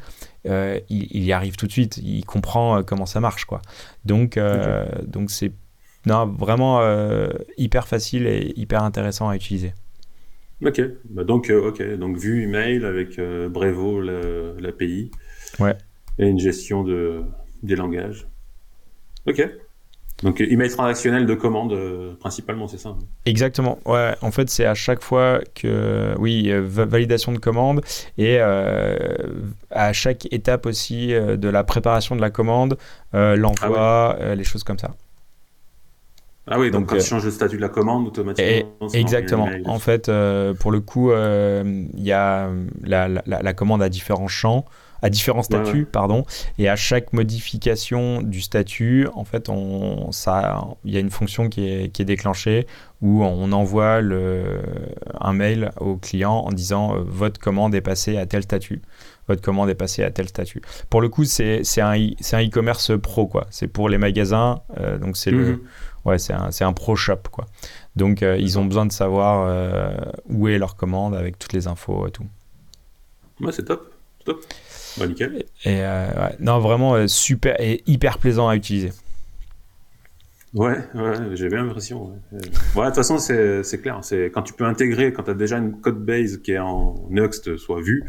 Euh, 0.48 0.80
il, 0.89 1.24
y 1.24 1.32
arrive 1.32 1.56
tout 1.56 1.68
de 1.68 1.72
suite. 1.72 1.98
Il 1.98 2.26
comprend 2.26 2.80
euh, 2.80 2.82
comment 2.82 3.06
ça 3.06 3.20
marche, 3.20 3.46
quoi. 3.46 3.62
Donc, 4.04 4.39
donc 5.06 5.32
c'est 5.32 5.52
vraiment 6.06 6.82
hyper 7.58 7.88
facile 7.88 8.28
et 8.28 8.52
hyper 8.58 8.84
intéressant 8.84 9.30
à 9.30 9.36
utiliser. 9.36 9.74
Ok, 10.66 10.82
bah 11.10 11.24
donc 11.26 11.50
ok, 11.50 11.98
donc 11.98 12.18
vue 12.18 12.44
email 12.44 12.86
avec 12.86 13.20
Brevo 13.50 14.02
l'API. 14.02 15.12
Ouais. 15.60 15.76
Et 16.20 16.28
une 16.28 16.39
gestion 16.39 16.84
de 16.84 17.24
des 17.64 17.76
langages. 17.76 18.28
Ok. 19.26 19.50
Donc 20.24 20.39
email 20.39 20.69
transactionnel 20.69 21.26
de 21.26 21.36
commande 21.36 21.74
euh, 21.74 22.13
principalement, 22.19 22.67
c'est 22.67 22.78
ça 22.78 22.89
hein 22.89 22.99
Exactement. 23.26 23.78
Ouais, 23.86 24.15
en 24.21 24.32
fait, 24.32 24.49
c'est 24.49 24.65
à 24.65 24.74
chaque 24.74 25.03
fois 25.03 25.41
que 25.53 26.15
oui, 26.17 26.51
validation 26.53 27.34
de 27.34 27.39
commande 27.39 27.82
et 28.17 28.38
euh, 28.39 28.97
à 29.69 29.91
chaque 29.91 30.32
étape 30.32 30.65
aussi 30.65 31.13
euh, 31.13 31.36
de 31.36 31.49
la 31.49 31.63
préparation 31.65 32.15
de 32.15 32.21
la 32.21 32.30
commande, 32.30 32.78
l'envoi, 33.13 34.17
ah 34.19 34.36
les 34.36 34.43
choses 34.45 34.63
comme 34.63 34.80
ça. 34.80 34.95
Ah 36.47 36.59
oui, 36.59 36.71
donc, 36.71 36.88
quand 36.88 36.97
tu 36.97 37.03
changes 37.03 37.24
le 37.24 37.32
statut 37.32 37.55
de 37.55 37.61
la 37.61 37.69
commande 37.69 38.07
automatiquement. 38.07 38.89
exactement. 38.93 39.49
En 39.65 39.80
fait, 39.80 40.09
pour 40.59 40.71
le 40.71 40.80
coup, 40.80 41.11
il 41.11 42.03
y 42.03 42.11
a 42.13 42.49
la, 42.84 43.07
la, 43.07 43.53
commande 43.53 43.84
à 43.84 43.89
différents 43.89 44.28
champs 44.28 44.65
à 45.04 45.10
différents 45.10 45.43
statuts, 45.43 45.86
pardon. 45.86 46.26
Et 46.58 46.70
à 46.70 46.78
chaque 46.78 47.12
modification 47.12 48.22
du 48.22 48.41
statut, 48.41 49.08
en 49.14 49.26
fait, 49.26 49.49
on, 49.49 50.12
ça, 50.14 50.66
il 50.86 50.93
y 50.93 50.97
a 50.97 51.01
une 51.01 51.12
fonction 51.12 51.49
qui 51.49 51.68
est, 51.68 51.89
qui 51.89 52.01
est 52.01 52.06
déclenchée 52.06 52.66
où 53.01 53.22
on 53.22 53.51
envoie 53.51 53.99
le, 53.99 54.62
un 55.20 55.34
mail 55.34 55.72
au 55.82 55.97
client 55.97 56.36
en 56.36 56.54
disant 56.54 56.95
euh, 56.95 57.04
votre 57.06 57.38
commande 57.38 57.76
est 57.76 57.82
passée 57.82 58.18
à 58.18 58.26
tel 58.26 58.43
statut. 58.43 58.82
Votre 59.28 59.41
commande 59.41 59.70
est 59.70 59.76
passée 59.76 60.06
à 60.06 60.10
tel 60.10 60.30
statut. 60.30 60.62
Pour 60.89 61.01
le 61.01 61.10
coup, 61.10 61.26
c'est 61.26 61.62
un 61.82 61.95
e-commerce 61.97 62.97
pro, 62.97 63.28
quoi. 63.28 63.45
C'est 63.49 63.68
pour 63.68 63.89
les 63.89 63.97
magasins, 63.97 64.62
euh, 64.80 64.97
donc 64.97 65.18
c'est 65.18 65.32
le, 65.32 65.45
mhm. 65.45 65.60
ouais, 66.06 66.18
c'est 66.18 66.32
un, 66.32 66.49
un, 66.62 66.74
pro 66.74 66.95
shop, 66.95 67.24
quoi. 67.30 67.45
Donc, 67.97 68.24
euh, 68.24 68.38
ils 68.38 68.58
ont 68.58 68.64
besoin 68.64 68.86
de 68.86 68.93
savoir 68.93 69.84
où 70.30 70.47
est 70.47 70.58
leur 70.58 70.78
commande 70.78 71.14
avec 71.14 71.38
toutes 71.38 71.54
les 71.54 71.68
infos 71.68 72.08
et 72.08 72.12
tout. 72.12 72.26
Ouais, 73.41 73.51
c'est 73.51 73.66
top. 73.66 73.91
top. 74.24 74.45
Bah, 74.98 75.08
nickel. 75.08 75.46
Et, 75.66 75.82
euh, 75.82 76.30
non, 76.39 76.60
vraiment 76.60 76.96
euh, 76.96 77.08
super 77.08 77.60
et 77.60 77.84
hyper 77.88 78.18
plaisant 78.18 78.48
à 78.48 78.56
utiliser. 78.56 78.91
Ouais, 80.54 80.78
ouais 80.94 81.36
j'ai 81.36 81.50
bien 81.50 81.64
l'impression. 81.64 82.12
Ouais. 82.32 82.39
de 82.39 82.86
toute 82.86 82.96
façon, 82.96 83.18
c'est 83.18 83.82
clair. 83.82 84.00
C'est 84.04 84.26
quand 84.34 84.44
tu 84.44 84.54
peux 84.54 84.66
intégrer, 84.66 85.12
quand 85.12 85.24
tu 85.24 85.32
as 85.32 85.36
déjà 85.36 85.58
une 85.58 85.80
code 85.82 86.04
base 86.04 86.38
qui 86.38 86.52
est 86.52 86.60
en 86.60 86.96
Next, 87.10 87.58
soit 87.58 87.82
vue, 87.82 88.06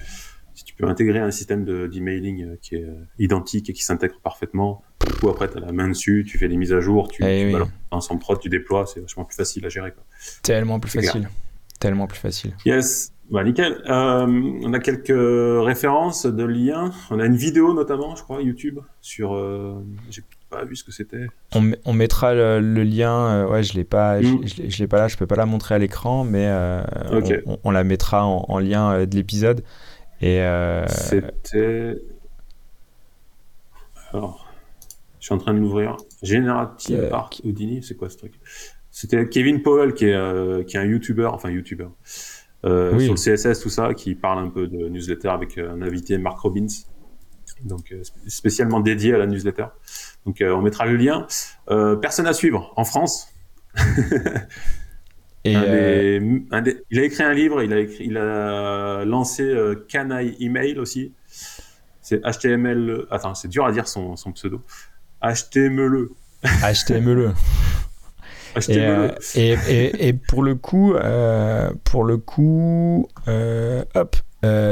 si 0.54 0.64
tu 0.64 0.74
peux 0.74 0.86
intégrer 0.86 1.18
un 1.18 1.30
système 1.30 1.64
d'emailing 1.64 2.44
euh, 2.44 2.56
qui 2.60 2.76
est 2.76 2.86
identique 3.18 3.70
et 3.70 3.72
qui 3.72 3.82
s'intègre 3.82 4.20
parfaitement, 4.22 4.82
du 5.06 5.12
coup, 5.14 5.28
après, 5.28 5.50
tu 5.50 5.56
as 5.56 5.60
la 5.60 5.72
main 5.72 5.88
dessus, 5.88 6.24
tu 6.26 6.38
fais 6.38 6.48
des 6.48 6.56
mises 6.56 6.72
à 6.72 6.80
jour, 6.80 7.08
tu, 7.08 7.24
eh 7.24 7.50
tu 7.50 7.56
oui. 7.56 8.18
prod, 8.20 8.40
tu 8.40 8.48
déploies, 8.48 8.86
c'est 8.86 9.00
vachement 9.00 9.24
plus 9.24 9.36
facile 9.36 9.66
à 9.66 9.68
gérer. 9.68 9.92
Quoi. 9.92 10.04
Tellement 10.42 10.78
plus 10.78 10.90
facile. 10.90 11.28
Tellement 11.80 12.06
plus 12.06 12.18
facile. 12.18 12.56
Yes. 12.64 13.14
Bah, 13.30 13.42
nickel. 13.42 13.82
Euh, 13.88 14.26
on 14.62 14.72
a 14.74 14.78
quelques 14.78 15.08
références 15.64 16.26
de 16.26 16.44
liens. 16.44 16.90
On 17.10 17.18
a 17.18 17.26
une 17.26 17.36
vidéo 17.36 17.72
notamment, 17.72 18.14
je 18.16 18.22
crois, 18.22 18.42
YouTube 18.42 18.80
sur. 19.00 19.34
Euh, 19.34 19.82
j'ai 20.10 20.22
pas 20.50 20.64
vu 20.64 20.76
ce 20.76 20.84
que 20.84 20.92
c'était. 20.92 21.26
On, 21.54 21.72
on, 21.84 21.94
mettra 21.94 22.34
le, 22.34 22.60
lien. 22.82 23.12
Euh, 23.12 23.48
ouais, 23.48 23.62
je 23.62 23.74
l'ai 23.74 23.84
pas. 23.84 24.20
Je, 24.20 24.28
mm. 24.28 24.68
l'ai 24.78 24.86
pas 24.86 24.98
là. 24.98 25.08
Je 25.08 25.16
peux 25.16 25.26
pas 25.26 25.36
la 25.36 25.46
montrer 25.46 25.74
à 25.74 25.78
l'écran, 25.78 26.24
mais 26.24 26.52
on, 27.64 27.70
la 27.70 27.84
mettra 27.84 28.24
en, 28.24 28.58
lien 28.58 29.06
de 29.06 29.16
l'épisode. 29.16 29.64
Et 30.20 30.44
c'était. 30.88 31.96
Alors, 34.12 34.46
je 35.18 35.26
suis 35.26 35.34
en 35.34 35.38
train 35.38 35.54
de 35.54 35.58
l'ouvrir. 35.58 35.96
Generative 36.22 37.08
Art 37.10 37.30
Houdini, 37.42 37.82
c'est 37.82 37.96
quoi 37.96 38.10
ce 38.10 38.18
truc? 38.18 38.34
C'était 38.96 39.28
Kevin 39.28 39.60
Powell 39.60 39.92
qui 39.92 40.04
est 40.04 40.66
qui 40.66 40.76
est 40.76 40.80
un 40.80 40.84
YouTuber, 40.84 41.26
enfin 41.26 41.50
YouTuber. 41.50 41.88
Euh, 42.64 42.96
sur 43.00 43.14
le 43.14 43.18
CSS, 43.18 43.60
tout 43.60 43.68
ça, 43.68 43.92
qui 43.92 44.14
parle 44.14 44.38
un 44.38 44.48
peu 44.48 44.68
de 44.68 44.88
newsletter 44.88 45.28
avec 45.28 45.58
euh, 45.58 45.72
un 45.72 45.82
invité, 45.82 46.16
Mark 46.16 46.38
Robbins. 46.38 46.68
donc 47.64 47.92
spécialement 48.28 48.78
dédié 48.78 49.12
à 49.14 49.18
la 49.18 49.26
newsletter. 49.26 49.66
Donc 50.24 50.36
on 50.40 50.62
mettra 50.62 50.86
le 50.86 50.96
lien. 50.96 51.26
personne 52.00 52.28
à 52.28 52.32
suivre 52.32 52.72
en 52.76 52.84
France. 52.84 53.28
Et 55.44 55.54
il 56.20 56.98
a 57.00 57.02
écrit 57.02 57.24
un 57.24 57.34
livre, 57.34 57.62
il 57.62 57.72
a, 57.72 57.80
écrit, 57.80 58.04
il 58.06 58.16
a 58.16 59.04
lancé 59.04 59.52
Canaille 59.88 60.36
Email 60.38 60.78
aussi. 60.78 61.12
C'est 62.00 62.22
HTML. 62.22 63.06
Attends, 63.10 63.34
c'est 63.34 63.48
dur 63.48 63.66
à 63.66 63.72
dire 63.72 63.88
son, 63.88 64.14
son 64.14 64.30
pseudo. 64.30 64.62
HTML. 65.20 66.10
HTML. 66.44 67.34
Et, 68.68 68.78
euh, 68.78 69.08
et, 69.34 69.56
et, 69.68 70.08
et, 70.08 70.12
pour 70.12 70.42
le 70.42 70.54
coup, 70.54 70.94
euh, 70.94 71.70
pour 71.84 72.04
le 72.04 72.18
coup, 72.18 73.08
euh, 73.28 73.84
hop, 73.94 74.16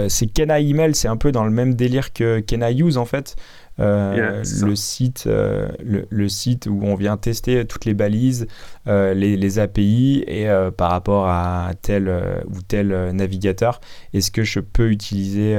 c'est 0.09 0.27
Kena 0.33 0.61
Email, 0.61 0.95
c'est 0.95 1.09
un 1.09 1.17
peu 1.17 1.33
dans 1.33 1.45
le 1.45 1.51
même 1.51 1.75
délire 1.75 2.13
que 2.13 2.41
Kena 2.41 2.71
Use 2.71 2.99
en 2.99 3.07
fait. 3.07 3.37
Euh, 3.81 4.43
le, 4.63 4.77
site, 4.77 5.25
euh, 5.27 5.69
le, 5.81 6.29
site 6.29 6.67
où 6.67 6.81
on 6.83 6.95
vient 6.95 7.17
tester 7.17 7.65
toutes 7.65 7.85
les 7.85 7.95
balises, 7.95 8.47
les, 8.87 9.37
les, 9.37 9.59
API 9.59 10.25
et 10.27 10.47
par 10.77 10.91
rapport 10.91 11.27
à 11.29 11.71
tel 11.81 12.09
ou 12.49 12.61
tel 12.63 13.11
navigateur, 13.13 13.81
est-ce 14.13 14.31
que 14.31 14.43
je 14.43 14.61
peux 14.61 14.91
utiliser 14.91 15.59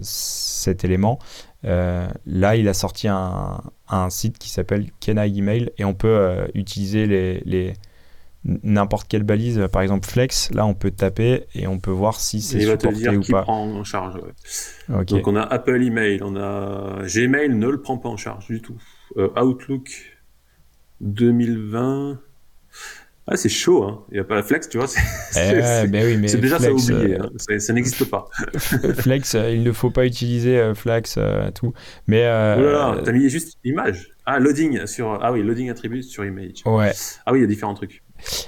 cet 0.00 0.84
élément? 0.84 1.18
Là, 1.62 2.56
il 2.56 2.68
a 2.68 2.74
sorti 2.74 3.08
un, 3.08 3.60
un 3.88 4.10
site 4.10 4.38
qui 4.38 4.48
s'appelle 4.48 4.90
Kena 5.00 5.26
Email 5.26 5.70
et 5.78 5.84
on 5.84 5.94
peut 5.94 6.48
utiliser 6.54 7.06
les, 7.06 7.42
les 7.44 7.74
n'importe 8.44 9.08
quelle 9.08 9.22
balise, 9.22 9.68
par 9.72 9.82
exemple 9.82 10.06
Flex, 10.06 10.50
là 10.52 10.66
on 10.66 10.74
peut 10.74 10.90
taper 10.90 11.44
et 11.54 11.66
on 11.66 11.78
peut 11.78 11.92
voir 11.92 12.20
si 12.20 12.40
c'est 12.40 12.60
supporté 12.60 12.86
va 12.88 12.92
te 12.92 12.98
dire 12.98 13.12
ou 13.14 13.20
qui 13.20 13.32
pas. 13.32 13.42
prend 13.42 13.64
en 13.64 13.84
charge. 13.84 14.20
Donc 14.88 15.28
on 15.28 15.36
a 15.36 15.42
Apple 15.42 15.82
Email, 15.82 16.22
on 16.22 16.36
a 16.36 17.02
Gmail 17.06 17.50
ne 17.50 17.68
le 17.68 17.80
prend 17.80 17.98
pas 17.98 18.08
en 18.08 18.16
charge 18.16 18.46
du 18.46 18.60
tout. 18.60 18.76
Euh, 19.16 19.28
Outlook 19.40 20.18
2020. 21.00 22.18
Ah, 23.28 23.36
c'est 23.36 23.48
chaud, 23.48 23.84
hein. 23.84 24.04
Il 24.10 24.14
n'y 24.14 24.20
a 24.20 24.24
pas 24.24 24.42
Flex, 24.42 24.68
tu 24.68 24.78
vois. 24.78 24.88
C'est 25.30 25.86
ben 25.86 26.04
oui, 26.04 26.40
déjà 26.40 26.58
ça 26.58 26.72
oublié. 26.72 27.14
Euh, 27.14 27.22
hein. 27.22 27.58
Ça, 27.60 27.72
n'existe 27.72 28.10
pas. 28.10 28.28
Flex, 28.98 29.36
euh, 29.36 29.52
il 29.52 29.62
ne 29.62 29.70
faut 29.70 29.90
pas 29.90 30.06
utiliser 30.06 30.72
Flex, 30.74 31.20
tout. 31.54 31.72
Mais. 32.08 32.22
Oh 32.22 32.60
là 32.60 32.72
là, 32.72 33.00
t'as 33.04 33.12
mis 33.12 33.28
juste 33.28 33.58
image. 33.62 34.10
Ah, 34.26 34.40
loading 34.40 34.86
sur. 34.86 35.22
Ah 35.22 35.30
oui, 35.32 35.42
loading 35.44 35.70
attribute 35.70 36.02
sur 36.02 36.24
image. 36.24 36.62
Ouais. 36.66 36.92
Ah 37.24 37.32
oui, 37.32 37.38
il 37.38 37.42
y 37.42 37.44
a 37.44 37.48
différents 37.48 37.74
trucs. 37.74 38.02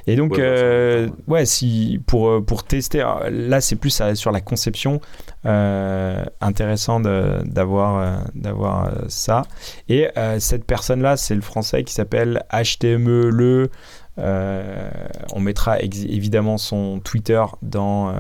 Et 0.07 0.17
donc, 0.17 0.33
ouais, 0.33 0.41
euh, 0.41 1.09
ouais, 1.27 1.47
si 1.47 2.01
pour 2.07 2.29
euh, 2.29 2.41
pour 2.41 2.65
tester, 2.65 3.05
là 3.31 3.61
c'est 3.61 3.77
plus 3.77 4.03
sur 4.15 4.33
la 4.33 4.41
conception, 4.41 5.01
euh, 5.47 6.25
intéressant 6.41 7.01
d'avoir 7.01 8.25
d'avoir 8.35 8.93
ça. 9.09 9.43
Et 9.89 10.09
cette 10.39 10.65
personne 10.65 11.03
là, 11.03 11.17
c'est 11.17 11.35
le 11.35 11.43
français 11.43 11.85
qui 11.85 11.93
s'appelle 11.93 12.45
HTML. 12.53 13.69
on 14.17 15.41
mettra 15.41 15.81
évidemment 15.81 16.59
son 16.59 17.01
Twitter 17.01 17.43
dans 17.63 18.15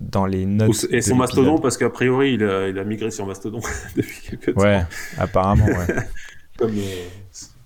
dans 0.00 0.26
les 0.26 0.46
notes. 0.46 0.86
Et 0.90 1.00
son 1.00 1.16
Mastodon 1.16 1.58
parce 1.58 1.76
qu'a 1.76 1.90
priori 1.90 2.34
il 2.34 2.44
a, 2.44 2.68
il 2.68 2.78
a, 2.78 2.84
migré 2.84 3.10
sur 3.10 3.26
Mastodon 3.26 3.60
depuis 3.96 4.20
quelques 4.22 4.54
temps. 4.54 4.60
Ouais, 4.60 4.82
apparemment. 5.18 5.66
Ouais. 5.66 5.86
Comme 6.58 6.74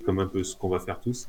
comme 0.05 0.19
un 0.19 0.27
peu 0.27 0.43
ce 0.45 0.57
qu'on 0.57 0.69
va 0.69 0.79
faire 0.79 1.01
tous. 1.01 1.29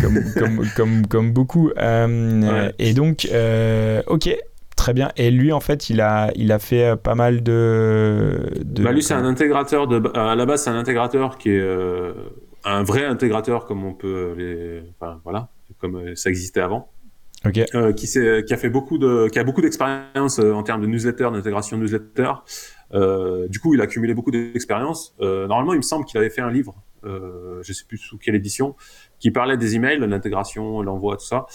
comme, 0.00 0.18
comme, 0.34 0.66
comme, 0.76 1.06
comme, 1.06 1.32
beaucoup. 1.32 1.70
Euh, 1.76 2.70
et 2.78 2.94
donc, 2.94 3.28
euh, 3.32 4.02
ok, 4.06 4.36
très 4.76 4.92
bien. 4.92 5.10
Et 5.16 5.30
lui, 5.30 5.52
en 5.52 5.60
fait, 5.60 5.90
il 5.90 6.00
a, 6.00 6.30
il 6.34 6.52
a 6.52 6.58
fait 6.58 6.84
euh, 6.84 6.96
pas 6.96 7.14
mal 7.14 7.42
de. 7.42 8.50
de... 8.64 8.82
Bah, 8.82 8.92
lui, 8.92 9.02
c'est 9.02 9.14
un 9.14 9.24
intégrateur. 9.24 9.86
De, 9.86 10.02
à 10.16 10.34
la 10.34 10.46
base, 10.46 10.64
c'est 10.64 10.70
un 10.70 10.78
intégrateur 10.78 11.38
qui 11.38 11.50
est 11.50 11.68
un 12.64 12.82
vrai 12.82 13.04
intégrateur, 13.04 13.66
comme 13.66 13.84
on 13.84 13.94
peut 13.94 14.34
les. 14.36 14.82
Enfin, 14.98 15.20
voilà, 15.24 15.48
comme 15.78 16.14
ça 16.16 16.30
existait 16.30 16.60
avant. 16.60 16.90
Okay. 17.46 17.64
Euh, 17.74 17.94
qui, 17.94 18.06
qui, 18.06 18.18
a 18.52 18.56
fait 18.58 18.68
beaucoup 18.68 18.98
de, 18.98 19.28
qui 19.28 19.38
a 19.38 19.44
beaucoup 19.44 19.62
d'expérience 19.62 20.38
en 20.38 20.62
termes 20.62 20.82
de 20.82 20.86
newsletter, 20.86 21.30
d'intégration 21.32 21.78
newsletter. 21.78 22.32
Euh, 22.92 23.48
du 23.48 23.60
coup, 23.60 23.72
il 23.74 23.80
a 23.80 23.84
accumulé 23.84 24.12
beaucoup 24.12 24.30
d'expérience. 24.30 25.14
Normalement, 25.20 25.72
il 25.72 25.78
me 25.78 25.82
semble 25.82 26.04
qu'il 26.04 26.18
avait 26.18 26.30
fait 26.30 26.42
un 26.42 26.50
livre 26.50 26.74
euh, 27.04 27.62
je 27.62 27.72
sais 27.72 27.84
plus 27.84 27.98
sous 27.98 28.18
quelle 28.18 28.34
édition, 28.34 28.76
qui 29.18 29.30
parlait 29.30 29.56
des 29.56 29.76
emails, 29.76 29.98
l'intégration, 29.98 30.82
l'envoi, 30.82 31.16
tout 31.16 31.26
ça. 31.26 31.46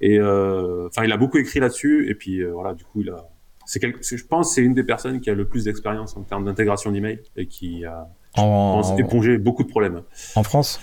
Et 0.00 0.18
euh, 0.18 0.88
enfin, 0.88 1.04
il 1.04 1.12
a 1.12 1.16
beaucoup 1.16 1.38
écrit 1.38 1.60
là-dessus. 1.60 2.10
Et 2.10 2.14
puis 2.14 2.40
euh, 2.40 2.52
voilà, 2.52 2.74
du 2.74 2.84
coup, 2.84 3.02
il 3.02 3.10
a. 3.10 3.28
C'est 3.64 3.80
je 3.80 4.26
pense, 4.26 4.54
c'est 4.54 4.62
une 4.62 4.74
des 4.74 4.82
personnes 4.82 5.20
qui 5.20 5.30
a 5.30 5.34
le 5.34 5.46
plus 5.46 5.64
d'expérience 5.64 6.16
en 6.16 6.22
termes 6.22 6.44
d'intégration 6.44 6.90
d'emails 6.90 7.22
et 7.36 7.46
qui 7.46 7.84
a 7.84 8.08
en... 8.36 8.96
épongé 8.96 9.38
beaucoup 9.38 9.62
de 9.62 9.68
problèmes. 9.68 10.02
En 10.34 10.42
France? 10.42 10.80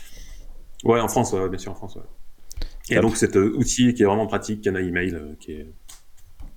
Ouais, 0.86 1.02
en 1.02 1.10
France, 1.10 1.36
bien 1.50 1.58
sûr, 1.58 1.74
en 1.74 1.76
France. 1.76 1.98
Ouais. 1.98 2.96
Et 2.98 3.00
donc 3.02 3.18
cet 3.18 3.36
outil 3.36 3.94
qui 3.94 4.04
est 4.04 4.06
vraiment 4.06 4.28
pratique, 4.28 4.62
Cana 4.62 4.80
Email, 4.80 5.36
qui 5.42 5.52
est 5.52 5.68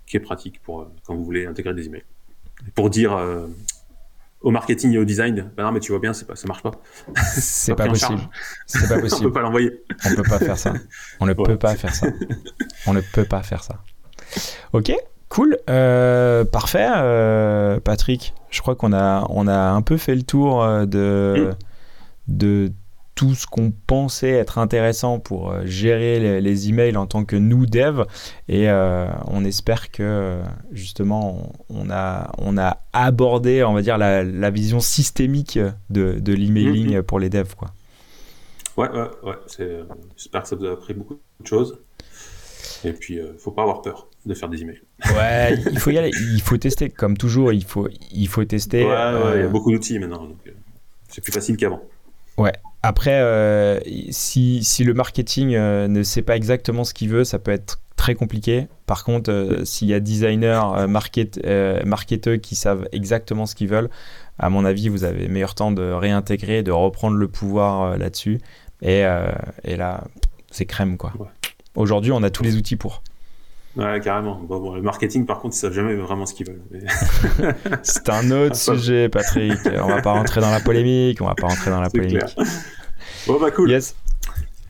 qui 0.07 0.17
est 0.17 0.21
pratique 0.21 0.63
pour 0.63 0.89
quand 1.05 1.17
vous 1.17 1.25
voulez 1.25 1.47
intégrer 1.47 1.75
des 1.75 1.87
emails. 1.87 2.05
Pour 2.77 2.89
dire 2.89 3.19
au 4.43 4.51
marketing 4.51 4.93
et 4.93 4.99
au 4.99 5.05
design, 5.05 5.51
ben 5.57 5.64
non, 5.64 5.72
mais 5.72 5.80
tu 5.80 5.93
vois 5.93 6.01
bien, 6.01 6.12
c'est 6.12 6.26
pas, 6.26 6.36
ça 6.36 6.47
marche 6.47 6.62
pas. 6.62 6.72
C'est 7.24 7.74
pas, 7.74 7.86
possible. 7.86 8.20
C'est 8.66 8.88
pas 8.88 9.01
possible. 9.01 9.20
On 9.20 9.28
peut 9.28 9.32
pas 9.32 9.43
l'envoyer. 9.43 9.82
On 10.05 10.14
peut 10.14 10.22
pas 10.22 10.38
faire 10.38 10.59
ça. 10.59 10.74
On 11.20 11.26
ne 11.26 11.32
peut 11.32 11.57
pas 11.57 11.76
faire 11.76 11.95
ça. 11.95 12.09
On 12.86 12.93
ne 12.93 13.01
peut 13.01 13.24
pas 13.24 13.43
faire 13.43 13.62
ça. 13.62 13.82
Ok, 14.72 14.93
cool, 15.28 15.57
euh, 15.70 16.45
parfait, 16.45 16.88
euh, 16.95 17.80
Patrick. 17.80 18.34
Je 18.51 18.61
crois 18.61 18.74
qu'on 18.74 18.93
a, 18.93 19.26
on 19.30 19.47
a 19.47 19.57
un 19.57 19.82
peu 19.82 19.97
fait 19.97 20.14
le 20.14 20.22
tour 20.22 20.62
euh, 20.62 20.86
de, 20.86 21.51
mm. 21.51 21.55
de 22.28 22.72
tout 23.23 23.37
ce 23.37 23.47
qu'on 23.47 23.70
pensait 23.70 24.31
être 24.31 24.59
intéressant 24.59 25.20
pour 25.20 25.53
euh, 25.53 25.64
gérer 25.64 26.41
les, 26.41 26.68
emails 26.68 26.97
en 26.97 27.07
tant 27.07 27.25
que 27.25 27.37
nous 27.37 27.66
dev 27.66 28.03
et 28.49 28.68
euh, 28.68 29.07
on 29.29 29.45
espère 29.45 29.93
que 29.93 30.41
justement 30.73 31.53
on 31.68 31.89
a, 31.89 32.33
on 32.39 32.59
a 32.59 32.79
abordé 32.93 33.62
on 33.62 33.75
va 33.75 33.83
dire 33.83 33.97
la, 33.97 34.51
vision 34.51 34.81
systémique 34.81 35.57
de, 35.89 36.18
de 36.18 36.33
l'emailing 36.33 36.97
mm-hmm. 36.97 37.03
pour 37.03 37.20
les 37.20 37.31
devs 37.31 37.55
quoi. 37.55 37.68
Ouais, 38.77 38.89
ouais, 38.91 39.11
ouais. 39.23 39.35
J'espère 40.16 40.43
que 40.43 40.49
ça 40.49 40.57
vous 40.57 40.64
a 40.64 40.73
appris 40.73 40.95
beaucoup 40.95 41.20
de 41.41 41.47
choses. 41.47 41.79
Et 42.85 42.93
puis, 42.93 43.20
euh, 43.20 43.35
faut 43.39 43.53
pas 43.53 43.62
avoir 43.62 43.83
peur 43.83 44.09
de 44.25 44.35
faire 44.35 44.49
des 44.49 44.62
emails. 44.62 44.81
Ouais, 45.14 45.55
il 45.70 45.79
faut 45.79 45.91
y 45.91 45.99
aller, 45.99 46.11
il 46.35 46.41
faut 46.41 46.57
tester. 46.57 46.89
Comme 46.89 47.16
toujours, 47.16 47.53
il 47.53 47.64
faut, 47.64 47.89
il 48.11 48.29
faut 48.29 48.45
tester. 48.45 48.85
Ouais, 48.85 48.91
ouais, 48.91 49.33
il 49.37 49.41
y 49.43 49.45
a 49.45 49.49
beaucoup 49.49 49.70
d'outils 49.70 49.99
maintenant, 49.99 50.25
donc 50.25 50.39
c'est 51.09 51.23
plus 51.23 51.33
facile 51.33 51.57
qu'avant. 51.59 51.83
Ouais. 52.39 52.53
Après, 52.83 53.20
euh, 53.20 53.78
si, 54.11 54.64
si, 54.64 54.83
le 54.83 54.93
marketing 54.93 55.55
euh, 55.55 55.87
ne 55.87 56.03
sait 56.03 56.22
pas 56.22 56.35
exactement 56.35 56.83
ce 56.83 56.93
qu'il 56.95 57.11
veut, 57.11 57.22
ça 57.22 57.39
peut 57.39 57.53
être 57.53 57.80
très 57.95 58.16
compliqué. 58.16 58.66
Par 58.87 59.05
contre, 59.05 59.30
euh, 59.30 59.64
s'il 59.64 59.89
y 59.89 59.95
a 59.95 60.01
designers, 60.01 60.87
market, 60.89 61.41
marketeurs 61.87 62.41
qui 62.41 62.57
savent 62.57 62.89
exactement 62.91 63.47
ce 63.47 63.55
qu'ils 63.55 63.68
veulent, 63.68 63.89
à 64.39 64.51
mon 64.51 64.64
avis, 64.64 64.89
vous 64.89 65.05
avez 65.05 65.28
meilleur 65.28 65.55
temps 65.55 65.70
de 65.70 65.93
réintégrer, 65.93 66.64
de 66.64 66.72
reprendre 66.72 67.16
le 67.16 67.28
pouvoir 67.28 67.97
là-dessus. 67.97 68.41
Et, 68.80 69.05
et, 69.62 69.76
là, 69.76 70.05
c'est 70.51 70.66
crème, 70.66 70.97
quoi. 70.97 71.12
Aujourd'hui, 71.76 72.11
on 72.11 72.22
a 72.24 72.30
tous 72.30 72.43
les 72.43 72.57
outils 72.57 72.76
pour. 72.76 73.03
Ouais, 73.77 74.01
carrément. 74.01 74.39
Bon, 74.39 74.75
le 74.75 74.83
marketing, 74.83 75.25
par 75.25 75.39
contre, 75.39 75.57
ils 75.57 75.59
savent 75.59 75.73
jamais 75.73 75.95
vraiment 75.95 76.27
ce 76.27 76.35
qu'ils 76.35 76.47
veulent. 76.47 76.62
c'est 77.83 78.09
un 78.11 78.31
autre 78.31 78.57
sujet, 78.57 79.09
Patrick. 79.09 79.59
On 79.83 79.89
va 79.89 80.03
pas 80.03 80.12
rentrer 80.12 80.41
dans 80.41 80.51
la 80.51 80.61
polémique. 80.61 81.23
On 81.23 81.27
va 81.27 81.35
pas 81.35 81.47
rentrer 81.47 81.70
dans 81.70 81.81
la 81.81 81.89
polémique. 81.89 82.18
Clair. 82.18 82.47
Bon, 83.27 83.41
bah 83.41 83.51
cool. 83.51 83.70
Yes. 83.70 83.95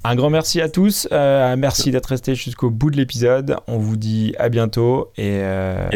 Un 0.04 0.16
grand 0.16 0.30
merci 0.30 0.60
à 0.60 0.68
tous. 0.68 1.06
Euh, 1.12 1.54
merci 1.56 1.90
d'être 1.92 2.06
resté 2.06 2.34
jusqu'au 2.34 2.70
bout 2.70 2.90
de 2.90 2.96
l'épisode. 2.96 3.56
On 3.68 3.78
vous 3.78 3.96
dit 3.96 4.34
à 4.38 4.48
bientôt 4.48 5.12
et, 5.16 5.38
euh, 5.42 5.88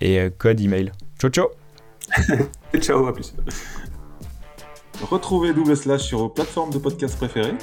et 0.00 0.18
euh, 0.18 0.30
code 0.36 0.60
email. 0.60 0.90
Ciao, 1.20 1.30
ciao. 1.30 1.46
ciao, 2.80 3.06
à 3.06 3.12
plus. 3.12 3.32
Retrouvez 5.02 5.52
Double 5.52 5.76
Slash 5.76 6.02
sur 6.02 6.18
vos 6.18 6.28
plateformes 6.28 6.70
de 6.70 6.78
podcast 6.78 7.16
préférées 7.16 7.54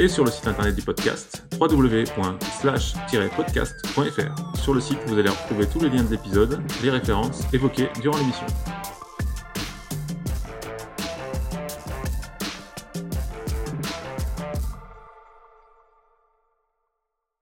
et 0.00 0.08
sur 0.08 0.24
le 0.24 0.30
site 0.30 0.48
internet 0.48 0.74
du 0.74 0.80
podcast 0.80 1.44
www.slash-podcast.fr. 1.60 4.58
Sur 4.58 4.72
le 4.72 4.80
site, 4.80 4.96
vous 5.06 5.18
allez 5.18 5.28
retrouver 5.28 5.66
tous 5.66 5.80
les 5.80 5.90
liens 5.90 6.04
de 6.04 6.10
l'épisode, 6.10 6.62
les 6.82 6.88
références 6.88 7.42
évoquées 7.52 7.90
durant 8.00 8.16
l'émission. 8.16 8.46